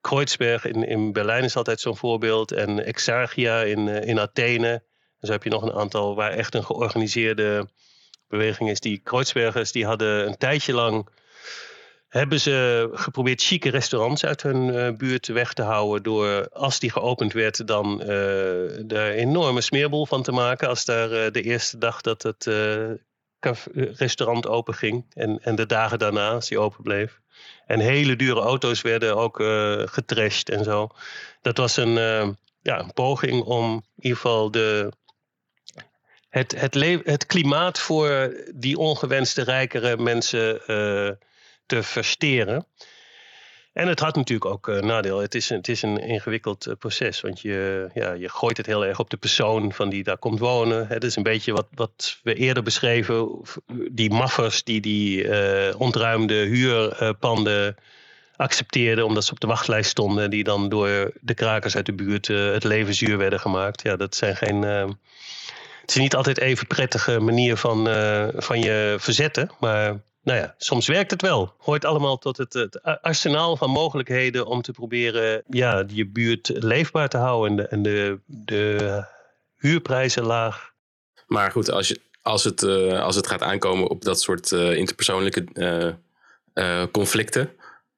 Kreuzberg 0.00 0.64
in, 0.64 0.88
in 0.88 1.12
Berlijn 1.12 1.44
is 1.44 1.56
altijd 1.56 1.80
zo'n 1.80 1.96
voorbeeld. 1.96 2.52
En 2.52 2.84
Exarchia 2.84 3.62
in, 3.62 3.88
in 3.88 4.18
Athene. 4.18 4.68
En 5.20 5.26
zo 5.26 5.32
heb 5.32 5.42
je 5.42 5.50
nog 5.50 5.62
een 5.62 5.72
aantal 5.72 6.14
waar 6.14 6.30
echt 6.30 6.54
een 6.54 6.64
georganiseerde 6.64 7.68
beweging 8.28 8.70
is. 8.70 8.80
Die 8.80 8.98
Kreuzbergers 8.98 9.72
die 9.72 9.86
hadden 9.86 10.26
een 10.26 10.36
tijdje 10.36 10.72
lang 10.72 11.08
hebben 12.16 12.40
ze 12.40 12.88
geprobeerd 12.92 13.42
chique 13.42 13.70
restaurants 13.70 14.24
uit 14.24 14.42
hun 14.42 14.68
uh, 14.68 14.90
buurt 14.96 15.26
weg 15.26 15.52
te 15.52 15.62
houden. 15.62 16.02
Door, 16.02 16.48
als 16.48 16.78
die 16.78 16.90
geopend 16.90 17.32
werd, 17.32 17.66
dan 17.66 18.02
uh, 18.02 18.92
er 18.92 19.10
enorme 19.10 19.60
smeerbol 19.60 20.06
van 20.06 20.22
te 20.22 20.32
maken. 20.32 20.68
Als 20.68 20.84
daar 20.84 21.10
uh, 21.10 21.30
de 21.32 21.42
eerste 21.42 21.78
dag 21.78 22.00
dat 22.00 22.22
het 22.22 22.50
restaurant 23.96 24.46
open 24.46 24.74
ging. 24.74 25.06
En, 25.12 25.38
en 25.42 25.54
de 25.54 25.66
dagen 25.66 25.98
daarna, 25.98 26.30
als 26.30 26.48
die 26.48 26.58
open 26.58 26.82
bleef. 26.82 27.20
En 27.66 27.80
hele 27.80 28.16
dure 28.16 28.40
auto's 28.40 28.82
werden 28.82 29.16
ook 29.16 29.36
getrashed 29.90 30.48
en 30.48 30.64
zo. 30.64 30.88
Dat 31.40 31.56
was 31.56 31.76
een, 31.76 31.94
ja, 32.62 32.78
een 32.78 32.92
poging 32.92 33.42
om 33.42 33.72
in 33.72 33.82
ieder 33.96 34.16
geval 34.18 34.50
de, 34.50 34.92
het, 36.28 36.60
het, 36.60 36.74
het 37.04 37.26
klimaat 37.26 37.78
voor 37.78 38.36
die 38.54 38.78
ongewenste 38.78 39.42
rijkere 39.42 39.96
mensen 39.96 40.60
te 41.66 41.82
versteren. 41.82 42.66
En 43.76 43.88
het 43.88 44.00
had 44.00 44.16
natuurlijk 44.16 44.50
ook 44.50 44.68
uh, 44.68 44.80
nadeel. 44.80 45.18
Het 45.18 45.34
is, 45.34 45.48
het 45.48 45.68
is 45.68 45.82
een 45.82 45.98
ingewikkeld 45.98 46.66
uh, 46.66 46.74
proces. 46.78 47.20
Want 47.20 47.40
je, 47.40 47.88
ja, 47.94 48.12
je 48.12 48.28
gooit 48.28 48.56
het 48.56 48.66
heel 48.66 48.84
erg 48.86 48.98
op 48.98 49.10
de 49.10 49.16
persoon 49.16 49.72
van 49.72 49.88
die 49.88 50.02
daar 50.02 50.18
komt 50.18 50.38
wonen. 50.38 50.86
Het 50.86 51.04
is 51.04 51.16
een 51.16 51.22
beetje 51.22 51.52
wat, 51.52 51.66
wat 51.74 52.18
we 52.22 52.34
eerder 52.34 52.62
beschreven. 52.62 53.42
Die 53.90 54.10
maffers 54.10 54.64
die 54.64 54.80
die 54.80 55.24
uh, 55.24 55.80
ontruimde 55.80 56.34
huurpanden 56.34 57.76
accepteerden. 58.36 59.04
Omdat 59.04 59.24
ze 59.24 59.32
op 59.32 59.40
de 59.40 59.46
wachtlijst 59.46 59.90
stonden. 59.90 60.30
Die 60.30 60.44
dan 60.44 60.68
door 60.68 61.12
de 61.20 61.34
krakers 61.34 61.76
uit 61.76 61.86
de 61.86 61.94
buurt 61.94 62.26
het 62.26 62.64
leven 62.64 62.94
zuur 62.94 63.18
werden 63.18 63.40
gemaakt. 63.40 63.82
Ja, 63.82 63.96
dat 63.96 64.14
zijn 64.14 64.36
geen... 64.36 64.62
het 64.62 64.96
is 65.86 65.96
niet 65.96 66.14
altijd 66.14 66.38
even 66.38 66.66
prettige 66.66 67.20
manier 67.20 67.56
van, 67.56 67.84
van 68.36 68.60
je 68.60 68.96
verzetten. 68.98 69.50
Maar 69.60 70.00
nou 70.26 70.38
ja, 70.38 70.54
soms 70.58 70.86
werkt 70.86 71.10
het 71.10 71.22
wel. 71.22 71.54
Hoort 71.58 71.84
allemaal 71.84 72.18
tot 72.18 72.36
het, 72.36 72.52
het, 72.52 72.82
arsenaal 72.82 73.56
van 73.56 73.70
mogelijkheden 73.70 74.46
om 74.46 74.62
te 74.62 74.72
proberen 74.72 75.42
ja, 75.48 75.84
je 75.86 76.08
buurt 76.08 76.50
leefbaar 76.54 77.08
te 77.08 77.16
houden 77.16 77.50
en 77.50 77.56
de, 77.56 77.68
en 77.68 77.82
de, 77.82 78.20
de 78.26 79.04
huurprijzen 79.56 80.22
laag. 80.22 80.72
Maar 81.26 81.50
goed, 81.50 81.70
als, 81.70 81.88
je, 81.88 82.00
als, 82.22 82.44
het, 82.44 82.62
uh, 82.62 83.02
als 83.02 83.16
het 83.16 83.26
gaat 83.26 83.42
aankomen 83.42 83.88
op 83.88 84.04
dat 84.04 84.20
soort 84.20 84.50
uh, 84.50 84.76
interpersoonlijke 84.76 85.44
uh, 86.54 86.82
conflicten, 86.92 87.50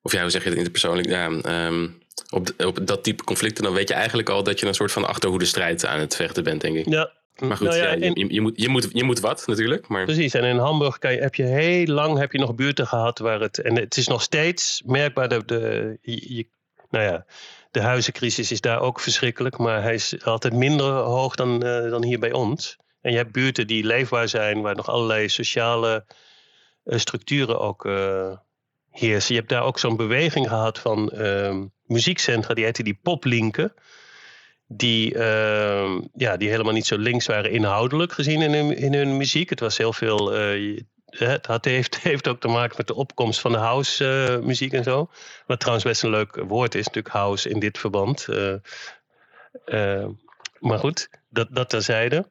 of 0.03 0.13
ja, 0.13 0.21
hoe 0.21 0.31
zeg 0.31 0.43
je 0.43 0.49
het 0.49 0.59
interpersoonlijk? 0.59 1.09
Ja, 1.09 1.27
um, 1.67 1.99
op, 2.31 2.49
op 2.65 2.87
dat 2.87 3.05
type 3.05 3.25
conflicten, 3.25 3.65
dan 3.65 3.73
weet 3.73 3.89
je 3.89 3.95
eigenlijk 3.95 4.29
al 4.29 4.43
dat 4.43 4.61
je 4.61 4.67
een 4.67 4.75
soort 4.75 4.93
van 4.93 5.07
achterhoede 5.07 5.45
strijd 5.45 5.87
aan 5.87 6.01
het 6.01 6.17
vechten 6.17 6.45
bent, 6.45 6.61
denk 6.61 6.77
ik. 6.77 6.89
Ja, 6.89 7.13
maar 7.41 7.57
goed, 7.57 7.67
nou 7.67 7.79
ja, 7.79 7.93
je, 7.93 8.25
je, 8.35 8.41
moet, 8.41 8.61
je, 8.61 8.69
moet, 8.69 8.89
je 8.93 9.05
moet 9.05 9.21
wat 9.21 9.47
natuurlijk. 9.47 9.89
Maar... 9.89 10.05
Precies, 10.05 10.35
en 10.35 10.45
in 10.45 10.57
Hamburg 10.57 10.99
kan 10.99 11.13
je, 11.13 11.21
heb 11.21 11.35
je 11.35 11.43
heel 11.43 11.87
lang 11.87 12.19
heb 12.19 12.33
je 12.33 12.39
nog 12.39 12.55
buurten 12.55 12.87
gehad 12.87 13.19
waar 13.19 13.41
het. 13.41 13.59
En 13.59 13.79
het 13.79 13.97
is 13.97 14.07
nog 14.07 14.23
steeds 14.23 14.83
merkbaar 14.87 15.29
dat 15.29 15.49
de. 15.49 15.99
Je, 16.03 16.47
nou 16.91 17.05
ja, 17.05 17.27
de 17.71 17.81
huizencrisis 17.81 18.51
is 18.51 18.61
daar 18.61 18.81
ook 18.81 19.01
verschrikkelijk, 19.01 19.59
maar 19.59 19.83
hij 19.83 19.95
is 19.95 20.25
altijd 20.25 20.55
minder 20.55 20.93
hoog 20.93 21.35
dan, 21.35 21.67
uh, 21.67 21.91
dan 21.91 22.05
hier 22.05 22.19
bij 22.19 22.33
ons. 22.33 22.77
En 23.01 23.11
je 23.11 23.17
hebt 23.17 23.33
buurten 23.33 23.67
die 23.67 23.85
leefbaar 23.85 24.29
zijn, 24.29 24.61
waar 24.61 24.77
nog 24.77 24.89
allerlei 24.89 25.29
sociale 25.29 26.05
uh, 26.85 26.99
structuren 26.99 27.61
ook 27.61 27.85
uh, 27.85 28.37
heersen. 28.91 29.35
Je 29.35 29.41
hebt 29.41 29.53
daar 29.53 29.63
ook 29.63 29.79
zo'n 29.79 29.97
beweging 29.97 30.49
gehad 30.49 30.79
van 30.79 31.11
ehm, 31.11 31.67
muziekcentra, 31.85 32.55
die 32.55 32.65
heette 32.65 32.83
die 32.83 32.99
poplinken 33.03 33.73
die, 34.69 35.15
uh, 35.15 36.01
ja, 36.15 36.37
die 36.37 36.49
helemaal 36.49 36.73
niet 36.73 36.87
zo 36.87 36.99
links 36.99 37.27
waren 37.27 37.51
inhoudelijk 37.51 38.13
gezien 38.13 38.43
in 38.43 38.53
hun, 38.53 38.77
in 38.77 38.95
hun 38.95 39.17
muziek. 39.17 39.51
Het 39.51 39.61
was 39.61 39.77
heel 39.77 39.93
veel 39.93 40.39
uh, 40.55 40.83
het 41.41 41.65
heeft, 41.65 41.99
heeft 42.03 42.29
ook 42.29 42.41
te 42.41 42.49
maken 42.49 42.75
met 42.77 42.87
de 42.87 42.95
opkomst 42.95 43.41
van 43.41 43.53
de 43.53 43.59
house 43.59 44.05
uh, 44.05 44.47
muziek 44.47 44.73
en 44.73 44.85
zo. 44.85 45.11
Wat 45.47 45.59
trouwens 45.61 45.87
best 45.87 46.03
een 46.03 46.11
leuk 46.11 46.37
woord 46.47 46.75
is, 46.75 46.87
natuurlijk 46.87 47.15
house 47.15 47.49
in 47.49 47.59
dit 47.59 47.79
verband. 47.79 48.27
maar 50.59 50.79
goed, 50.79 51.09
dat, 51.29 51.49
dat 51.51 51.69
terzijde. 51.69 52.29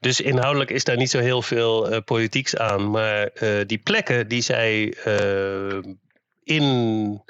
Dus 0.00 0.20
inhoudelijk 0.20 0.70
is 0.70 0.84
daar 0.84 0.96
niet 0.96 1.10
zo 1.10 1.18
heel 1.18 1.42
veel 1.42 2.02
politieks 2.02 2.56
aan. 2.56 2.90
Maar 2.90 3.30
die 3.66 3.78
plekken 3.78 4.28
die 4.28 4.42
zij 4.42 4.96
in 6.44 7.22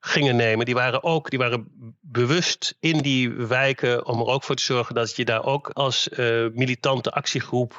gingen 0.00 0.36
nemen, 0.36 0.66
die 0.66 0.74
waren 0.74 1.02
ook 1.02 1.30
die 1.30 1.38
waren 1.38 1.94
bewust 2.00 2.76
in 2.80 2.98
die 2.98 3.30
wijken 3.30 4.06
om 4.06 4.20
er 4.20 4.26
ook 4.26 4.42
voor 4.42 4.54
te 4.54 4.62
zorgen 4.62 4.94
dat 4.94 5.16
je 5.16 5.24
daar 5.24 5.44
ook 5.44 5.70
als 5.72 6.08
militante 6.52 7.10
actiegroep 7.10 7.72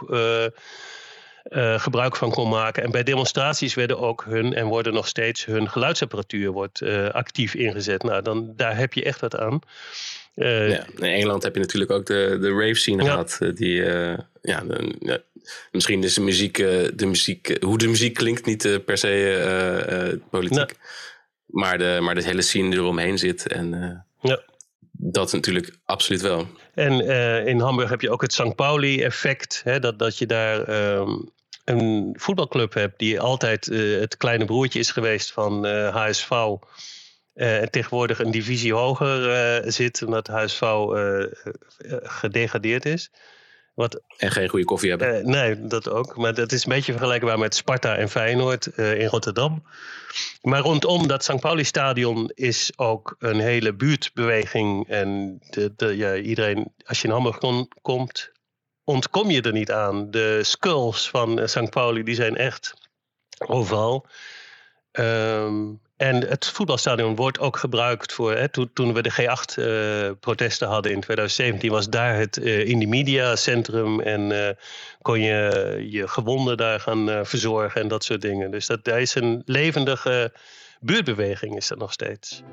gebruik 1.77 2.15
van 2.15 2.31
kon 2.31 2.49
maken. 2.49 2.83
En 2.83 2.91
bij 2.91 3.03
demonstraties 3.03 3.73
werden 3.73 3.99
ook 3.99 4.25
hun 4.29 4.53
en 4.53 4.65
worden 4.65 4.93
nog 4.93 5.07
steeds 5.07 5.45
hun 5.45 5.69
geluidsapparatuur 5.69 6.51
wordt, 6.51 6.81
actief 7.11 7.53
ingezet. 7.53 8.03
Nou, 8.03 8.21
dan, 8.21 8.53
daar 8.55 8.77
heb 8.77 8.93
je 8.93 9.03
echt 9.03 9.19
wat 9.19 9.37
aan. 9.37 9.59
Ja, 10.33 10.85
in 10.95 11.03
Engeland 11.03 11.43
heb 11.43 11.53
je 11.53 11.59
natuurlijk 11.59 11.91
ook 11.91 12.05
de, 12.05 12.37
de 12.41 12.49
rave 12.51 12.73
scene 12.73 13.03
gehad. 13.03 13.37
Die, 13.53 13.83
ja, 14.41 14.63
de, 14.63 15.23
misschien 15.71 16.03
is 16.03 16.13
de 16.13 16.21
muziek, 16.21 16.57
de 16.93 17.05
muziek 17.05 17.57
hoe 17.59 17.77
de 17.77 17.87
muziek 17.87 18.13
klinkt 18.13 18.45
niet 18.45 18.85
per 18.85 18.97
se 18.97 20.19
politiek. 20.29 20.75
Maar, 21.51 21.77
de, 21.77 21.97
maar 22.01 22.15
de 22.15 22.23
hele 22.23 22.41
scene 22.41 22.69
die 22.69 22.79
eromheen 22.79 23.17
zit. 23.17 23.47
En 23.47 24.05
ja. 24.21 24.41
dat 24.91 25.33
natuurlijk 25.33 25.75
absoluut 25.85 26.21
wel. 26.21 26.47
En 26.73 27.01
in 27.45 27.59
Hamburg 27.59 27.89
heb 27.89 28.01
je 28.01 28.09
ook 28.09 28.21
het 28.21 28.33
St. 28.33 28.55
Pauli-effect. 28.55 29.63
Dat, 29.79 29.99
dat 29.99 30.17
je 30.17 30.25
daar 30.25 30.69
um, 30.95 31.29
een 31.65 32.15
voetbalclub 32.19 32.73
hebt 32.73 32.99
die 32.99 33.19
altijd 33.19 33.65
het 33.99 34.17
kleine 34.17 34.45
broertje 34.45 34.79
is 34.79 34.91
geweest 34.91 35.31
van 35.31 35.65
HSV. 35.67 36.31
Uh, 37.35 37.61
tegenwoordig 37.61 38.19
een 38.19 38.31
divisie 38.31 38.73
hoger 38.73 39.71
zit, 39.71 40.03
omdat 40.03 40.27
HSV 40.27 40.63
gedegradeerd 42.03 42.85
is. 42.85 43.11
Wat, 43.81 44.01
en 44.17 44.31
geen 44.31 44.49
goede 44.49 44.65
koffie 44.65 44.89
hebben. 44.89 45.29
nee, 45.29 45.67
dat 45.67 45.89
ook. 45.89 46.17
Maar 46.17 46.33
dat 46.33 46.51
is 46.51 46.63
een 46.63 46.69
beetje 46.69 46.91
vergelijkbaar 46.91 47.39
met 47.39 47.55
Sparta 47.55 47.95
en 47.95 48.09
Feyenoord 48.09 48.65
in 48.65 49.05
Rotterdam. 49.05 49.63
Maar 50.41 50.61
rondom 50.61 51.07
dat 51.07 51.23
St. 51.23 51.39
Pauli-stadion 51.39 52.31
is 52.33 52.71
ook 52.75 53.15
een 53.19 53.39
hele 53.39 53.73
buurtbeweging. 53.73 54.87
En 54.87 55.39
de, 55.49 55.73
de, 55.75 55.97
ja, 55.97 56.15
iedereen, 56.15 56.73
als 56.85 57.01
je 57.01 57.07
in 57.07 57.13
Hamburg 57.13 57.37
komt, 57.81 58.31
ontkom 58.83 59.29
je 59.29 59.41
er 59.41 59.51
niet 59.51 59.71
aan. 59.71 60.11
De 60.11 60.39
skulls 60.43 61.09
van 61.09 61.49
St. 61.49 61.69
Pauli 61.69 62.03
die 62.03 62.15
zijn 62.15 62.35
echt 62.35 62.73
overal. 63.47 64.05
Um, 64.91 65.81
en 66.01 66.27
het 66.27 66.47
voetbalstadion 66.47 67.15
wordt 67.15 67.39
ook 67.39 67.57
gebruikt 67.57 68.13
voor. 68.13 68.35
Hè, 68.35 68.49
toen, 68.49 68.69
toen, 68.73 68.93
we 68.93 69.01
de 69.01 69.11
G8-protesten 69.11 70.67
uh, 70.67 70.73
hadden 70.73 70.91
in 70.91 71.01
2017, 71.01 71.71
was 71.71 71.89
daar 71.89 72.15
het 72.15 72.37
uh, 72.37 72.67
Indie 72.67 72.87
Media 72.87 73.35
Centrum. 73.35 73.99
En 73.99 74.31
uh, 74.31 74.49
kon 75.01 75.21
je 75.21 75.85
je 75.89 76.07
gewonden 76.07 76.57
daar 76.57 76.79
gaan 76.79 77.25
verzorgen 77.25 77.81
en 77.81 77.87
dat 77.87 78.03
soort 78.03 78.21
dingen. 78.21 78.51
Dus 78.51 78.67
dat, 78.67 78.83
dat 78.83 78.97
is 78.97 79.15
een 79.15 79.41
levendige 79.45 80.31
buurtbeweging, 80.79 81.55
is 81.55 81.67
dat 81.67 81.77
nog 81.77 81.93
steeds. 81.93 82.43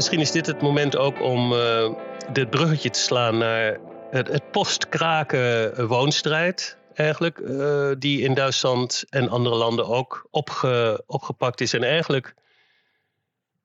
Misschien 0.00 0.20
is 0.20 0.30
dit 0.30 0.46
het 0.46 0.62
moment 0.62 0.96
ook 0.96 1.20
om 1.20 1.52
uh, 1.52 1.90
dit 2.32 2.50
bruggetje 2.50 2.90
te 2.90 2.98
slaan 2.98 3.38
naar 3.38 3.78
het, 4.10 4.28
het 4.28 4.50
postkraken 4.50 5.86
woonstrijd. 5.86 6.76
Eigenlijk, 6.94 7.38
uh, 7.38 7.90
die 7.98 8.20
in 8.20 8.34
Duitsland 8.34 9.04
en 9.08 9.28
andere 9.28 9.56
landen 9.56 9.86
ook 9.86 10.26
opge, 10.30 11.02
opgepakt 11.06 11.60
is. 11.60 11.72
En 11.72 11.82
eigenlijk 11.82 12.34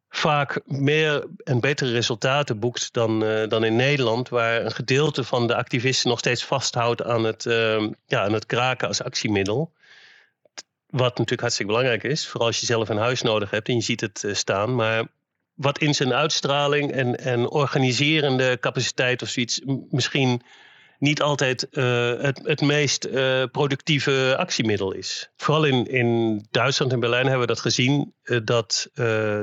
vaak 0.09 0.61
meer 0.65 1.27
en 1.43 1.59
betere 1.59 1.91
resultaten 1.91 2.59
boekt 2.59 2.93
dan, 2.93 3.23
uh, 3.23 3.47
dan 3.47 3.63
in 3.63 3.75
Nederland, 3.75 4.29
waar 4.29 4.65
een 4.65 4.71
gedeelte 4.71 5.23
van 5.23 5.47
de 5.47 5.55
activisten 5.55 6.09
nog 6.09 6.19
steeds 6.19 6.45
vasthoudt 6.45 7.03
aan 7.03 7.23
het, 7.23 7.43
ja, 8.05 8.23
aan 8.23 8.33
het 8.33 8.45
kraken 8.45 8.87
als 8.87 9.03
actiemiddel. 9.03 9.71
Wat 10.89 11.09
natuurlijk 11.09 11.41
hartstikke 11.41 11.71
belangrijk 11.71 12.03
is, 12.03 12.27
vooral 12.27 12.47
als 12.47 12.59
je 12.59 12.65
zelf 12.65 12.89
een 12.89 12.97
huis 12.97 13.21
nodig 13.21 13.49
hebt 13.49 13.67
en 13.67 13.75
je 13.75 13.81
ziet 13.81 14.01
het 14.01 14.25
staan. 14.31 14.75
Maar 14.75 15.07
wat 15.55 15.79
in 15.79 15.93
zijn 15.93 16.13
uitstraling 16.13 16.91
en, 16.91 17.19
en 17.19 17.49
organiserende 17.49 18.57
capaciteit 18.59 19.21
of 19.21 19.27
zoiets 19.27 19.61
misschien 19.89 20.41
niet 20.99 21.21
altijd 21.21 21.67
uh, 21.71 22.21
het, 22.21 22.41
het 22.43 22.61
meest 22.61 23.05
uh, 23.05 23.43
productieve 23.51 24.35
actiemiddel 24.37 24.91
is. 24.91 25.29
Vooral 25.35 25.63
in, 25.63 25.85
in 25.85 26.41
Duitsland 26.51 26.91
en 26.91 26.99
Berlijn 26.99 27.23
hebben 27.23 27.41
we 27.41 27.53
dat 27.53 27.59
gezien, 27.59 28.13
uh, 28.23 28.39
dat 28.43 28.89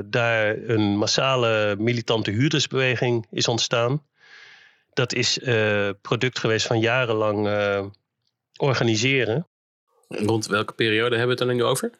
daar 0.05 0.57
een 0.57 0.97
massale 0.97 1.75
militante 1.79 2.31
huurdersbeweging 2.31 3.27
is 3.31 3.47
ontstaan. 3.47 4.03
Dat 4.93 5.13
is 5.13 5.39
product 6.01 6.39
geweest 6.39 6.67
van 6.67 6.79
jarenlang 6.79 7.49
organiseren. 8.57 9.47
Rond 10.07 10.45
welke 10.45 10.73
periode 10.73 11.17
hebben 11.17 11.37
we 11.37 11.43
het 11.43 11.49
dan 11.49 11.57
nu 11.57 11.63
over? 11.63 11.91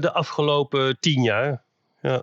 de 0.00 0.12
afgelopen 0.12 0.96
tien 1.00 1.22
jaar. 1.22 1.64
Ja. 2.02 2.22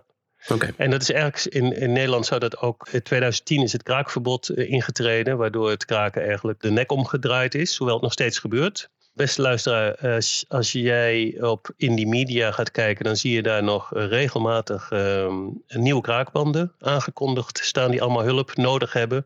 En 0.76 0.90
dat 0.90 1.02
is 1.02 1.10
eigenlijk 1.10 1.54
in, 1.54 1.76
in 1.76 1.92
Nederland 1.92 2.26
zou 2.26 2.40
dat 2.40 2.58
ook. 2.58 2.88
In 2.90 3.02
2010 3.02 3.62
is 3.62 3.72
het 3.72 3.82
kraakverbod 3.82 4.48
eh, 4.48 4.70
ingetreden, 4.70 5.36
waardoor 5.36 5.70
het 5.70 5.84
kraken 5.84 6.22
eigenlijk 6.22 6.60
de 6.60 6.70
nek 6.70 6.92
omgedraaid 6.92 7.54
is, 7.54 7.76
hoewel 7.76 7.94
het 7.94 8.04
nog 8.04 8.12
steeds 8.12 8.38
gebeurt. 8.38 8.90
Beste 9.14 9.42
luisteraar, 9.42 9.96
als, 9.96 10.44
als 10.48 10.72
jij 10.72 11.36
op 11.40 11.70
Indie 11.76 12.06
Media 12.06 12.52
gaat 12.52 12.70
kijken, 12.70 13.04
dan 13.04 13.16
zie 13.16 13.32
je 13.32 13.42
daar 13.42 13.62
nog 13.62 13.90
regelmatig 13.94 14.90
uh, 14.90 15.36
nieuwe 15.66 16.00
kraakbanden 16.00 16.72
aangekondigd 16.78 17.58
staan 17.58 17.90
die 17.90 18.02
allemaal 18.02 18.24
hulp 18.24 18.56
nodig 18.56 18.92
hebben. 18.92 19.24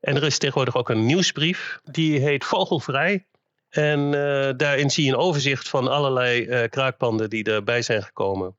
En 0.00 0.16
er 0.16 0.24
is 0.24 0.38
tegenwoordig 0.38 0.76
ook 0.76 0.88
een 0.88 1.06
nieuwsbrief, 1.06 1.80
die 1.84 2.18
heet 2.18 2.44
Vogelvrij. 2.44 3.26
En 3.68 4.10
daarin 4.56 4.90
zie 4.90 5.04
je 5.04 5.10
een 5.10 5.16
overzicht 5.16 5.68
van 5.68 5.88
allerlei 5.88 6.46
uh, 6.46 6.68
kraakpanden 6.68 7.30
die 7.30 7.44
erbij 7.44 7.82
zijn 7.82 8.02
gekomen. 8.02 8.56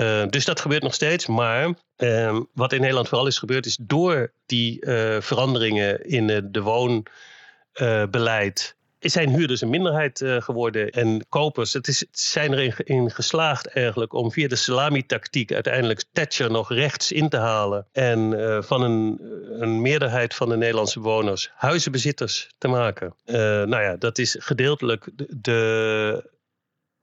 Uh, 0.00 0.22
dus 0.28 0.44
dat 0.44 0.60
gebeurt 0.60 0.82
nog 0.82 0.94
steeds. 0.94 1.26
Maar 1.26 1.74
uh, 1.96 2.40
wat 2.54 2.72
in 2.72 2.80
Nederland 2.80 3.08
vooral 3.08 3.26
is 3.26 3.38
gebeurd, 3.38 3.66
is 3.66 3.78
door 3.80 4.32
die 4.46 4.86
uh, 4.86 5.20
veranderingen 5.20 6.04
in 6.04 6.48
de 6.50 6.60
woonbeleid. 6.60 8.76
zijn 8.98 9.28
huurders 9.28 9.60
een 9.60 9.70
minderheid 9.70 10.24
geworden 10.38 10.90
en 10.90 11.26
kopers. 11.28 11.72
Het, 11.72 11.88
is, 11.88 12.06
zijn 12.10 12.52
erin 12.52 12.74
in 12.76 13.10
geslaagd 13.10 13.66
eigenlijk 13.66 14.12
om 14.12 14.32
via 14.32 14.48
de 14.48 14.56
salami-tactiek 14.56 15.52
uiteindelijk 15.52 16.04
Thatcher 16.12 16.50
nog 16.50 16.72
rechts 16.72 17.12
in 17.12 17.28
te 17.28 17.36
halen. 17.36 17.86
En 17.92 18.34
van 18.64 18.82
een, 18.82 19.20
een, 19.60 19.80
meerderheid 19.80 20.34
van 20.34 20.48
de 20.48 20.56
Nederlandse 20.56 21.00
bewoners 21.00 21.50
huizenbezitters 21.54 22.48
te 22.58 22.68
maken. 22.68 23.14
nou 23.24 23.82
ja, 23.82 23.96
dat 23.96 24.18
is 24.18 24.36
gedeeltelijk 24.38 25.10
de, 25.14 25.26
de 25.40 26.32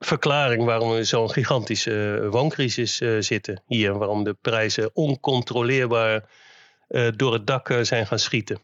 verklaring 0.04 0.64
waarom 0.64 0.90
we 0.90 1.04
zo'n 1.04 1.30
gigantische 1.30 2.20
eh, 2.22 2.28
wooncrisis 2.28 3.00
uh, 3.00 3.20
zitten 3.20 3.62
hier. 3.66 3.98
Waarom 3.98 4.24
de 4.24 4.36
prijzen 4.40 4.90
oncontroleerbaar 4.94 6.24
uh, 6.88 7.08
door 7.16 7.32
het 7.32 7.46
dak 7.46 7.78
zijn 7.82 8.06
gaan 8.06 8.18
schieten. 8.18 8.60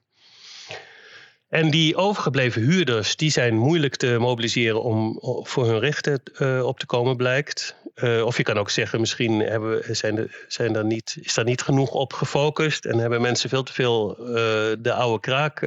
En 1.48 1.70
die 1.70 1.96
overgebleven 1.96 2.62
huurders 2.62 3.16
die 3.16 3.30
zijn 3.30 3.56
moeilijk 3.56 3.96
te 3.96 4.16
mobiliseren 4.18 4.82
om 4.82 5.18
voor 5.42 5.66
hun 5.66 5.78
rechten 5.78 6.20
op 6.66 6.78
te 6.78 6.86
komen, 6.86 7.16
blijkt. 7.16 7.76
of 8.24 8.36
je 8.36 8.42
kan 8.42 8.58
ook 8.58 8.70
zeggen, 8.70 9.00
misschien 9.00 9.40
hebben, 9.40 9.96
zijn, 9.96 10.18
er, 10.18 10.44
zijn 10.48 10.76
er 10.76 10.84
niet, 10.84 11.18
is 11.20 11.34
daar 11.34 11.44
niet 11.44 11.62
genoeg 11.62 11.90
op 11.90 12.12
gefocust 12.12 12.84
en 12.84 12.98
hebben 12.98 13.20
mensen 13.20 13.48
veel 13.48 13.62
te 13.62 13.72
veel 13.72 14.14
de 14.78 14.92
oude 14.92 15.20
kraak 15.20 15.60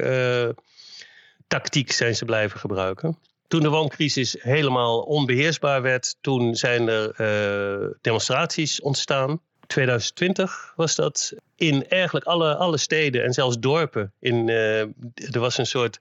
tactiek 1.46 1.92
zijn 1.92 2.16
ze 2.16 2.24
blijven 2.24 2.60
gebruiken. 2.60 3.18
Toen 3.52 3.62
de 3.62 3.68
wooncrisis 3.68 4.36
helemaal 4.38 5.00
onbeheersbaar 5.00 5.82
werd, 5.82 6.16
toen 6.20 6.54
zijn 6.54 6.88
er 6.88 7.14
uh, 7.20 7.88
demonstraties 8.00 8.80
ontstaan. 8.80 9.40
2020 9.66 10.72
was 10.76 10.94
dat. 10.94 11.32
In 11.56 11.88
eigenlijk 11.88 12.24
alle, 12.24 12.56
alle 12.56 12.78
steden 12.78 13.24
en 13.24 13.32
zelfs 13.32 13.58
dorpen. 13.58 14.12
In, 14.20 14.48
uh, 14.48 14.80
er 14.80 15.40
was 15.40 15.58
een 15.58 15.66
soort 15.66 16.00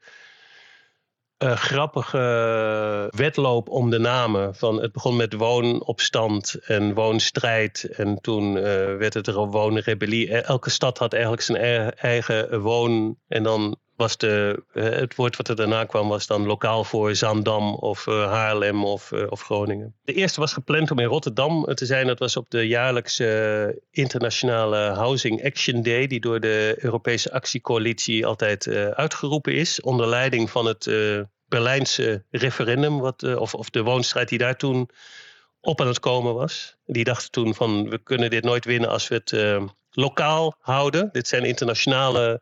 uh, 1.38 1.56
grappige 1.56 2.18
wedloop 3.16 3.70
om 3.70 3.90
de 3.90 4.00
namen. 4.00 4.56
Van, 4.56 4.82
het 4.82 4.92
begon 4.92 5.16
met 5.16 5.34
woonopstand 5.34 6.54
en 6.54 6.94
woonstrijd. 6.94 7.84
En 7.84 8.22
toen 8.22 8.54
werd 8.98 9.14
het 9.14 9.28
er 9.28 9.46
woonrebellie. 9.46 10.32
Elke 10.32 10.70
stad 10.70 10.98
had 10.98 11.14
eigenlijk 11.14 11.44
zijn 11.44 11.92
eigen 11.96 12.62
woon. 12.62 13.18
En 13.28 13.44
dan 13.44 13.78
was 14.02 14.18
de, 14.18 14.64
het 14.72 15.16
woord 15.16 15.38
wat 15.38 15.48
er 15.48 15.56
daarna 15.56 15.86
kwam 15.86 16.08
was 16.08 16.28
dan 16.28 16.46
lokaal 16.46 16.84
voor 16.84 17.16
Zaandam 17.16 17.74
of 17.74 18.06
Haarlem 18.06 18.86
of, 18.86 19.12
of 19.12 19.42
Groningen. 19.42 19.96
De 20.04 20.14
eerste 20.14 20.40
was 20.40 20.54
gepland 20.54 20.92
om 20.92 21.00
in 21.00 21.08
Rotterdam 21.08 21.66
te 21.74 21.86
zijn. 21.86 22.08
Dat 22.08 22.20
was 22.20 22.38
op 22.38 22.50
de 22.50 22.68
jaarlijkse 22.68 23.82
internationale 23.92 24.78
Housing 24.78 25.46
Action 25.46 25.82
Day, 25.82 26.08
die 26.08 26.20
door 26.20 26.40
de 26.40 26.76
Europese 26.80 27.32
Actiecoalitie 27.32 28.26
altijd 28.26 28.68
uitgeroepen 28.94 29.54
is, 29.54 29.82
onder 29.82 30.08
leiding 30.08 30.50
van 30.50 30.66
het 30.66 30.92
Berlijnse 31.48 32.24
referendum, 32.30 33.00
wat, 33.00 33.36
of, 33.36 33.54
of 33.54 33.70
de 33.70 33.84
woonstrijd 33.84 34.30
die 34.30 34.38
daar 34.38 34.58
toen 34.58 34.90
op 35.60 35.82
aan 35.82 35.88
het 35.88 36.00
komen 36.00 36.34
was. 36.34 36.76
Die 36.86 37.04
dachten 37.04 37.32
toen 37.32 37.56
van 37.56 37.90
we 37.90 37.98
kunnen 37.98 38.30
dit 38.30 38.44
nooit 38.44 38.66
winnen 38.66 38.90
als 38.90 39.08
we 39.08 39.16
het 39.16 39.62
lokaal 39.92 40.56
houden. 40.60 41.10
Dit 41.12 41.28
zijn 41.28 41.44
internationale 41.46 42.42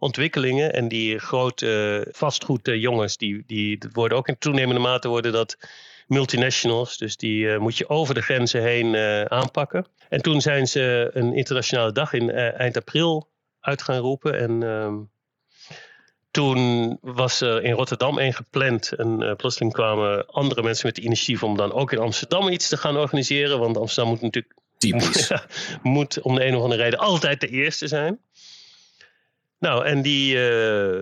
ontwikkelingen 0.00 0.72
en 0.72 0.88
die 0.88 1.18
grote 1.18 2.06
vastgoedjongens 2.12 3.16
die, 3.16 3.42
die 3.46 3.78
worden 3.92 4.18
ook 4.18 4.28
in 4.28 4.38
toenemende 4.38 4.80
mate 4.80 5.08
worden 5.08 5.32
dat 5.32 5.58
multinationals. 6.06 6.98
Dus 6.98 7.16
die 7.16 7.44
uh, 7.44 7.58
moet 7.58 7.76
je 7.76 7.88
over 7.88 8.14
de 8.14 8.22
grenzen 8.22 8.62
heen 8.62 8.96
aanpakken. 9.30 9.86
En 10.08 10.22
toen 10.22 10.40
zijn 10.40 10.68
ze 10.68 11.10
een 11.12 11.34
internationale 11.34 11.92
dag 11.92 12.12
in 12.12 12.30
eind 12.30 12.76
april 12.76 13.28
uit 13.60 13.82
gaan 13.82 13.98
roepen 13.98 14.38
en 14.38 14.62
ehm, 14.62 14.96
toen 16.30 16.98
was 17.00 17.40
er 17.40 17.62
in 17.62 17.72
Rotterdam 17.72 18.18
één 18.18 18.34
gepland. 18.34 18.92
En 18.92 19.34
plotseling 19.36 19.72
kwamen 19.72 20.26
andere 20.26 20.62
mensen 20.62 20.86
met 20.86 20.96
het 20.96 21.04
initiatief 21.04 21.42
om 21.42 21.56
dan 21.56 21.72
ook 21.72 21.92
in 21.92 21.98
Amsterdam 21.98 22.48
iets 22.48 22.68
te 22.68 22.76
gaan 22.76 22.96
organiseren. 22.96 23.58
Want 23.58 23.76
Amsterdam 23.76 24.12
moet 24.12 24.22
natuurlijk. 24.22 24.54
Typisch. 24.80 25.30
moet 25.82 26.20
om 26.20 26.34
de 26.34 26.46
een 26.46 26.56
of 26.56 26.62
andere 26.62 26.82
reden 26.82 26.98
altijd 26.98 27.40
de 27.40 27.48
eerste 27.48 27.88
zijn. 27.88 28.20
Nou, 29.60 29.84
en 29.84 30.02
die. 30.02 30.34
Uh, 30.34 31.00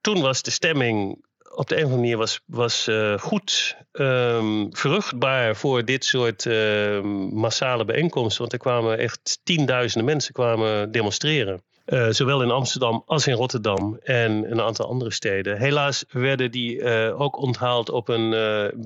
toen 0.00 0.20
was 0.20 0.42
de 0.42 0.50
stemming 0.50 1.24
op 1.54 1.68
de 1.68 1.74
een 1.74 1.84
of 1.84 1.90
andere 1.90 2.00
manier 2.00 2.16
was, 2.16 2.40
was 2.46 2.88
uh, 2.88 3.18
goed 3.18 3.76
um, 3.92 4.76
vruchtbaar 4.76 5.56
voor 5.56 5.84
dit 5.84 6.04
soort 6.04 6.44
uh, 6.44 7.00
massale 7.30 7.84
bijeenkomsten. 7.84 8.40
Want 8.40 8.52
er 8.52 8.58
kwamen 8.58 8.98
echt 8.98 9.40
tienduizenden 9.42 10.04
mensen 10.04 10.32
kwamen 10.32 10.90
demonstreren. 10.90 11.62
Uh, 11.86 12.08
zowel 12.10 12.42
in 12.42 12.50
Amsterdam 12.50 13.02
als 13.06 13.26
in 13.26 13.34
Rotterdam 13.34 13.98
en 14.02 14.50
een 14.50 14.60
aantal 14.60 14.88
andere 14.88 15.12
steden. 15.12 15.58
Helaas 15.58 16.04
werden 16.08 16.50
die 16.50 16.84
ook 17.14 17.36
onthaald 17.36 17.88
op 17.88 18.08
een 18.08 18.30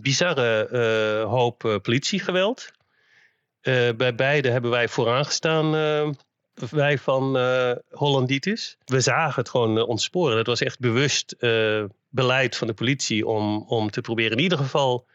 bizarre 0.03 1.25
hoop 1.29 1.79
politiegeweld. 1.83 2.71
bij 3.97 4.15
beide 4.15 4.51
hebben 4.51 4.71
wij 4.71 4.89
vooraan 4.89 5.25
gestaan, 5.25 5.75
wij 6.71 6.99
van 6.99 7.39
Hollanditis. 7.91 8.77
We 8.85 9.01
zagen 9.01 9.41
het 9.41 9.51
gewoon 9.51 9.87
ontsporen. 9.87 10.37
Het 10.37 10.47
was 10.47 10.61
echt 10.61 10.79
bewust 10.79 11.37
beleid 12.09 12.57
van 12.57 12.67
de 12.67 12.75
politie 12.75 13.27
om, 13.27 13.65
om 13.69 13.91
te 13.91 14.01
proberen 14.01 14.37
in 14.37 14.43
ieder 14.43 14.59
geval 14.59 15.07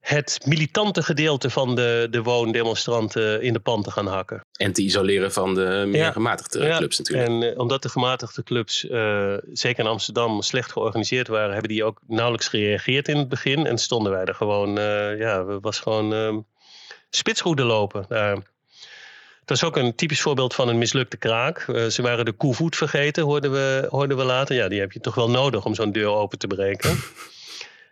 het 0.00 0.40
militante 0.46 1.02
gedeelte 1.02 1.50
van 1.50 1.74
de, 1.74 2.06
de 2.10 2.22
woondemonstranten 2.22 3.42
in 3.42 3.52
de 3.52 3.60
pan 3.60 3.82
te 3.82 3.90
gaan 3.90 4.06
hakken. 4.06 4.40
En 4.52 4.72
te 4.72 4.82
isoleren 4.82 5.32
van 5.32 5.54
de 5.54 5.84
meer 5.86 6.12
gematigde 6.12 6.76
clubs 6.76 6.98
natuurlijk. 6.98 7.28
En 7.28 7.42
uh, 7.42 7.58
omdat 7.58 7.82
de 7.82 7.88
gematigde 7.88 8.42
clubs, 8.42 8.84
uh, 8.84 9.34
zeker 9.52 9.84
in 9.84 9.90
Amsterdam, 9.90 10.42
slecht 10.42 10.72
georganiseerd 10.72 11.28
waren, 11.28 11.52
hebben 11.52 11.70
die 11.70 11.84
ook 11.84 12.00
nauwelijks 12.06 12.48
gereageerd 12.48 13.08
in 13.08 13.16
het 13.16 13.28
begin. 13.28 13.66
En 13.66 13.78
stonden 13.78 14.12
wij 14.12 14.24
er 14.24 14.34
gewoon, 14.34 14.78
uh, 14.78 15.18
ja, 15.18 15.44
we 15.44 15.60
was 15.60 15.80
gewoon 15.80 16.14
ehm, 16.14 16.38
spitsroede 17.10 17.64
lopen. 17.64 18.06
Dat 19.48 19.56
is 19.56 19.64
ook 19.64 19.76
een 19.76 19.94
typisch 19.94 20.20
voorbeeld 20.20 20.54
van 20.54 20.68
een 20.68 20.78
mislukte 20.78 21.16
kraak. 21.16 21.60
ze 21.88 22.02
waren 22.02 22.24
de 22.24 22.32
koevoet 22.32 22.76
vergeten, 22.76 23.24
hoorden 23.24 23.52
we, 23.52 23.86
hoorden 23.90 24.16
we 24.16 24.24
later. 24.24 24.56
Ja, 24.56 24.68
die 24.68 24.80
heb 24.80 24.92
je 24.92 25.00
toch 25.00 25.14
wel 25.14 25.30
nodig 25.30 25.64
om 25.64 25.74
zo'n 25.74 25.92
deur 25.92 26.08
open 26.08 26.38
te 26.38 26.46
breken. 26.46 26.98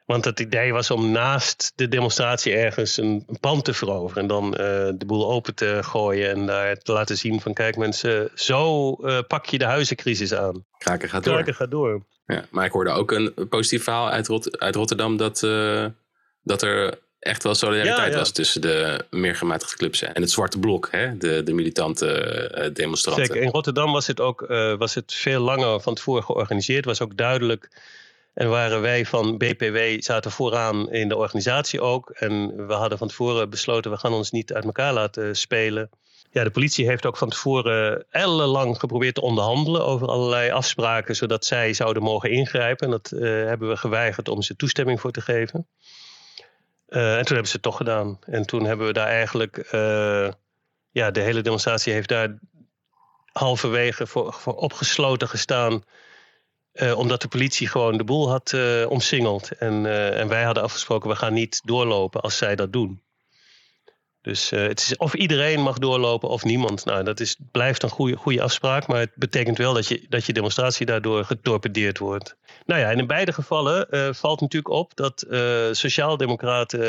Want 0.07 0.25
het 0.25 0.41
idee 0.41 0.73
was 0.73 0.91
om 0.91 1.11
naast 1.11 1.73
de 1.75 1.89
demonstratie 1.89 2.53
ergens 2.53 2.97
een, 2.97 3.27
pand 3.41 3.65
te 3.65 3.75
veroveren. 3.75 4.23
En 4.23 4.29
dan 4.29 4.47
uh, 4.47 4.57
de 4.95 5.05
boel 5.07 5.31
open 5.31 5.55
te 5.55 5.79
gooien. 5.83 6.31
En 6.31 6.47
daar 6.47 6.77
te 6.77 6.93
laten 6.93 7.19
zien 7.19 7.41
van 7.41 7.53
kijk 7.53 7.77
mensen, 7.77 8.31
zo 8.35 8.91
uh, 9.01 9.19
pak 9.29 9.47
je 9.47 9.59
de 9.59 9.65
huizencrisis 9.65 10.35
aan. 10.35 10.65
Kraken 10.79 11.09
gaat 11.09 11.25
door. 11.25 11.35
Kraken 11.35 11.55
gaat 11.55 11.71
door. 11.71 12.05
Ja, 12.27 12.45
maar 12.51 12.65
ik 12.65 12.73
hoorde 12.73 12.91
ook 12.91 13.11
een 13.11 13.35
positief 13.49 13.83
verhaal 13.85 14.11
uit, 14.11 14.27
Rot 14.27 14.59
uit 14.59 14.75
Rotterdam. 14.75 15.17
Dat, 15.17 15.43
uh, 15.43 15.87
dat 16.43 16.63
er 16.63 16.99
echt 17.27 17.43
wel 17.43 17.55
solidariteit 17.55 18.15
was 18.15 18.31
tussen 18.33 18.61
de 18.61 19.05
meer 19.11 19.37
gematigde 19.37 19.77
clubs 19.77 20.03
en 20.03 20.23
het 20.23 20.31
zwarte 20.31 20.59
blok, 20.59 20.89
hè? 20.91 21.17
De, 21.17 21.43
de 21.43 21.53
militante 21.53 22.71
demonstranten. 22.73 23.27
Zeker, 23.27 23.43
in 23.43 23.51
Rotterdam 23.51 23.93
was 23.93 24.07
het 24.07 24.21
ook 24.21 24.47
was 24.79 24.95
het 24.95 25.15
veel 25.15 25.41
langer 25.41 25.81
van 25.81 25.95
tevoren 25.95 26.25
georganiseerd. 26.25 26.85
was 26.85 27.01
ook 27.01 27.17
duidelijk 27.17 27.69
en 28.37 28.49
waren 28.49 28.81
wij 28.81 29.07
van 29.07 29.37
BPW 29.37 30.03
zaten 30.03 30.31
vooraan 30.31 30.91
in 30.93 31.09
de 31.09 31.17
organisatie 31.17 31.81
ook. 31.81 32.11
En 32.11 32.67
we 32.67 32.73
hadden 32.73 32.99
van 32.99 33.09
tevoren 33.09 33.51
besloten, 33.51 33.91
we 33.91 33.97
gaan 33.97 34.13
ons 34.13 34.31
niet 34.31 34.53
uit 34.53 34.65
elkaar 34.65 34.93
laten 34.93 35.37
spelen. 35.37 35.91
Ja, 36.31 36.45
de 36.45 36.51
politie 36.51 36.87
heeft 36.87 37.07
ook 37.07 37.17
van 37.17 37.29
tevoren 37.29 38.05
ellenlang 38.11 38.79
geprobeerd 38.79 39.15
te 39.15 39.21
onderhandelen 39.21 39.85
over 39.85 40.09
allerlei 40.09 40.51
afspraken, 40.51 41.17
zodat 41.17 41.45
zij 41.45 41.73
zouden 41.73 42.03
mogen 42.03 42.31
ingrijpen. 42.31 42.87
En 42.87 42.91
dat 42.91 43.11
uh, 43.15 43.21
hebben 43.21 43.69
we 43.69 43.77
geweigerd 43.77 44.29
om 44.29 44.43
ze 44.43 44.57
toestemming 44.57 45.01
voor 45.01 45.13
te 45.13 45.21
geven. 45.21 45.67
Uh, 46.89 47.17
en 47.17 47.25
toen 47.25 47.35
hebben 47.35 47.47
ze 47.47 47.53
het 47.53 47.63
toch 47.63 47.77
gedaan. 47.77 48.19
En 48.25 48.47
toen 48.47 48.65
hebben 48.65 48.87
we 48.87 48.93
daar 48.93 49.07
eigenlijk, 49.07 49.73
uh, 49.73 50.31
ja, 50.91 51.11
de 51.11 51.21
hele 51.21 51.41
demonstratie 51.41 51.93
heeft 51.93 52.09
daar 52.09 52.39
halverwege 53.33 54.07
voor, 54.07 54.35
opgesloten 54.45 55.29
gestaan. 55.29 55.85
Uh, 56.73 56.99
omdat 56.99 57.21
de 57.21 57.29
politie 57.29 57.69
gewoon 57.69 57.97
de 57.97 58.05
boel 58.05 58.31
had 58.31 58.55
omsingeld. 58.89 59.53
En, 59.53 59.87
en 60.15 60.29
wij 60.29 60.45
hadden 60.45 60.63
afgesproken, 60.63 61.11
we 61.11 61.17
gaan 61.17 61.33
niet 61.33 61.61
doorlopen 61.65 62.21
als 62.21 62.37
zij 62.37 62.57
dat 62.57 62.73
doen. 62.73 63.03
Dus 64.27 64.51
het 64.51 64.81
is 64.81 64.97
of 64.97 65.15
iedereen 65.15 65.61
mag 65.61 65.79
doorlopen 65.79 66.29
of 66.29 66.45
niemand. 66.45 66.85
Nou, 66.85 67.05
dat 67.05 67.21
is, 67.21 67.37
blijft 67.51 67.83
een 67.83 67.89
goede, 67.89 68.17
goede 68.17 68.43
afspraak. 68.43 68.87
Maar 68.87 68.99
het 68.99 69.15
betekent 69.15 69.59
wel 69.59 69.75
dat 69.75 69.87
je, 69.89 70.07
dat 70.09 70.25
je 70.25 70.33
demonstratie 70.33 70.87
daardoor 70.87 71.25
getorpedeerd 71.25 71.99
wordt. 71.99 72.37
Nou 72.65 72.81
ja, 72.81 72.91
en 72.91 72.99
in 72.99 73.07
beide 73.07 73.33
gevallen 73.33 74.15
valt 74.15 74.41
natuurlijk 74.41 74.75
op 74.75 74.97
dat 74.97 75.27
Sociaaldemocraten 75.71 76.81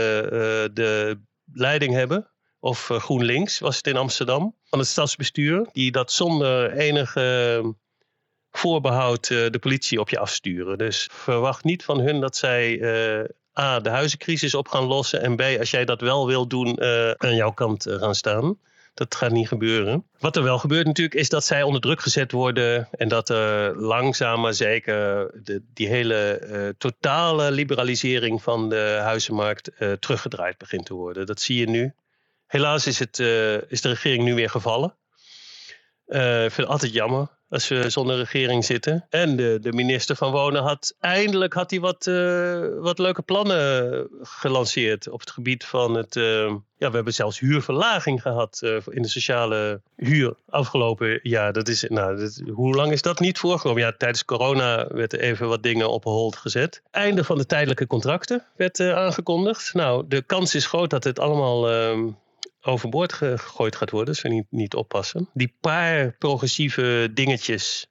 de 0.74 1.20
leiding 1.54 1.94
hebben. 1.94 2.28
Of 2.60 2.90
GroenLinks 2.94 3.60
was 3.60 3.78
het 3.78 3.88
in 3.88 3.98
Amsterdam. 3.98 4.56
Van 4.64 4.80
het 4.80 4.88
stadsbestuur. 4.88 5.68
Die 5.72 5.92
dat 5.92 6.12
zonder 6.12 6.72
enige 6.72 7.76
voorbehoud 8.52 9.28
de 9.28 9.60
politie 9.60 10.00
op 10.00 10.10
je 10.10 10.20
afsturen. 10.20 10.78
Dus 10.78 11.10
verwacht 11.12 11.64
niet 11.64 11.84
van 11.84 12.00
hun 12.00 12.20
dat 12.20 12.38
zij 12.38 12.80
A, 13.60 13.80
de 13.80 13.90
huizencrisis 13.90 14.54
op 14.54 14.68
gaan 14.68 14.84
lossen. 14.84 15.22
En 15.22 15.36
B, 15.36 15.42
als 15.60 15.72
jij 15.72 15.86
dat 15.86 16.02
wel 16.02 16.28
wil 16.28 16.48
doen, 16.48 16.78
uh, 16.80 17.12
aan 17.12 17.36
jouw 17.36 17.52
kant 17.52 17.86
gaan 17.90 18.16
staan. 18.16 18.58
Dat 18.94 19.16
gaat 19.16 19.32
niet 19.32 19.48
gebeuren. 19.48 20.06
Wat 20.20 20.36
er 20.36 20.44
wel 20.44 20.58
gebeurt 20.58 20.86
natuurlijk 20.86 21.16
is 21.16 21.30
dat 21.30 21.46
zij 21.46 21.64
onder 21.64 21.82
druk 21.82 22.02
gezet 22.02 22.32
worden. 22.32 22.88
En 22.92 23.08
dat 23.08 23.30
er 23.30 23.76
langzaam 23.82 24.42
maar 24.42 24.54
zeker 24.54 25.32
de, 25.44 25.62
die 25.74 25.88
hele 25.88 26.76
totale 26.78 27.52
liberalisering 27.52 28.44
van 28.44 28.70
de 28.70 29.00
huizenmarkt 29.02 29.72
teruggedraaid 30.00 30.58
begint 30.58 30.86
te 30.86 30.94
worden. 30.94 31.26
Dat 31.26 31.42
zie 31.42 31.60
je 31.60 31.70
nu. 31.70 31.94
Helaas 32.48 32.88
is, 32.88 33.00
het, 33.00 33.20
is 33.68 33.82
de 33.82 33.90
regering 33.90 34.24
nu 34.24 34.36
weer 34.36 34.50
gevallen. 34.50 34.96
ik 36.08 36.16
vind 36.52 36.56
het 36.56 36.68
altijd 36.68 36.94
jammer 36.94 37.37
als 37.50 37.68
we 37.68 37.90
zonder 37.90 38.18
regering 38.18 38.66
zitten. 38.66 39.06
En 39.10 39.36
de, 39.36 39.58
de 39.62 39.74
minister 39.74 40.16
van 40.16 40.32
Wonen 40.32 40.64
had 40.64 40.96
eindelijk 41.00 41.54
had 41.54 41.70
hij 41.70 41.80
wat, 41.80 42.06
uh, 42.06 42.68
wat 42.80 43.00
leuke 43.00 43.22
plannen 43.22 44.08
gelanceerd 44.22 45.10
op 45.10 45.20
het 45.20 45.32
gebied 45.32 45.66
van 45.66 45.94
het. 45.94 46.16
Uh, 46.16 46.56
ja, 46.78 46.90
we 46.90 46.96
hebben 46.96 47.14
zelfs 47.14 47.40
huurverlaging 47.40 48.22
gehad 48.22 48.60
uh, 48.64 48.78
in 48.90 49.02
de 49.02 49.08
sociale 49.08 49.82
huur 49.96 50.36
afgelopen 50.50 51.20
jaar. 51.24 51.54
Dat 51.54 51.68
is, 51.68 51.86
nou, 51.88 52.18
dat, 52.18 52.42
hoe 52.54 52.76
lang 52.76 52.92
is 52.92 53.02
dat 53.02 53.20
niet 53.20 53.40
voorgekomen? 53.40 53.82
Ja, 53.82 53.94
tijdens 53.98 54.26
corona 54.26 54.88
werd 54.88 55.14
er 55.14 55.20
even 55.20 55.48
wat 55.48 55.64
dingen 55.64 55.90
op 55.90 56.04
hold 56.04 56.36
gezet. 56.36 56.82
Einde 56.92 57.24
van 57.24 57.38
de 57.38 57.46
tijdelijke 57.46 57.88
contracten 57.88 58.46
werd 58.56 58.80
aangekondigd. 58.80 59.74
Nou, 59.74 60.06
de 60.08 60.22
kans 60.22 60.56
is 60.56 60.66
groot 60.66 60.90
dat 60.90 61.04
het 61.04 61.20
allemaal 61.20 61.70
ehm, 61.70 62.08
overboord 62.68 63.14
gegooid 63.14 63.76
gaat 63.76 63.92
worden, 63.92 64.10
als 64.10 64.22
we 64.22 64.30
niet, 64.30 64.46
niet 64.50 64.76
oppassen. 64.76 65.30
Die 65.34 65.54
paar 65.62 66.16
progressieve 66.18 67.10
dingetjes 67.14 67.88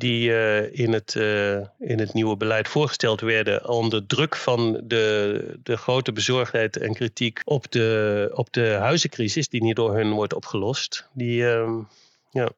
die 0.00 0.30
uh, 0.30 0.78
in, 0.78 0.92
het, 0.92 1.14
uh, 1.14 1.56
in 1.78 1.98
het 1.98 2.12
nieuwe 2.12 2.36
beleid 2.36 2.68
voorgesteld 2.68 3.20
werden 3.20 3.68
onder 3.68 4.06
druk 4.06 4.36
van 4.36 4.80
de, 4.84 5.58
de 5.62 5.76
grote 5.76 6.12
bezorgdheid 6.12 6.76
en 6.76 6.94
kritiek 6.94 7.40
op 7.44 7.70
de, 7.70 8.30
op 8.34 8.52
de 8.52 8.66
huizencrisis, 8.66 9.48
die 9.48 9.62
niet 9.62 9.76
door 9.76 9.94
hun 9.94 10.10
wordt 10.10 10.34
opgelost. 10.34 11.08
Die, 11.12 11.42
uh, 11.42 11.78
ja. 12.30 12.50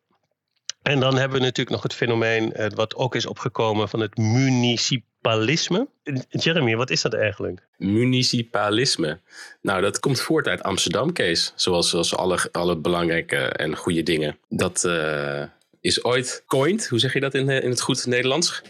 En 0.82 1.00
dan 1.00 1.16
hebben 1.16 1.38
we 1.38 1.44
natuurlijk 1.44 1.70
nog 1.70 1.82
het 1.82 1.94
fenomeen, 1.94 2.52
eh, 2.52 2.70
wat 2.74 2.94
ook 2.94 3.14
is 3.14 3.26
opgekomen 3.26 3.88
van 3.88 4.00
het 4.00 4.16
municipalisme. 4.16 5.88
Jeremy, 6.28 6.76
wat 6.76 6.90
is 6.90 7.02
dat 7.02 7.14
eigenlijk? 7.14 7.66
Municipalisme. 7.76 9.20
Nou, 9.60 9.80
dat 9.80 10.00
komt 10.00 10.20
voort 10.20 10.46
uit 10.46 10.62
Amsterdam, 10.62 11.12
Kees. 11.12 11.52
Zoals, 11.54 11.90
zoals 11.90 12.16
alle, 12.16 12.38
alle 12.52 12.76
belangrijke 12.76 13.36
en 13.36 13.76
goede 13.76 14.02
dingen. 14.02 14.38
Dat, 14.48 14.84
uh, 14.84 15.42
is 15.80 16.04
ooit 16.04 16.42
coined. 16.46 16.88
Hoe 16.88 16.98
zeg 16.98 17.12
je 17.12 17.20
dat 17.20 17.34
in, 17.34 17.48
in 17.48 17.70
het 17.70 17.80
goed 17.80 18.06
Nederlands? 18.06 18.62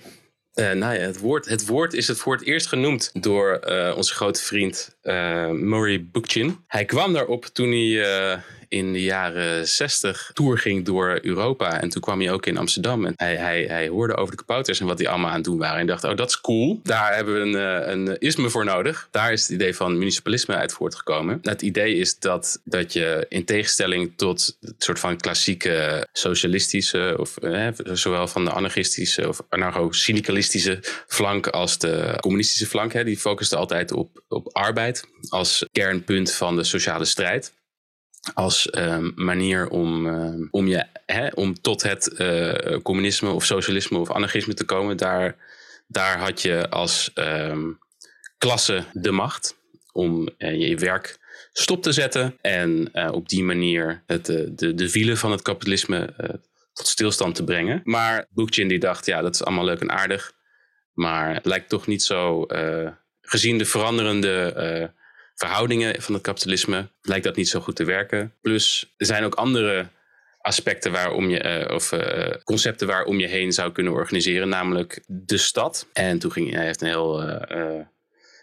Uh, 0.54 0.70
nou 0.72 0.94
ja, 0.94 1.00
het 1.00 1.18
woord, 1.18 1.48
het 1.48 1.66
woord 1.66 1.92
is 1.92 2.08
het 2.08 2.18
voor 2.18 2.34
het 2.36 2.44
eerst 2.44 2.66
genoemd 2.66 3.10
door 3.20 3.60
onze 3.96 4.14
grote 4.14 4.42
vriend 4.42 4.96
uh, 5.02 5.48
Murray 5.50 6.04
Bookchin. 6.12 6.56
Hij 6.66 6.84
kwam 6.84 7.12
daarop 7.12 7.44
toen 7.44 7.70
hij 7.70 8.40
in 8.72 8.92
de 8.92 9.02
jaren 9.02 9.68
60 9.68 10.30
tour 10.34 10.58
ging 10.58 10.84
door 10.84 11.18
Europa. 11.22 11.80
En 11.80 11.88
toen 11.88 12.02
kwam 12.02 12.20
hij 12.20 12.32
ook 12.32 12.46
in 12.46 12.56
Amsterdam. 12.56 13.06
En 13.06 13.12
hij, 13.16 13.36
hij, 13.36 13.64
hij 13.64 13.88
hoorde 13.88 14.16
over 14.16 14.30
de 14.30 14.36
kapouters 14.36 14.80
en 14.80 14.86
wat 14.86 14.98
die 14.98 15.08
allemaal 15.08 15.28
aan 15.28 15.34
het 15.34 15.44
doen 15.44 15.58
waren. 15.58 15.80
En 15.80 15.86
dacht, 15.86 16.04
oh, 16.04 16.16
dat 16.16 16.28
is 16.28 16.40
cool. 16.40 16.80
Daar 16.82 17.14
hebben 17.14 17.34
we 17.34 17.40
een, 17.40 17.90
een 17.92 18.18
isme 18.18 18.48
voor 18.48 18.64
nodig. 18.64 19.08
Daar 19.10 19.32
is 19.32 19.42
het 19.42 19.50
idee 19.50 19.76
van 19.76 19.98
municipalisme 19.98 20.54
uit 20.54 20.72
voortgekomen. 20.72 21.38
Het 21.42 21.62
idee 21.62 21.96
is 21.96 22.18
dat, 22.18 22.60
dat 22.64 22.92
je 22.92 23.26
in 23.28 23.44
tegenstelling 23.44 24.12
tot 24.16 24.56
het 24.60 24.74
soort 24.78 24.98
van 24.98 25.16
klassieke 25.16 26.06
socialistische... 26.12 27.16
of 27.18 27.36
eh, 27.36 27.68
zowel 27.84 28.28
van 28.28 28.44
de 28.44 28.50
anarchistische 28.50 29.28
of 29.28 29.40
anarcho-syndicalistische 29.48 30.78
flank 31.06 31.46
als 31.46 31.78
de 31.78 32.16
communistische 32.20 32.66
flank... 32.66 32.92
Hè, 32.92 33.04
die 33.04 33.18
focuste 33.18 33.56
altijd 33.56 33.92
op, 33.92 34.22
op 34.28 34.48
arbeid 34.52 34.91
als 35.28 35.66
kernpunt 35.72 36.32
van 36.32 36.56
de 36.56 36.64
sociale 36.64 37.04
strijd 37.04 37.52
als 38.34 38.68
uh, 38.70 38.98
manier 39.14 39.68
om, 39.68 40.06
uh, 40.06 40.46
om, 40.50 40.66
je, 40.66 40.86
hè, 41.06 41.28
om 41.34 41.60
tot 41.60 41.82
het 41.82 42.14
uh, 42.18 42.76
communisme 42.82 43.30
of 43.30 43.44
socialisme 43.44 43.98
of 43.98 44.10
anarchisme 44.10 44.54
te 44.54 44.64
komen. 44.64 44.96
Daar, 44.96 45.36
daar 45.86 46.18
had 46.18 46.42
je 46.42 46.70
als 46.70 47.10
um, 47.14 47.78
klasse 48.38 48.84
de 48.92 49.10
macht 49.10 49.56
om 49.92 50.28
je 50.38 50.76
werk 50.76 51.18
stop 51.52 51.82
te 51.82 51.92
zetten 51.92 52.38
en 52.40 52.94
op 53.12 53.28
die 53.28 53.44
manier 53.44 54.02
het, 54.06 54.26
de, 54.26 54.74
de 54.74 54.90
wielen 54.90 55.16
van 55.16 55.30
het 55.30 55.42
kapitalisme 55.42 56.14
tot 56.72 56.86
stilstand 56.86 57.34
te 57.34 57.44
brengen. 57.44 57.80
Maar 57.84 58.26
Bookchin 58.30 58.68
die 58.68 58.78
dacht, 58.78 59.06
ja, 59.06 59.22
dat 59.22 59.34
is 59.34 59.44
allemaal 59.44 59.64
leuk 59.64 59.80
en 59.80 59.90
aardig, 59.90 60.32
maar 60.92 61.34
het 61.34 61.44
lijkt 61.44 61.68
toch 61.68 61.86
niet 61.86 62.02
zo, 62.02 62.46
gezien 63.32 63.58
de 63.58 63.64
veranderende 63.64 64.90
verhoudingen 65.34 66.02
van 66.02 66.14
het 66.14 66.22
kapitalisme 66.22 66.88
lijkt 67.02 67.24
dat 67.24 67.36
niet 67.36 67.48
zo 67.48 67.60
goed 67.60 67.76
te 67.76 67.84
werken. 67.84 68.32
Plus 68.40 68.92
er 68.96 69.06
zijn 69.06 69.24
ook 69.24 69.34
andere 69.34 69.88
aspecten 70.40 70.92
waarom 70.92 71.28
je, 71.28 71.66
uh, 71.68 71.74
of 71.74 71.92
uh, 71.92 72.34
concepten 72.44 72.86
waarom 72.86 73.18
je 73.18 73.26
heen 73.26 73.52
zou 73.52 73.72
kunnen 73.72 73.92
organiseren, 73.92 74.48
namelijk 74.48 75.02
de 75.06 75.36
stad. 75.36 75.86
En 75.92 76.18
toen 76.18 76.32
ging 76.32 76.52
hij 76.54 76.64
heeft 76.64 76.80
een 76.80 76.88
heel, 76.88 77.40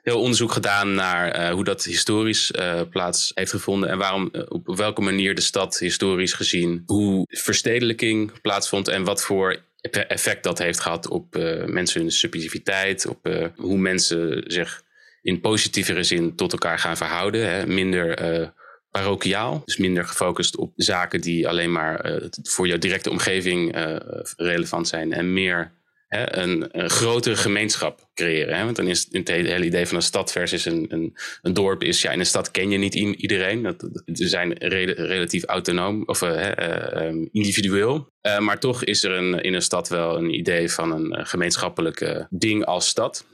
heel 0.02 0.22
onderzoek 0.22 0.52
gedaan 0.52 0.94
naar 0.94 1.52
hoe 1.52 1.64
dat 1.64 1.84
historisch 1.84 2.52
plaats 2.90 3.32
heeft 3.36 3.52
gevonden 3.52 3.90
en 3.90 3.98
waarom, 3.98 4.32
op 4.48 4.78
welke 4.78 5.02
manier 5.02 5.36
de 5.36 5.42
stad 5.42 5.80
historisch 5.80 6.34
gezien, 6.34 6.84
hoe 6.86 7.26
verstedelijking 7.28 8.42
plaatsvond 8.42 8.88
en 8.88 9.04
wat 9.04 9.24
voor 9.24 9.58
effect 9.82 10.44
dat 10.44 10.58
heeft 10.58 10.80
gehad 10.80 11.08
op 11.08 11.36
mensen 11.66 12.02
hun 12.02 12.12
subjectiviteit, 12.12 13.06
op 13.08 13.50
hoe 13.56 13.78
mensen 13.78 14.44
zich 14.48 14.84
in 15.22 15.42
positievere 15.42 16.04
zin 16.04 16.36
tot 16.36 16.52
elkaar 16.52 16.80
gaan 16.80 16.98
verhouden. 16.98 17.50
Hè? 17.50 17.66
Minder 17.68 18.40
uh, 18.42 18.48
parochiaal, 18.92 19.62
dus 19.66 19.78
minder 19.78 20.06
gefocust 20.06 20.58
op 20.58 20.74
zaken 20.76 21.22
die 21.22 21.48
alleen 21.48 21.72
maar 21.72 22.12
uh, 22.12 22.28
voor 22.44 22.68
jouw 22.68 22.78
directe 22.78 23.10
omgeving 23.10 23.78
uh, 23.78 23.96
relevant 24.38 24.88
zijn. 24.88 25.14
En 25.14 25.34
meer 25.34 25.72
hè, 26.10 26.38
een, 26.38 26.80
een, 26.80 26.90
grotere 26.90 27.36
gemeenschap 27.36 28.10
creëren. 28.14 28.58
Hè? 28.58 28.64
Want 28.64 28.76
dan 28.76 28.88
is 28.88 29.08
het 29.12 29.28
hele 29.28 29.66
idee 29.66 29.86
van 29.86 29.96
een 29.96 30.02
stad 30.02 30.32
versus 30.32 30.66
een, 30.66 31.14
een, 31.42 31.54
dorp 31.54 31.84
is, 31.84 32.02
ja, 32.02 32.12
in 32.12 32.20
een 32.20 32.26
stad 32.26 32.52
ken 32.52 32.72
je 32.72 32.78
niet 32.78 32.96
iedereen. 32.96 33.64
Dat, 33.64 33.90
ze 34.06 34.28
zijn 34.28 34.54
relatief 34.54 35.44
autonoom 35.44 36.04
of 36.06 36.22
um, 36.22 37.30
individueel. 37.32 38.10
maar 38.40 38.60
toch 38.60 38.84
is 38.84 39.04
er 39.04 39.12
een, 39.12 39.42
in 39.42 39.54
een 39.54 39.62
stad 39.62 39.88
wel 39.88 40.18
een 40.18 40.34
idee 40.34 40.72
van 40.72 40.92
een 40.92 41.26
gemeenschappelijk 41.26 42.26
ding 42.30 42.66
als 42.66 42.88
stad. 42.88 43.26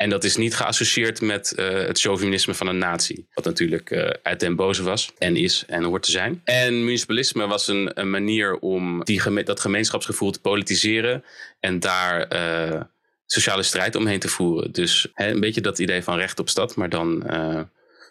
En 0.00 0.10
dat 0.10 0.24
is 0.24 0.36
niet 0.36 0.54
geassocieerd 0.54 1.20
met 1.20 1.52
uh, 1.56 1.68
het 1.72 2.00
chauvinisme 2.00 2.54
van 2.54 2.66
een 2.66 2.78
natie. 2.78 3.28
Wat 3.34 3.44
natuurlijk 3.44 3.90
uh, 3.90 4.10
uit 4.22 4.40
den 4.40 4.56
boze 4.56 4.82
was 4.82 5.12
en 5.18 5.36
is 5.36 5.64
en 5.66 5.84
hoort 5.84 6.02
te 6.02 6.10
zijn. 6.10 6.40
En 6.44 6.84
municipalisme 6.84 7.46
was 7.46 7.68
een, 7.68 8.00
een 8.00 8.10
manier 8.10 8.58
om 8.58 9.04
die, 9.04 9.42
dat 9.42 9.60
gemeenschapsgevoel 9.60 10.30
te 10.30 10.40
politiseren. 10.40 11.24
En 11.58 11.80
daar 11.80 12.34
uh, 12.34 12.80
sociale 13.26 13.62
strijd 13.62 13.94
omheen 13.94 14.18
te 14.18 14.28
voeren. 14.28 14.72
Dus 14.72 15.08
hè, 15.14 15.30
een 15.30 15.40
beetje 15.40 15.60
dat 15.60 15.78
idee 15.78 16.02
van 16.02 16.16
recht 16.16 16.38
op 16.38 16.48
stad, 16.48 16.76
maar 16.76 16.88
dan 16.88 17.22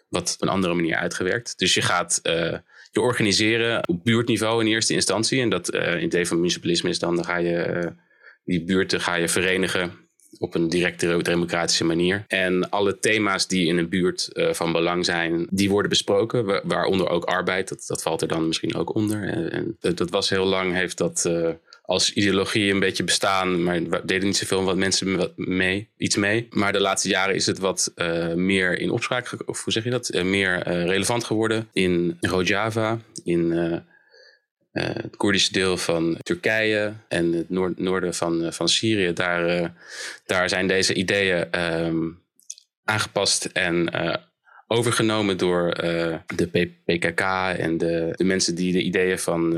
wat 0.08 0.32
op 0.34 0.42
een 0.42 0.54
andere 0.54 0.74
manier 0.74 0.96
uitgewerkt. 0.96 1.58
Dus 1.58 1.74
je 1.74 1.82
gaat 1.82 2.20
je 2.90 3.00
organiseren 3.00 3.88
op 3.88 4.04
buurtniveau 4.04 4.64
in 4.64 4.70
eerste 4.70 4.94
instantie. 4.94 5.40
En 5.40 5.48
dat 5.48 5.68
idee 6.00 6.26
van 6.26 6.36
municipalisme 6.36 6.88
is 6.88 6.98
dan, 6.98 7.14
dan 7.14 7.24
ga 7.24 7.36
je 7.36 7.92
die 8.44 8.64
buurten 8.64 9.00
ga 9.00 9.14
je 9.14 9.28
verenigen 9.28 10.08
op 10.38 10.54
een 10.54 10.68
directe 10.68 11.22
democratische 11.22 11.84
manier. 11.84 12.24
En 12.28 12.70
alle 12.70 12.98
thema's 12.98 13.46
die 13.46 13.66
in 13.66 13.78
een 13.78 13.88
buurt 13.88 14.30
uh, 14.32 14.52
van 14.52 14.72
belang 14.72 15.04
zijn, 15.04 15.46
die 15.50 15.70
worden 15.70 15.90
besproken, 15.90 16.60
waaronder 16.68 17.08
ook 17.08 17.24
arbeid. 17.24 17.68
Dat, 17.68 17.84
dat 17.86 18.02
valt 18.02 18.22
er 18.22 18.28
dan 18.28 18.46
misschien 18.46 18.74
ook 18.74 18.94
onder. 18.94 19.28
En, 19.28 19.52
en 19.52 19.94
dat, 19.94 20.10
was 20.10 20.30
heel 20.30 20.46
lang, 20.46 20.74
heeft 20.74 20.98
dat 20.98 21.24
uh, 21.26 21.48
als 21.82 22.12
ideologie 22.12 22.72
een 22.72 22.80
beetje 22.80 23.04
bestaan, 23.04 23.62
maar 23.62 24.06
deden 24.06 24.26
niet 24.26 24.36
zoveel 24.36 24.64
wat 24.64 24.76
mensen 24.76 25.32
mee, 25.36 25.88
iets 25.96 26.16
mee. 26.16 26.46
Maar 26.50 26.72
de 26.72 26.80
laatste 26.80 27.08
jaren 27.08 27.34
is 27.34 27.46
het 27.46 27.58
wat 27.58 27.92
uh, 27.96 28.34
meer 28.34 28.78
in 28.78 28.90
opspraak, 28.90 29.36
of 29.46 29.64
hoe 29.64 29.72
zeg 29.72 29.84
je 29.84 29.90
dat, 29.90 30.22
meer 30.24 30.62
relevant 30.68 31.24
geworden 31.24 31.68
in 31.72 32.16
Rojava, 32.20 32.98
in 33.24 33.52
het 34.72 35.16
Koerdische 35.16 35.52
deel 35.52 35.76
van 35.76 36.18
Turkije 36.22 36.92
en 37.08 37.32
het 37.32 37.78
noorden 37.78 38.14
van, 38.14 38.44
uh, 38.44 38.50
van 38.50 38.68
Syrië, 38.68 39.12
daar, 39.12 39.60
uh, 39.60 39.68
daar 40.26 40.48
zijn 40.48 40.66
deze 40.66 40.94
ideeën 40.94 41.60
um, 41.60 42.22
aangepast 42.84 43.44
en 43.44 43.90
overgenomen 44.66 45.36
door 45.36 45.74
de 46.36 46.70
PKK 46.84 47.20
en 47.58 47.78
de, 47.78 48.12
de 48.16 48.24
mensen 48.24 48.54
die 48.54 48.72
de 48.72 48.82
ideeën 48.82 49.18
van 49.18 49.56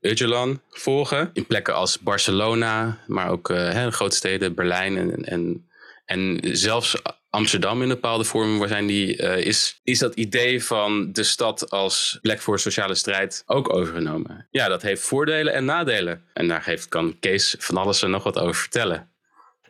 Öcalan 0.00 0.60
volgen. 0.68 1.30
In 1.32 1.46
plekken 1.46 1.74
als 1.74 1.98
Barcelona, 1.98 2.98
maar 3.06 3.30
ook 3.30 3.48
hè, 3.48 3.90
grote 3.90 4.16
steden, 4.16 4.54
Berlijn 4.54 4.96
en, 4.96 5.24
en, 5.24 5.66
en 6.04 6.38
zelfs 6.42 7.02
Amsterdam 7.30 7.82
in 7.82 7.88
bepaalde 7.88 8.24
vorm 8.24 8.68
zijn 8.68 8.86
die, 8.86 9.22
uh, 9.22 9.36
is, 9.36 9.80
is 9.84 9.98
dat 9.98 10.14
idee 10.14 10.64
van 10.64 11.12
de 11.12 11.22
stad 11.22 11.70
als 11.70 12.18
plek 12.22 12.40
voor 12.40 12.58
sociale 12.58 12.94
strijd 12.94 13.42
ook 13.46 13.74
overgenomen. 13.74 14.46
Ja, 14.50 14.68
dat 14.68 14.82
heeft 14.82 15.02
voordelen 15.02 15.52
en 15.52 15.64
nadelen. 15.64 16.24
En 16.34 16.48
daar 16.48 16.64
heeft, 16.64 16.88
kan 16.88 17.18
Kees 17.20 17.56
van 17.58 17.76
alles 17.76 18.02
er 18.02 18.08
nog 18.08 18.22
wat 18.22 18.38
over 18.38 18.54
vertellen. 18.54 19.10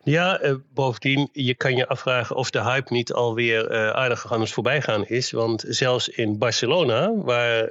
Ja, 0.04 0.42
uh, 0.42 0.54
bovendien, 0.74 1.28
je 1.32 1.54
kan 1.54 1.76
je 1.76 1.88
afvragen 1.88 2.36
of 2.36 2.50
de 2.50 2.62
hype 2.62 2.92
niet 2.92 3.12
alweer 3.12 3.70
uh, 3.70 3.90
aardig 3.90 4.32
aan 4.32 4.40
ons 4.40 4.52
voorbijgaan 4.52 5.06
is. 5.06 5.30
Want 5.30 5.64
zelfs 5.68 6.08
in 6.08 6.38
Barcelona, 6.38 7.14
waar 7.14 7.70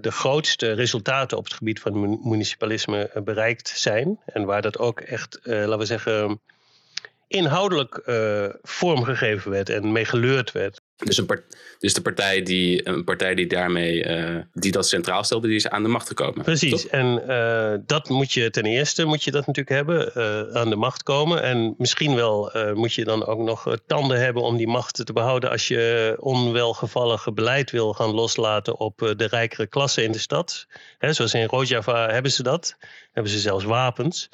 de 0.00 0.10
grootste 0.10 0.72
resultaten 0.72 1.36
op 1.36 1.44
het 1.44 1.52
gebied 1.52 1.80
van 1.80 2.20
municipalisme 2.28 3.10
bereikt 3.24 3.68
zijn. 3.68 4.20
En 4.26 4.44
waar 4.44 4.62
dat 4.62 4.78
ook 4.78 5.00
echt, 5.00 5.38
laten 5.42 5.78
we 5.78 5.84
zeggen, 5.84 6.40
inhoudelijk 7.32 8.02
uh, 8.06 8.46
vormgegeven 8.62 9.50
werd 9.50 9.68
en 9.68 9.92
mee 9.92 10.04
geleurd 10.04 10.52
werd. 10.52 10.80
Dus, 10.96 11.18
een 11.18 11.42
dus 11.78 11.94
de 11.94 12.02
partij 12.02 12.42
die, 12.42 12.88
een 12.88 13.04
partij 13.04 13.34
die 13.34 13.46
daarmee 13.46 14.04
uh, 14.04 14.36
die 14.52 14.72
dat 14.72 14.88
centraal 14.88 15.24
stelde, 15.24 15.46
die 15.46 15.56
is 15.56 15.68
aan 15.68 15.82
de 15.82 15.88
macht 15.88 16.06
gekomen. 16.06 16.44
Precies. 16.44 16.88
En 16.88 17.22
uh, 17.28 17.74
dat 17.86 18.08
moet 18.08 18.32
je 18.32 18.50
ten 18.50 18.64
eerste 18.64 19.04
moet 19.04 19.24
je 19.24 19.30
dat 19.30 19.46
natuurlijk 19.46 19.76
hebben, 19.76 20.14
aan 20.54 20.70
de 20.70 20.76
macht 20.76 21.02
komen. 21.02 21.42
En 21.42 21.74
misschien 21.78 22.14
wel 22.14 22.52
moet 22.74 22.94
je 22.94 23.04
dan 23.04 23.26
ook 23.26 23.38
nog 23.38 23.76
tanden 23.86 24.20
hebben 24.20 24.42
om 24.42 24.56
die 24.56 24.68
macht 24.68 25.06
te 25.06 25.12
behouden 25.12 25.50
als 25.50 25.68
je 25.68 26.16
onwelgevallige 26.20 27.32
beleid 27.32 27.70
wil 27.70 27.92
gaan 27.92 28.10
loslaten 28.10 28.78
op 28.78 29.14
de 29.16 29.26
rijkere 29.26 29.66
klasse 29.66 30.02
in 30.02 30.12
de 30.12 30.18
stad. 30.18 30.66
He, 30.98 31.12
zoals 31.12 31.34
in 31.34 31.46
Rojava 31.46 32.10
hebben 32.10 32.32
ze 32.32 32.42
dat. 32.42 32.76
Hebben 33.12 33.32
ze 33.32 33.38
zelfs 33.38 33.64
wapens. 33.64 34.28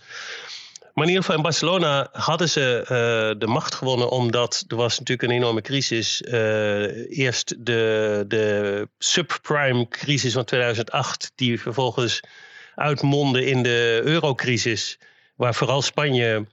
Maar 0.99 1.07
in 1.07 1.13
ieder 1.13 1.27
geval 1.27 1.45
in 1.45 1.51
Barcelona 1.51 2.09
hadden 2.13 2.49
ze 2.49 2.81
uh, 2.83 3.41
de 3.41 3.47
macht 3.47 3.75
gewonnen 3.75 4.11
omdat 4.11 4.65
er 4.69 4.77
was 4.77 4.99
natuurlijk 4.99 5.29
een 5.29 5.37
enorme 5.37 5.61
crisis. 5.61 6.23
Uh, 6.23 7.19
eerst 7.19 7.67
de, 7.67 8.25
de 8.29 8.89
subprime 8.99 9.89
crisis 9.89 10.33
van 10.33 10.45
2008 10.45 11.33
die 11.35 11.61
vervolgens 11.61 12.21
uitmondde 12.75 13.45
in 13.45 13.63
de 13.63 14.01
eurocrisis. 14.05 14.99
Waar 15.37 15.55
vooral 15.55 15.83
Spanje, 15.83 16.47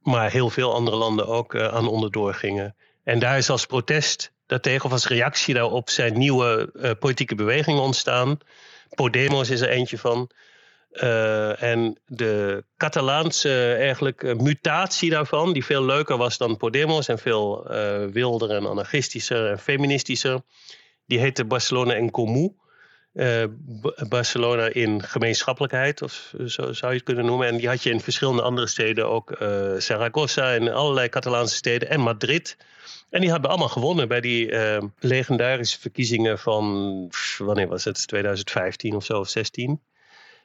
maar 0.00 0.30
heel 0.30 0.50
veel 0.50 0.74
andere 0.74 0.96
landen 0.96 1.26
ook 1.26 1.54
uh, 1.54 1.68
aan 1.68 1.88
onderdoor 1.88 2.34
gingen. 2.34 2.76
En 3.04 3.18
daar 3.18 3.38
is 3.38 3.50
als 3.50 3.66
protest 3.66 4.32
daartegen 4.46 4.84
of 4.84 4.92
als 4.92 5.06
reactie 5.06 5.54
daarop 5.54 5.90
zijn 5.90 6.18
nieuwe 6.18 6.72
politieke 6.98 7.34
bewegingen 7.34 7.82
ontstaan. 7.82 8.38
Podemos 8.94 9.50
is 9.50 9.60
er 9.60 9.68
eentje 9.68 9.98
van. 9.98 10.30
Uh, 10.92 11.62
en 11.62 11.98
de 12.06 12.64
Catalaanse 12.76 13.74
eigenlijk 13.74 14.22
uh, 14.22 14.34
mutatie 14.34 15.10
daarvan, 15.10 15.52
die 15.52 15.64
veel 15.64 15.84
leuker 15.84 16.16
was 16.16 16.38
dan 16.38 16.56
Podemos 16.56 17.08
en 17.08 17.18
veel 17.18 17.66
wilder 18.12 18.50
en 18.50 18.66
anarchistischer 18.66 19.50
en 19.50 19.58
feministischer, 19.58 20.40
die 21.06 21.18
heette 21.18 21.44
Barcelona 21.44 21.94
en 21.94 22.10
Comú. 22.10 22.58
Barcelona 24.08 24.66
in 24.66 25.02
gemeenschappelijkheid, 25.02 26.02
of 26.02 26.34
zo 26.46 26.72
zou 26.72 26.92
je 26.92 26.96
het 26.96 27.02
kunnen 27.02 27.24
noemen. 27.24 27.48
En 27.48 27.56
die 27.56 27.68
had 27.68 27.82
je 27.82 27.90
in 27.90 28.00
verschillende 28.00 28.42
andere 28.42 28.66
steden, 28.66 29.08
ook 29.08 29.36
Zaragoza 29.78 30.54
en 30.54 30.72
allerlei 30.72 31.08
Catalaanse 31.08 31.54
steden 31.54 31.88
en 31.88 32.00
Madrid. 32.00 32.56
En 33.10 33.20
die 33.20 33.30
hebben 33.30 33.50
allemaal 33.50 33.68
gewonnen 33.68 34.08
bij 34.08 34.20
die 34.20 34.54
legendarische 34.98 35.80
verkiezingen 35.80 36.38
van, 36.38 37.08
wanneer 37.38 37.68
was 37.68 37.84
het, 37.84 38.06
2015 38.06 38.94
of 38.94 39.04
zo, 39.04 39.18
of 39.18 39.28
16. 39.28 39.80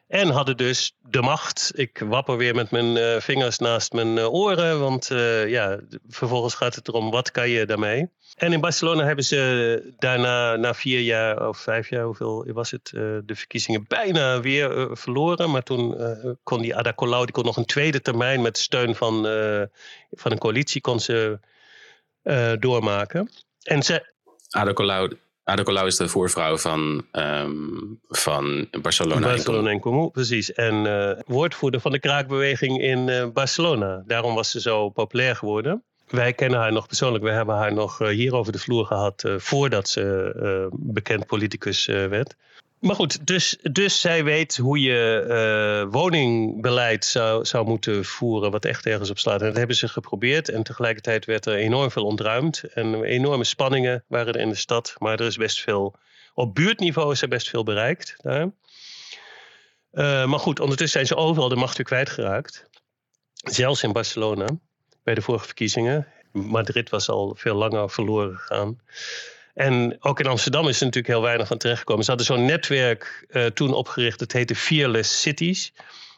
En 0.08 0.30
hadden 0.30 0.58
dus 0.58 0.96
de 1.02 1.22
macht. 1.22 1.72
Ik 1.76 2.02
wapper 2.06 2.38
weer 2.38 2.56
met 2.56 2.72
mijn 2.72 2.96
uh, 2.96 3.20
vingers 3.20 3.58
naast 3.58 3.94
mijn 3.94 4.18
uh, 4.18 4.34
oren. 4.34 4.80
Want 4.80 5.10
uh, 5.10 5.50
ja, 5.50 5.80
vervolgens 6.08 6.54
gaat 6.54 6.76
het 6.76 6.88
erom 6.88 7.12
wat 7.12 7.32
kan 7.32 7.50
je 7.50 7.66
daarmee. 7.66 8.10
En 8.36 8.54
in 8.54 8.62
Barcelona 8.62 9.04
hebben 9.04 9.26
ze 9.26 9.94
daarna, 9.98 10.56
na 10.56 10.74
vier 10.74 11.00
jaar 11.00 11.48
of 11.48 11.58
vijf 11.58 11.90
jaar, 11.90 12.04
hoeveel 12.04 12.46
was 12.54 12.72
het, 12.72 12.90
de 13.26 13.36
verkiezingen 13.36 13.86
bijna 13.88 14.40
weer 14.40 14.98
verloren. 14.98 15.52
Maar 15.52 15.64
toen 15.64 15.96
kon 16.44 16.62
die 16.62 16.76
Ada 16.76 16.94
Colau, 16.94 17.24
die 17.24 17.34
kon 17.34 17.46
nog 17.46 17.58
een 17.58 17.66
tweede 17.66 18.02
termijn 18.02 18.42
met 18.42 18.58
steun 18.58 18.96
van, 18.96 19.24
van 20.12 20.32
een 20.32 20.38
coalitie, 20.38 20.82
kon 20.82 21.00
ze 21.00 21.40
doormaken. 22.60 23.32
En 23.62 23.84
ze, 23.84 24.14
Ada 24.50 24.74
Colau, 24.74 25.12
Ada 25.46 25.64
Colau 25.64 25.88
is 25.88 25.96
de 25.98 26.08
voorvrouw 26.08 26.58
van, 26.58 27.06
um, 27.12 28.00
van 28.10 28.68
Barcelona. 28.82 29.36
En 29.70 29.80
Comú, 29.80 30.10
precies. 30.10 30.54
En 30.54 30.86
uh, 30.86 31.12
woordvoerder 31.26 31.80
van 31.80 31.92
de 31.92 32.00
kraakbeweging 32.00 32.82
in 32.82 33.08
uh, 33.08 33.26
Barcelona. 33.34 34.04
Daarom 34.08 34.36
was 34.36 34.52
ze 34.52 34.62
zo 34.62 34.90
populair 34.90 35.36
geworden. 35.36 35.84
Wij 36.10 36.34
kennen 36.34 36.60
haar 36.60 36.72
nog 36.72 36.88
persoonlijk. 36.88 37.24
We 37.24 37.30
hebben 37.30 37.56
haar 37.56 37.74
nog 37.74 38.02
uh, 38.02 38.08
hier 38.08 38.36
over 38.36 38.52
de 38.52 38.60
vloer 38.60 38.86
gehad 38.86 39.24
voordat 39.38 39.90
ze 39.90 40.70
bekend 40.72 41.26
politicus 41.26 41.86
werd. 41.86 42.36
Maar 42.86 42.96
goed, 42.96 43.28
dus, 43.28 43.58
dus 43.72 44.00
zij 44.00 44.24
weet 44.24 44.58
hoe 44.58 44.82
je 44.82 45.26
uh, 45.28 45.92
woningbeleid 45.92 47.06
zou, 47.06 47.46
zou 47.46 47.66
moeten 47.66 48.06
voeren, 48.06 48.52
wat 48.52 48.66
echt 48.66 48.86
ergens 48.86 49.10
op 49.10 49.20
slaat. 49.20 49.40
En 49.40 49.48
dat 49.48 49.58
hebben 49.58 49.76
ze 49.76 49.88
geprobeerd. 49.88 50.50
En 50.50 50.64
tegelijkertijd 50.64 51.26
werd 51.26 51.46
er 51.46 51.56
enorm 51.56 51.92
veel 51.92 52.06
ontruimd. 52.06 52.64
En 52.64 53.04
enorme 53.04 53.44
spanningen 53.44 54.04
waren 54.08 54.34
er 54.34 54.40
in 54.40 54.50
de 54.50 54.56
stad. 54.56 54.96
Maar 54.98 55.20
er 55.20 55.26
is 55.26 55.38
best 55.38 55.62
veel, 55.62 55.96
op 56.34 56.56
buurtniveau 56.56 57.12
is 57.12 57.22
er 57.22 57.28
best 57.28 57.50
veel 57.50 57.64
bereikt. 57.64 58.16
Uh, 58.24 58.46
maar 60.26 60.40
goed, 60.40 60.60
ondertussen 60.60 61.06
zijn 61.06 61.06
ze 61.20 61.26
overal 61.26 61.50
de 61.50 61.56
macht 61.56 61.78
weer 61.78 61.86
kwijtgeraakt. 61.86 62.70
Zelfs 63.34 63.84
in 63.84 63.92
Barcelona, 63.92 64.48
bij 65.04 65.16
de 65.16 65.22
vorige 65.22 65.46
verkiezingen. 65.46 66.08
Madrid 66.32 66.90
was 66.90 67.10
al 67.10 67.36
veel 67.38 67.56
langer 67.56 67.90
verloren 67.90 68.38
gegaan. 68.38 68.80
En 69.56 69.98
ook 70.00 70.20
in 70.20 70.26
Amsterdam 70.28 70.68
is 70.68 70.80
er 70.80 70.86
natuurlijk 70.86 71.14
heel 71.14 71.24
weinig 71.24 71.48
van 71.48 71.58
terechtgekomen. 71.58 72.04
Ze 72.04 72.10
hadden 72.10 72.28
zo'n 72.28 72.46
netwerk 72.46 73.26
uh, 73.30 73.46
toen 73.46 73.74
opgericht, 73.74 74.20
dat 74.20 74.32
heette 74.32 74.56
Fearless 74.56 75.22
Cities. 75.22 75.74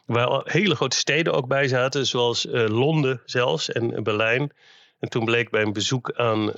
Waar 0.06 0.40
hele 0.44 0.74
grote 0.74 0.96
steden 0.96 1.32
ook 1.32 1.48
bij 1.48 1.68
zaten, 1.68 2.06
zoals 2.06 2.46
uh, 2.46 2.68
Londen 2.68 3.22
zelfs 3.24 3.72
en 3.72 4.02
Berlijn. 4.02 4.52
En 4.98 5.08
toen 5.08 5.24
bleek 5.24 5.50
bij 5.50 5.62
een 5.62 5.72
bezoek 5.72 6.12
aan 6.12 6.52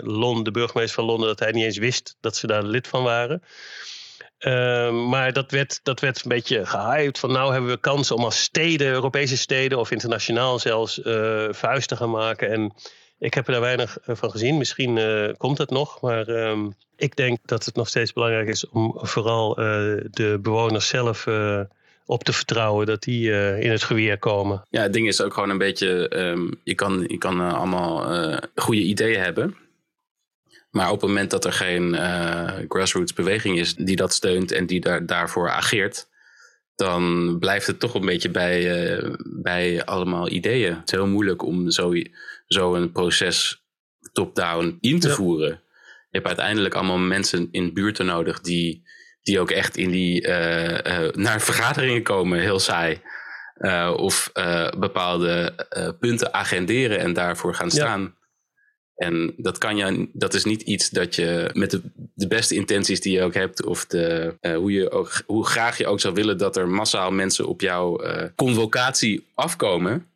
Londen, 0.00 0.44
de 0.44 0.50
burgemeester 0.50 0.94
van 0.94 1.04
Londen, 1.04 1.28
dat 1.28 1.38
hij 1.38 1.52
niet 1.52 1.64
eens 1.64 1.78
wist 1.78 2.16
dat 2.20 2.36
ze 2.36 2.46
daar 2.46 2.62
lid 2.62 2.88
van 2.88 3.02
waren. 3.02 3.42
Uh, 4.42 4.90
maar 4.90 5.32
dat 5.32 5.50
werd, 5.50 5.80
dat 5.82 6.00
werd 6.00 6.22
een 6.22 6.28
beetje 6.28 6.66
gehyped. 6.66 7.18
Van 7.18 7.32
nou 7.32 7.52
hebben 7.52 7.70
we 7.70 7.76
kans 7.76 8.10
om 8.10 8.24
als 8.24 8.42
steden, 8.42 8.86
Europese 8.86 9.36
steden 9.36 9.78
of 9.78 9.90
internationaal 9.90 10.58
zelfs, 10.58 10.98
uh, 10.98 11.46
vuist 11.50 11.88
te 11.88 11.96
gaan 11.96 12.10
maken. 12.10 12.50
En 12.50 12.74
ik 13.22 13.34
heb 13.34 13.48
er 13.48 13.60
weinig 13.60 13.98
eh, 13.98 14.16
van 14.16 14.30
gezien. 14.30 14.58
Misschien 14.58 14.96
uh, 14.96 15.32
komt 15.36 15.58
het 15.58 15.70
nog. 15.70 16.00
Maar 16.00 16.28
uh, 16.28 16.58
ik 16.96 17.16
denk 17.16 17.38
dat 17.44 17.64
het 17.64 17.74
nog 17.74 17.88
steeds 17.88 18.12
belangrijk 18.12 18.48
is 18.48 18.68
om 18.68 18.94
vooral 18.96 19.60
uh, 19.60 19.64
de 20.10 20.38
bewoners 20.42 20.88
zelf 20.88 21.26
op 22.06 22.24
te 22.24 22.32
vertrouwen 22.32 22.86
dat 22.86 23.02
die 23.02 23.30
in 23.60 23.70
het 23.70 23.82
geweer 23.82 24.18
komen. 24.18 24.62
Ja, 24.70 24.82
het 24.82 24.92
ding 24.92 25.08
is 25.08 25.20
ook 25.20 25.34
gewoon 25.34 25.50
een 25.50 25.58
beetje. 25.58 26.18
Um, 26.18 26.60
je 26.64 26.74
kan, 26.74 27.04
je 27.06 27.18
kan 27.18 27.40
allemaal 27.40 28.04
goede 28.54 28.82
ideeën 28.82 29.20
hebben. 29.20 29.56
Maar 30.70 30.90
op 30.90 31.00
het 31.00 31.08
moment 31.08 31.30
dat 31.30 31.44
er 31.44 31.52
geen 31.52 31.96
grassroots 32.68 33.12
beweging 33.12 33.58
is 33.58 33.74
die 33.74 33.96
dat 33.96 34.12
steunt 34.12 34.52
en 34.52 34.66
die 34.66 34.80
daar, 34.80 35.06
daarvoor 35.06 35.50
ageert, 35.50 36.08
dan 36.82 37.36
blijft 37.38 37.66
het 37.66 37.80
toch 37.80 37.94
een 37.94 38.06
beetje 38.06 38.30
bij, 38.30 39.00
bij 39.42 39.84
allemaal 39.84 40.30
ideeën. 40.30 40.74
Het 40.74 40.84
is 40.84 40.90
heel 40.90 41.06
moeilijk 41.06 41.42
om 41.42 41.70
zo 41.70 41.92
zo 42.46 42.74
een 42.74 42.92
proces 42.92 43.64
top-down 44.12 44.76
in 44.80 45.00
te 45.00 45.10
voeren. 45.10 45.48
Je 46.10 46.18
hebt 46.18 46.26
uiteindelijk 46.26 46.74
allemaal 46.74 46.98
mensen 46.98 47.48
in 47.50 47.72
buurten 47.72 48.06
nodig 48.06 48.40
die, 48.40 48.82
die 49.22 49.40
ook 49.40 49.50
echt 49.50 49.76
in 49.76 49.90
die, 49.90 50.26
uh, 50.26 50.70
uh, 50.70 51.10
naar 51.12 51.40
vergaderingen 51.40 52.02
komen, 52.02 52.40
heel 52.40 52.58
saai. 52.58 53.00
Of 53.96 54.30
bepaalde 54.78 55.54
punten 56.00 56.34
agenderen 56.34 56.98
en 56.98 57.12
daarvoor 57.12 57.54
gaan 57.54 57.70
staan. 57.70 58.14
En 59.02 59.34
dat, 59.36 59.58
kan 59.58 59.76
je, 59.76 60.08
dat 60.12 60.34
is 60.34 60.44
niet 60.44 60.62
iets 60.62 60.90
dat 60.90 61.14
je 61.14 61.50
met 61.52 61.70
de, 61.70 61.80
de 62.14 62.28
beste 62.28 62.54
intenties 62.54 63.00
die 63.00 63.12
je 63.12 63.22
ook 63.22 63.34
hebt, 63.34 63.64
of 63.64 63.86
de, 63.86 64.34
hoe, 64.56 64.72
je 64.72 64.90
ook, 64.90 65.22
hoe 65.26 65.46
graag 65.46 65.78
je 65.78 65.86
ook 65.86 66.00
zou 66.00 66.14
willen 66.14 66.38
dat 66.38 66.56
er 66.56 66.68
massaal 66.68 67.10
mensen 67.10 67.46
op 67.46 67.60
jouw 67.60 68.00
convocatie 68.34 69.26
afkomen 69.34 70.06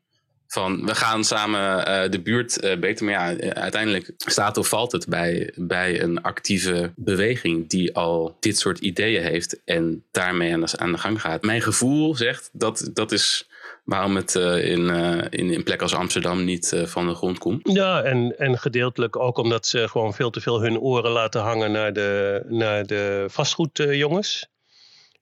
van 0.48 0.86
we 0.86 0.94
gaan 0.94 1.24
samen 1.24 1.88
uh, 1.88 2.10
de 2.10 2.20
buurt 2.20 2.76
beter. 2.80 3.04
Maar 3.04 3.14
ja, 3.14 3.36
eh, 3.36 3.50
uiteindelijk 3.50 4.10
staat 4.16 4.56
of 4.56 4.68
valt 4.68 4.92
het 4.92 5.08
bij, 5.08 5.52
bij 5.54 6.02
een 6.02 6.22
actieve 6.22 6.92
beweging 6.96 7.68
die 7.68 7.94
al 7.94 8.36
dit 8.40 8.58
soort 8.58 8.78
ideeën 8.78 9.22
heeft 9.22 9.60
en 9.64 10.04
daarmee 10.10 10.52
aan 10.52 10.60
de, 10.60 10.72
aan 10.76 10.92
de 10.92 10.98
gang 10.98 11.20
gaat. 11.20 11.42
Mijn 11.42 11.62
gevoel 11.62 12.14
zegt 12.14 12.50
dat 12.52 12.90
dat 12.92 13.12
is 13.12 13.48
waarom 13.86 14.16
het 14.16 14.34
uh, 14.34 14.70
in, 14.70 14.88
in 15.30 15.54
een 15.54 15.62
plek 15.62 15.82
als 15.82 15.94
Amsterdam 15.94 16.44
niet 16.44 16.82
van 16.84 17.06
de 17.06 17.14
grond 17.14 17.38
komt. 17.38 17.72
Ja, 17.72 18.02
en, 18.02 18.38
en 18.38 18.58
gedeeltelijk 18.58 19.16
ook 19.16 19.38
omdat 19.38 19.66
ze 19.66 19.88
gewoon 19.88 20.14
veel 20.14 20.30
te 20.30 20.40
veel 20.40 20.60
hun 20.62 20.78
oren 20.78 21.10
laten 21.10 21.40
hangen 21.40 21.72
naar 21.72 21.92
de, 21.92 22.42
naar 22.48 22.86
de 22.86 23.24
vastgoedjongens. 23.28 24.48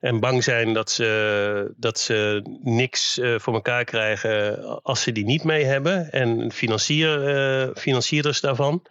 En 0.01 0.21
bang 0.21 0.45
zijn 0.45 0.73
dat 0.73 0.91
ze, 0.91 1.73
dat 1.77 1.99
ze 1.99 2.43
niks 2.63 3.21
voor 3.37 3.55
elkaar 3.55 3.85
krijgen 3.85 4.65
als 4.83 5.03
ze 5.03 5.13
die 5.13 5.25
niet 5.25 5.45
mee 5.45 5.65
hebben. 5.65 6.13
En 6.13 6.53
financier, 6.53 7.73
financierders 7.75 8.41
daarvan. 8.41 8.83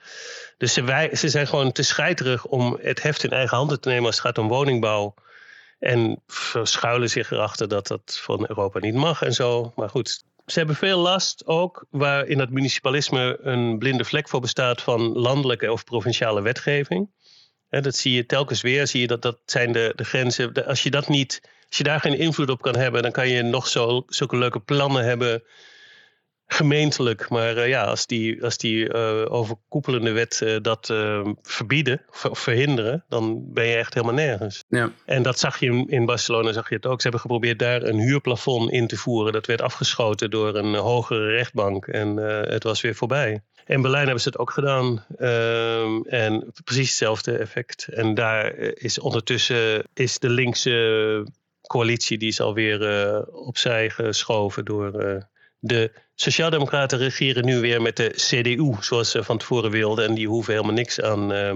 Dus 0.58 0.74
ze, 0.74 0.84
wij, 0.84 1.16
ze 1.16 1.30
zijn 1.30 1.48
gewoon 1.48 1.72
te 1.72 1.84
scheiterig 1.84 2.46
om 2.46 2.78
het 2.82 3.02
heft 3.02 3.24
in 3.24 3.30
eigen 3.30 3.58
handen 3.58 3.82
te 3.82 3.90
nemen 3.90 4.06
als 4.06 4.16
het 4.16 4.26
gaat 4.26 4.38
om 4.38 4.48
woningbouw. 4.48 5.14
En 5.84 6.22
verschuilen 6.28 7.10
zich 7.10 7.32
erachter 7.32 7.68
dat 7.68 7.88
dat 7.88 8.20
van 8.22 8.46
Europa 8.48 8.80
niet 8.80 8.94
mag 8.94 9.22
en 9.22 9.34
zo. 9.34 9.72
Maar 9.76 9.90
goed, 9.90 10.24
ze 10.46 10.58
hebben 10.58 10.76
veel 10.76 11.00
last 11.00 11.46
ook 11.46 11.86
waar 11.90 12.28
in 12.28 12.40
het 12.40 12.50
municipalisme 12.50 13.38
een 13.42 13.78
blinde 13.78 14.06
vlek 14.06 14.30
voor 14.30 14.42
bestaat 14.42 14.82
van 14.82 15.02
landelijke 15.02 15.72
of 15.72 15.84
provinciale 15.84 16.42
wetgeving 16.42 17.10
dat 17.82 17.96
zie 17.96 18.14
je 18.14 18.26
telkens 18.26 18.62
weer. 18.62 18.88
Zie 18.88 19.02
je 19.02 19.08
dat 19.08 19.22
dat 19.22 19.40
zijn 19.46 19.72
de, 19.72 19.94
de 19.96 20.04
grenzen. 20.04 20.66
Als 20.66 20.84
je 20.84 20.90
dat 20.90 21.08
niet, 21.08 21.42
als 21.68 21.78
je 21.78 21.84
daar 21.84 22.00
geen 22.00 22.18
invloed 22.18 22.50
op 22.50 22.62
kan 22.62 22.76
hebben, 22.76 23.02
dan 23.02 23.12
kan 23.12 23.30
je 23.30 23.42
nog 23.42 23.68
zo, 23.68 24.04
zulke 24.08 24.38
leuke 24.38 24.60
plannen 24.60 25.04
hebben 25.04 25.44
gemeentelijk. 26.48 27.30
Maar 27.30 27.58
uh, 27.58 27.68
ja, 27.68 27.84
als 27.84 28.06
die, 28.06 28.44
als 28.44 28.58
die 28.58 28.94
uh, 28.94 29.26
overkoepelende 29.28 30.12
wet 30.12 30.42
uh, 30.44 30.58
dat 30.62 30.94
verbieden 31.42 32.02
of 32.30 32.40
verhinderen, 32.40 33.06
dan 33.08 33.54
ben 33.54 33.66
je 33.66 33.76
echt 33.76 33.94
helemaal 33.94 34.16
nergens. 34.16 34.64
Ja. 34.68 34.92
En 35.06 35.24
dat 35.24 35.40
zag 35.40 35.60
je 35.60 35.66
in, 35.66 35.88
in, 35.90 36.06
Barcelona, 36.06 36.52
zag 36.52 36.70
je 36.70 36.76
het 36.76 36.86
ook. 36.86 36.98
Ze 36.98 37.02
hebben 37.02 37.22
geprobeerd 37.22 37.60
daar 37.60 37.84
een 37.84 38.00
huurplafond 38.00 38.72
in 38.72 38.88
te 38.88 38.98
voeren. 38.98 39.34
Dat 39.34 39.46
werd 39.46 39.62
afgeschoten 39.62 40.30
door 40.30 40.56
een 40.56 40.76
hogere 40.76 41.30
rechtbank 41.30 41.88
en 41.88 42.18
het 42.18 42.64
was 42.64 42.82
weer 42.82 42.96
voorbij. 42.96 43.42
In 43.66 43.82
Berlijn 43.82 44.04
hebben 44.04 44.22
ze 44.22 44.30
het 44.30 44.38
ook 44.38 44.52
gedaan. 44.52 45.06
Um, 45.20 46.06
en 46.06 46.52
precies 46.64 46.88
hetzelfde 46.88 47.38
effect. 47.38 47.88
En 47.88 48.14
daar 48.14 48.54
is 48.56 49.00
ondertussen 49.00 49.84
is 49.94 50.20
de 50.20 50.30
linkse 50.30 51.28
coalitie 51.68 52.18
die 52.18 52.28
is 52.28 52.42
alweer 52.42 52.82
uh, 52.82 53.22
opzij 53.46 53.90
geschoven 53.90 54.66
door 54.66 55.28
de 55.66 55.92
Sociaaldemocraten 56.16 56.98
regeren 56.98 57.46
nu 57.46 57.60
weer 57.60 57.82
met 57.82 57.98
de 57.98 58.10
CDU, 58.10 58.74
zoals 58.80 59.12
ze 59.12 59.24
van 59.24 59.38
tevoren 59.38 59.72
wilden. 59.72 60.06
En 60.06 60.14
die 60.14 60.28
hoeven 60.28 60.54
helemaal 60.54 60.76
niks 60.76 61.02
aan 61.02 61.34
uh, 61.34 61.56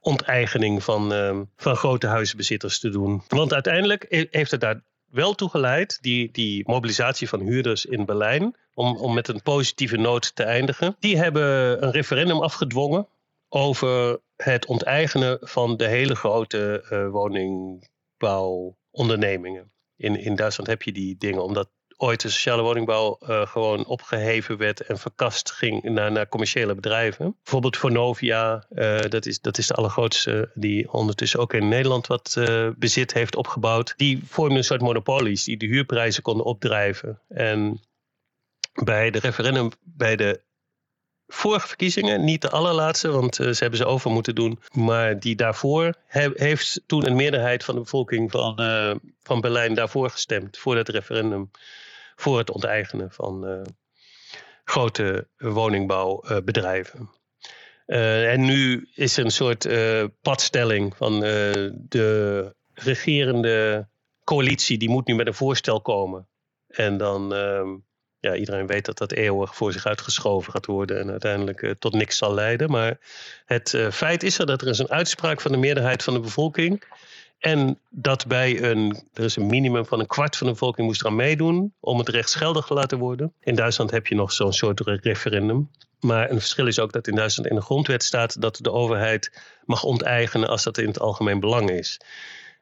onteigening 0.00 0.84
van, 0.84 1.12
van 1.56 1.76
grote 1.76 2.06
huizenbezitters 2.06 2.78
te 2.78 2.88
doen. 2.88 3.22
Want 3.28 3.52
uiteindelijk 3.52 4.26
heeft 4.30 4.50
het 4.50 4.60
daar 4.60 4.82
wel 5.10 5.34
toe 5.34 5.48
geleid, 5.48 5.98
die, 6.00 6.28
die 6.32 6.62
mobilisatie 6.66 7.28
van 7.28 7.40
huurders 7.40 7.86
in 7.86 8.04
Berlijn, 8.04 8.56
om, 8.74 8.96
om 8.96 9.14
met 9.14 9.28
een 9.28 9.42
positieve 9.42 9.96
noot 9.96 10.34
te 10.34 10.42
eindigen. 10.42 10.96
Die 10.98 11.16
hebben 11.16 11.82
een 11.84 11.90
referendum 11.90 12.40
afgedwongen 12.40 13.08
over 13.48 14.20
het 14.36 14.66
onteigenen 14.66 15.38
van 15.40 15.76
de 15.76 15.86
hele 15.86 16.14
grote 16.14 16.84
uh, 16.90 17.08
woningbouwondernemingen. 17.08 19.70
In, 19.96 20.20
in 20.20 20.36
Duitsland 20.36 20.70
heb 20.70 20.82
je 20.82 20.92
die 20.92 21.16
dingen, 21.18 21.42
omdat 21.42 21.68
ooit 22.02 22.20
de 22.20 22.28
sociale 22.28 22.62
woningbouw 22.62 23.18
uh, 23.22 23.46
gewoon 23.46 23.86
opgeheven 23.86 24.56
werd 24.56 24.80
en 24.80 24.98
verkast 24.98 25.50
ging 25.50 25.82
naar, 25.82 26.12
naar 26.12 26.28
commerciële 26.28 26.74
bedrijven. 26.74 27.36
Bijvoorbeeld 27.42 27.76
Vonovia, 27.76 28.66
uh, 28.70 29.00
dat, 29.00 29.26
is, 29.26 29.40
dat 29.40 29.58
is 29.58 29.66
de 29.66 29.74
allergrootste 29.74 30.50
die 30.54 30.92
ondertussen 30.92 31.40
ook 31.40 31.52
in 31.52 31.68
Nederland 31.68 32.06
wat 32.06 32.34
uh, 32.38 32.68
bezit 32.76 33.12
heeft 33.12 33.36
opgebouwd. 33.36 33.94
Die 33.96 34.22
vormden 34.26 34.58
een 34.58 34.64
soort 34.64 34.80
monopolies 34.80 35.44
die 35.44 35.56
de 35.56 35.66
huurprijzen 35.66 36.22
konden 36.22 36.46
opdrijven. 36.46 37.20
En 37.28 37.80
bij 38.84 39.10
de 39.10 39.18
referendum, 39.18 39.70
bij 39.80 40.16
de 40.16 40.40
vorige 41.26 41.66
verkiezingen, 41.68 42.24
niet 42.24 42.42
de 42.42 42.50
allerlaatste, 42.50 43.10
want 43.10 43.34
ze 43.34 43.56
hebben 43.58 43.78
ze 43.78 43.86
over 43.86 44.10
moeten 44.10 44.34
doen. 44.34 44.60
Maar 44.72 45.18
die 45.18 45.36
daarvoor 45.36 45.94
he 46.06 46.30
heeft 46.34 46.80
toen 46.86 47.06
een 47.06 47.16
meerderheid 47.16 47.64
van 47.64 47.74
de 47.74 47.80
bevolking 47.80 48.30
van, 48.30 48.54
van 49.22 49.40
Berlijn 49.40 49.74
daarvoor 49.74 50.10
gestemd. 50.10 50.58
Voor 50.58 50.76
het 50.76 50.88
referendum. 50.88 51.50
Voor 52.16 52.38
het 52.38 52.50
onteigenen 52.50 53.10
van 53.10 53.48
uh, 53.48 53.62
grote 54.64 55.28
woningbouwbedrijven. 55.36 57.10
en 57.86 58.44
nu 58.44 58.88
is 58.94 59.16
er 59.16 59.24
een 59.24 59.30
soort 59.30 59.68
padstelling 60.20 60.96
van 60.96 61.20
de 61.20 62.54
regerende 62.74 63.88
coalitie. 64.24 64.78
Die 64.78 64.90
moet 64.90 65.06
nu 65.06 65.14
met 65.14 65.26
een 65.26 65.34
voorstel 65.34 65.80
komen. 65.80 66.28
En 66.66 66.96
dan 66.96 67.34
ehm, 67.34 67.68
ja, 68.18 68.34
iedereen 68.34 68.66
weet 68.66 68.84
dat 68.84 68.98
dat 68.98 69.12
eeuwig 69.12 69.56
voor 69.56 69.72
zich 69.72 69.86
uitgeschoven 69.86 70.52
gaat 70.52 70.66
worden 70.66 71.00
en 71.00 71.10
uiteindelijk 71.10 71.74
tot 71.78 71.94
niks 71.94 72.16
zal 72.16 72.34
leiden. 72.34 72.70
Maar 72.70 72.98
het 73.44 73.76
feit 73.90 74.22
is 74.22 74.38
er 74.38 74.46
dat 74.46 74.62
er 74.62 74.68
is 74.68 74.78
een 74.78 74.90
uitspraak 74.90 75.40
van 75.40 75.52
de 75.52 75.58
meerderheid 75.58 76.02
van 76.02 76.14
de 76.14 76.20
bevolking. 76.20 76.84
En 77.42 77.78
dat 77.90 78.26
bij 78.26 78.62
een, 78.62 79.02
er 79.12 79.24
is 79.24 79.36
een 79.36 79.46
minimum 79.46 79.86
van 79.86 80.00
een 80.00 80.06
kwart 80.06 80.36
van 80.36 80.46
de 80.46 80.52
bevolking 80.52 80.86
moest 80.86 81.00
eraan 81.00 81.16
meedoen 81.16 81.74
om 81.80 81.98
het 81.98 82.08
rechtsgeldig 82.08 82.66
te 82.66 82.74
laten 82.74 82.98
worden. 82.98 83.34
In 83.40 83.54
Duitsland 83.54 83.90
heb 83.90 84.06
je 84.06 84.14
nog 84.14 84.32
zo'n 84.32 84.52
soort 84.52 84.80
referendum. 84.80 85.70
Maar 86.00 86.30
een 86.30 86.38
verschil 86.38 86.66
is 86.66 86.78
ook 86.78 86.92
dat 86.92 87.06
in 87.06 87.14
Duitsland 87.14 87.50
in 87.50 87.56
de 87.56 87.62
grondwet 87.62 88.02
staat 88.02 88.40
dat 88.40 88.56
de 88.56 88.72
overheid 88.72 89.42
mag 89.64 89.84
onteigenen 89.84 90.48
als 90.48 90.62
dat 90.62 90.78
in 90.78 90.86
het 90.86 91.00
algemeen 91.00 91.40
belang 91.40 91.70
is. 91.70 92.00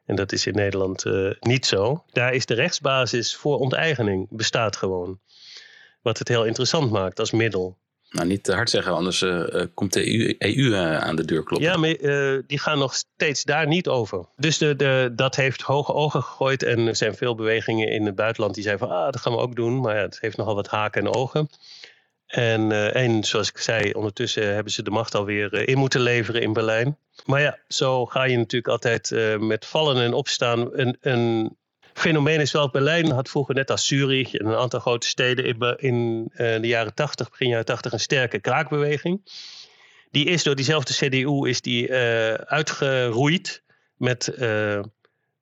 En 0.05 0.15
dat 0.15 0.31
is 0.31 0.47
in 0.47 0.53
Nederland 0.53 1.05
uh, 1.05 1.31
niet 1.39 1.65
zo. 1.65 2.03
Daar 2.11 2.33
is 2.33 2.45
de 2.45 2.53
rechtsbasis 2.53 3.35
voor 3.35 3.57
onteigening, 3.57 4.27
bestaat 4.29 4.75
gewoon. 4.75 5.19
Wat 6.01 6.19
het 6.19 6.27
heel 6.27 6.45
interessant 6.45 6.91
maakt 6.91 7.19
als 7.19 7.31
middel. 7.31 7.77
Nou, 8.11 8.27
niet 8.27 8.43
te 8.43 8.53
hard 8.53 8.69
zeggen, 8.69 8.93
anders 8.93 9.21
uh, 9.21 9.63
komt 9.73 9.93
de 9.93 10.19
EU, 10.19 10.35
EU 10.37 10.69
uh, 10.69 10.97
aan 10.97 11.15
de 11.15 11.25
deur 11.25 11.43
kloppen. 11.43 11.69
Ja, 11.69 11.77
maar 11.77 11.95
die 12.47 12.59
gaan 12.59 12.77
nog 12.77 12.93
steeds 12.93 13.43
daar 13.43 13.67
niet 13.67 13.87
over. 13.87 14.25
Dus 14.37 14.57
de, 14.57 14.75
de, 14.75 15.11
dat 15.15 15.35
heeft 15.35 15.61
hoge 15.61 15.93
ogen 15.93 16.23
gegooid. 16.23 16.63
En 16.63 16.87
er 16.87 16.95
zijn 16.95 17.15
veel 17.15 17.35
bewegingen 17.35 17.87
in 17.87 18.05
het 18.05 18.15
buitenland 18.15 18.53
die 18.53 18.63
zeiden 18.63 18.87
van... 18.87 18.97
ah, 18.97 19.11
dat 19.11 19.21
gaan 19.21 19.33
we 19.33 19.39
ook 19.39 19.55
doen. 19.55 19.81
Maar 19.81 19.95
ja, 19.95 20.01
het 20.01 20.17
heeft 20.19 20.37
nogal 20.37 20.55
wat 20.55 20.67
haken 20.67 21.01
en 21.01 21.13
ogen. 21.13 21.49
En, 22.27 23.23
zoals 23.23 23.49
ik 23.49 23.57
zei, 23.57 23.91
ondertussen 23.91 24.53
hebben 24.53 24.73
ze 24.73 24.83
de 24.83 24.91
macht 24.91 25.15
alweer 25.15 25.67
in 25.67 25.77
moeten 25.77 26.01
leveren 26.01 26.41
in 26.41 26.53
Berlijn. 26.53 26.97
Maar 27.25 27.41
ja, 27.41 27.57
zo 27.67 28.05
ga 28.05 28.23
je 28.23 28.37
natuurlijk 28.37 28.71
altijd 28.71 29.11
met 29.39 29.65
vallen 29.65 30.03
en 30.03 30.13
opstaan... 30.13 30.69
een 31.01 31.57
fenomeen 32.01 32.39
is 32.39 32.51
wel, 32.51 32.69
Berlijn 32.69 33.11
had 33.11 33.29
vroeger 33.29 33.55
net 33.55 33.71
als 33.71 33.87
Zurich 33.87 34.33
en 34.33 34.45
een 34.45 34.55
aantal 34.55 34.79
grote 34.79 35.07
steden 35.07 35.45
in, 35.45 35.77
in 35.77 36.29
uh, 36.31 36.37
de 36.37 36.67
jaren 36.67 36.93
80, 36.93 37.29
begin 37.29 37.47
jaren 37.47 37.65
80, 37.65 37.91
een 37.91 37.99
sterke 37.99 38.39
kraakbeweging. 38.39 39.21
Die 40.11 40.25
is 40.25 40.43
door 40.43 40.55
diezelfde 40.55 40.93
CDU 40.93 41.47
is 41.49 41.61
die, 41.61 41.87
uh, 41.87 42.33
uitgeroeid 42.33 43.63
met 43.95 44.33
uh, 44.39 44.79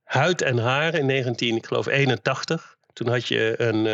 huid 0.04 0.42
en 0.42 0.58
haar 0.58 0.96
in 0.96 1.06
19, 1.06 1.56
ik 1.56 1.66
geloof 1.66 1.88
81. 1.88 2.78
Toen 2.94 3.08
had 3.08 3.28
je 3.28 3.54
een, 3.58 3.86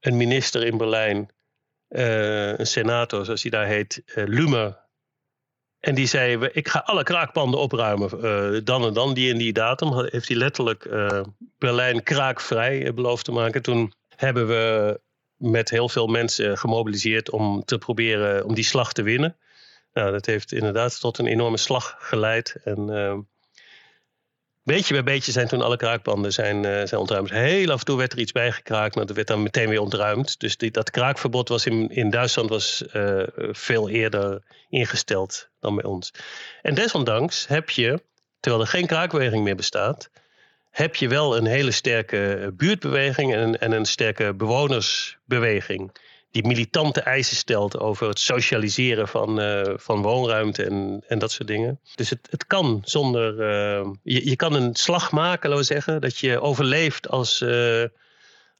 een 0.00 0.16
minister 0.16 0.66
in 0.66 0.76
Berlijn, 0.76 1.30
een 1.88 2.66
senator 2.66 3.24
zoals 3.24 3.42
hij 3.42 3.50
daar 3.50 3.66
heet, 3.66 4.02
Lumer, 4.14 4.78
en 5.80 5.94
die 5.94 6.06
zei, 6.06 6.48
ik 6.52 6.68
ga 6.68 6.78
alle 6.78 7.02
kraakpanden 7.02 7.60
opruimen, 7.60 8.10
uh, 8.24 8.60
dan 8.64 8.84
en 8.84 8.92
dan, 8.92 9.14
die 9.14 9.32
en 9.32 9.38
die 9.38 9.52
datum. 9.52 10.06
Heeft 10.06 10.28
hij 10.28 10.36
letterlijk 10.36 10.84
uh, 10.84 11.20
Berlijn 11.58 12.02
kraakvrij 12.02 12.86
uh, 12.86 12.92
beloofd 12.92 13.24
te 13.24 13.32
maken. 13.32 13.62
Toen 13.62 13.92
hebben 14.16 14.48
we 14.48 15.00
met 15.36 15.70
heel 15.70 15.88
veel 15.88 16.06
mensen 16.06 16.58
gemobiliseerd 16.58 17.30
om 17.30 17.64
te 17.64 17.78
proberen 17.78 18.44
om 18.44 18.54
die 18.54 18.64
slag 18.64 18.92
te 18.92 19.02
winnen. 19.02 19.36
Nou, 19.92 20.10
dat 20.10 20.26
heeft 20.26 20.52
inderdaad 20.52 21.00
tot 21.00 21.18
een 21.18 21.26
enorme 21.26 21.56
slag 21.56 21.96
geleid. 21.98 22.56
En 22.64 22.86
beetje 24.62 24.94
bij 24.94 25.02
beetje 25.02 25.32
zijn 25.32 25.48
toen 25.48 25.62
alle 25.62 25.76
kraakpanden 25.76 26.32
zijn, 26.32 26.56
uh, 26.56 26.70
zijn 26.84 27.00
ontruimd. 27.00 27.30
Heel 27.30 27.70
af 27.70 27.78
en 27.78 27.84
toe 27.84 27.96
werd 27.98 28.12
er 28.12 28.18
iets 28.18 28.32
bijgekraakt, 28.32 28.94
maar 28.94 29.06
dat 29.06 29.16
werd 29.16 29.28
dan 29.28 29.42
meteen 29.42 29.68
weer 29.68 29.80
ontruimd. 29.80 30.40
Dus 30.40 30.56
die, 30.56 30.70
dat 30.70 30.90
kraakverbod 30.90 31.48
was 31.48 31.66
in, 31.66 31.88
in 31.88 32.10
Duitsland 32.10 32.48
was, 32.48 32.84
uh, 32.92 33.22
veel 33.36 33.88
eerder 33.88 34.42
ingesteld 34.68 35.48
dan 35.60 35.74
bij 35.74 35.84
ons. 35.84 36.10
En 36.62 36.74
desondanks 36.74 37.46
heb 37.46 37.70
je, 37.70 38.02
terwijl 38.40 38.62
er 38.62 38.70
geen 38.70 38.86
kraakbeweging 38.86 39.44
meer 39.44 39.56
bestaat, 39.56 40.10
heb 40.70 40.96
je 40.96 41.08
wel 41.08 41.36
een 41.36 41.46
hele 41.46 41.70
sterke 41.70 42.52
buurtbeweging 42.56 43.34
en, 43.34 43.60
en 43.60 43.72
een 43.72 43.86
sterke 43.86 44.34
bewonersbeweging 44.34 45.92
die 46.30 46.46
militante 46.46 47.00
eisen 47.00 47.36
stelt 47.36 47.78
over 47.78 48.08
het 48.08 48.18
socialiseren 48.18 49.08
van, 49.08 49.40
uh, 49.40 49.72
van 49.76 50.02
woonruimte 50.02 50.64
en, 50.64 51.04
en 51.08 51.18
dat 51.18 51.32
soort 51.32 51.48
dingen. 51.48 51.80
Dus 51.94 52.10
het, 52.10 52.26
het 52.30 52.46
kan 52.46 52.80
zonder. 52.84 53.32
Uh, 53.32 53.90
je, 54.02 54.28
je 54.28 54.36
kan 54.36 54.54
een 54.54 54.74
slag 54.74 55.10
maken, 55.12 55.48
laten 55.48 55.66
we 55.66 55.72
zeggen, 55.72 56.00
dat 56.00 56.18
je 56.18 56.40
overleeft 56.40 57.08
als, 57.08 57.40
uh, 57.40 57.84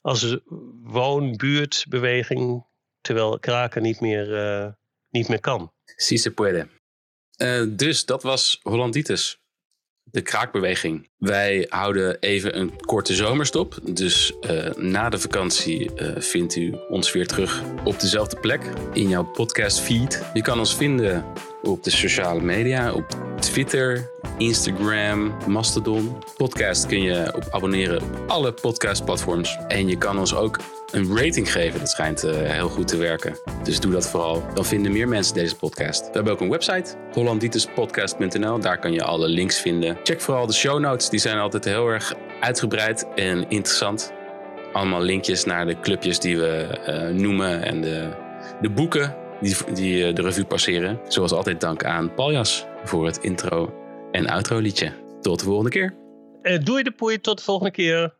als 0.00 0.36
woon-buurtbeweging, 0.82 2.66
terwijl 3.00 3.38
kraken 3.38 3.82
niet 3.82 4.00
meer, 4.00 4.76
niet 5.10 5.28
meer 5.28 5.40
kan. 5.40 5.72
Si 5.96 6.18
se 6.18 6.30
puede. 6.30 6.68
dus 7.76 8.04
dat 8.04 8.22
was 8.22 8.60
Hollanditis 8.62 9.40
de 10.11 10.20
kraakbeweging. 10.20 11.08
Wij 11.18 11.66
houden 11.68 12.18
even 12.20 12.58
een 12.58 12.80
korte 12.80 13.14
zomerstop. 13.14 13.78
Dus 13.82 14.32
uh, 14.50 14.70
na 14.74 15.08
de 15.08 15.18
vakantie 15.18 15.90
uh, 15.96 16.12
vindt 16.18 16.56
u 16.56 16.74
ons 16.88 17.12
weer 17.12 17.26
terug 17.26 17.62
op 17.84 18.00
dezelfde 18.00 18.36
plek 18.40 18.62
in 18.92 19.08
jouw 19.08 19.24
podcast 19.24 19.80
feed. 19.80 20.22
Je 20.34 20.42
kan 20.42 20.58
ons 20.58 20.76
vinden 20.76 21.24
op 21.62 21.84
de 21.84 21.90
sociale 21.90 22.40
media, 22.40 22.92
op 22.92 23.06
Twitter, 23.40 24.11
Instagram, 24.38 25.36
Mastodon. 25.46 26.16
Podcast 26.36 26.86
kun 26.86 27.02
je 27.02 27.32
op 27.34 27.44
abonneren 27.50 28.02
op 28.02 28.24
alle 28.26 28.52
podcastplatforms. 28.52 29.58
En 29.68 29.88
je 29.88 29.98
kan 29.98 30.18
ons 30.18 30.34
ook 30.34 30.58
een 30.92 31.16
rating 31.16 31.52
geven. 31.52 31.78
Dat 31.78 31.90
schijnt 31.90 32.24
uh, 32.24 32.32
heel 32.34 32.68
goed 32.68 32.88
te 32.88 32.96
werken. 32.96 33.36
Dus 33.62 33.80
doe 33.80 33.92
dat 33.92 34.08
vooral. 34.08 34.42
Dan 34.54 34.64
vinden 34.64 34.92
meer 34.92 35.08
mensen 35.08 35.34
deze 35.34 35.56
podcast. 35.56 36.00
We 36.06 36.11
hebben 36.12 36.32
ook 36.32 36.40
een 36.40 36.50
website, 36.50 36.94
hollandituspodcast.nl. 37.12 38.61
Daar 38.61 38.78
kan 38.78 38.92
je 38.92 39.02
alle 39.02 39.28
links 39.28 39.61
vinden. 39.61 39.98
Check 40.02 40.20
vooral 40.20 40.46
de 40.46 40.52
show 40.52 40.80
notes. 40.80 41.08
Die 41.08 41.20
zijn 41.20 41.38
altijd 41.38 41.64
heel 41.64 41.88
erg 41.88 42.14
uitgebreid 42.40 43.06
en 43.14 43.48
interessant. 43.48 44.12
Allemaal 44.72 45.00
linkjes 45.00 45.44
naar 45.44 45.66
de 45.66 45.80
clubjes 45.80 46.18
die 46.18 46.38
we 46.38 46.78
uh, 46.88 47.20
noemen 47.20 47.62
en 47.62 47.80
de, 47.80 48.08
de 48.61 48.70
boeken 48.70 49.16
die, 49.41 49.57
die 49.74 50.09
uh, 50.09 50.14
de 50.14 50.22
revue 50.22 50.45
passeren. 50.45 51.01
Zoals 51.09 51.32
altijd 51.32 51.61
dank 51.61 51.84
aan 51.84 52.14
Paljas 52.14 52.66
voor 52.84 53.07
het 53.07 53.16
intro 53.16 53.74
en 54.11 54.26
outro 54.26 54.59
liedje. 54.59 54.93
Tot 55.20 55.38
de 55.38 55.45
volgende 55.45 55.70
keer. 55.70 55.95
doei 56.64 56.82
de 56.82 56.91
poei, 56.91 57.20
tot 57.20 57.38
de 57.38 57.45
volgende 57.45 57.72
keer. 57.72 58.14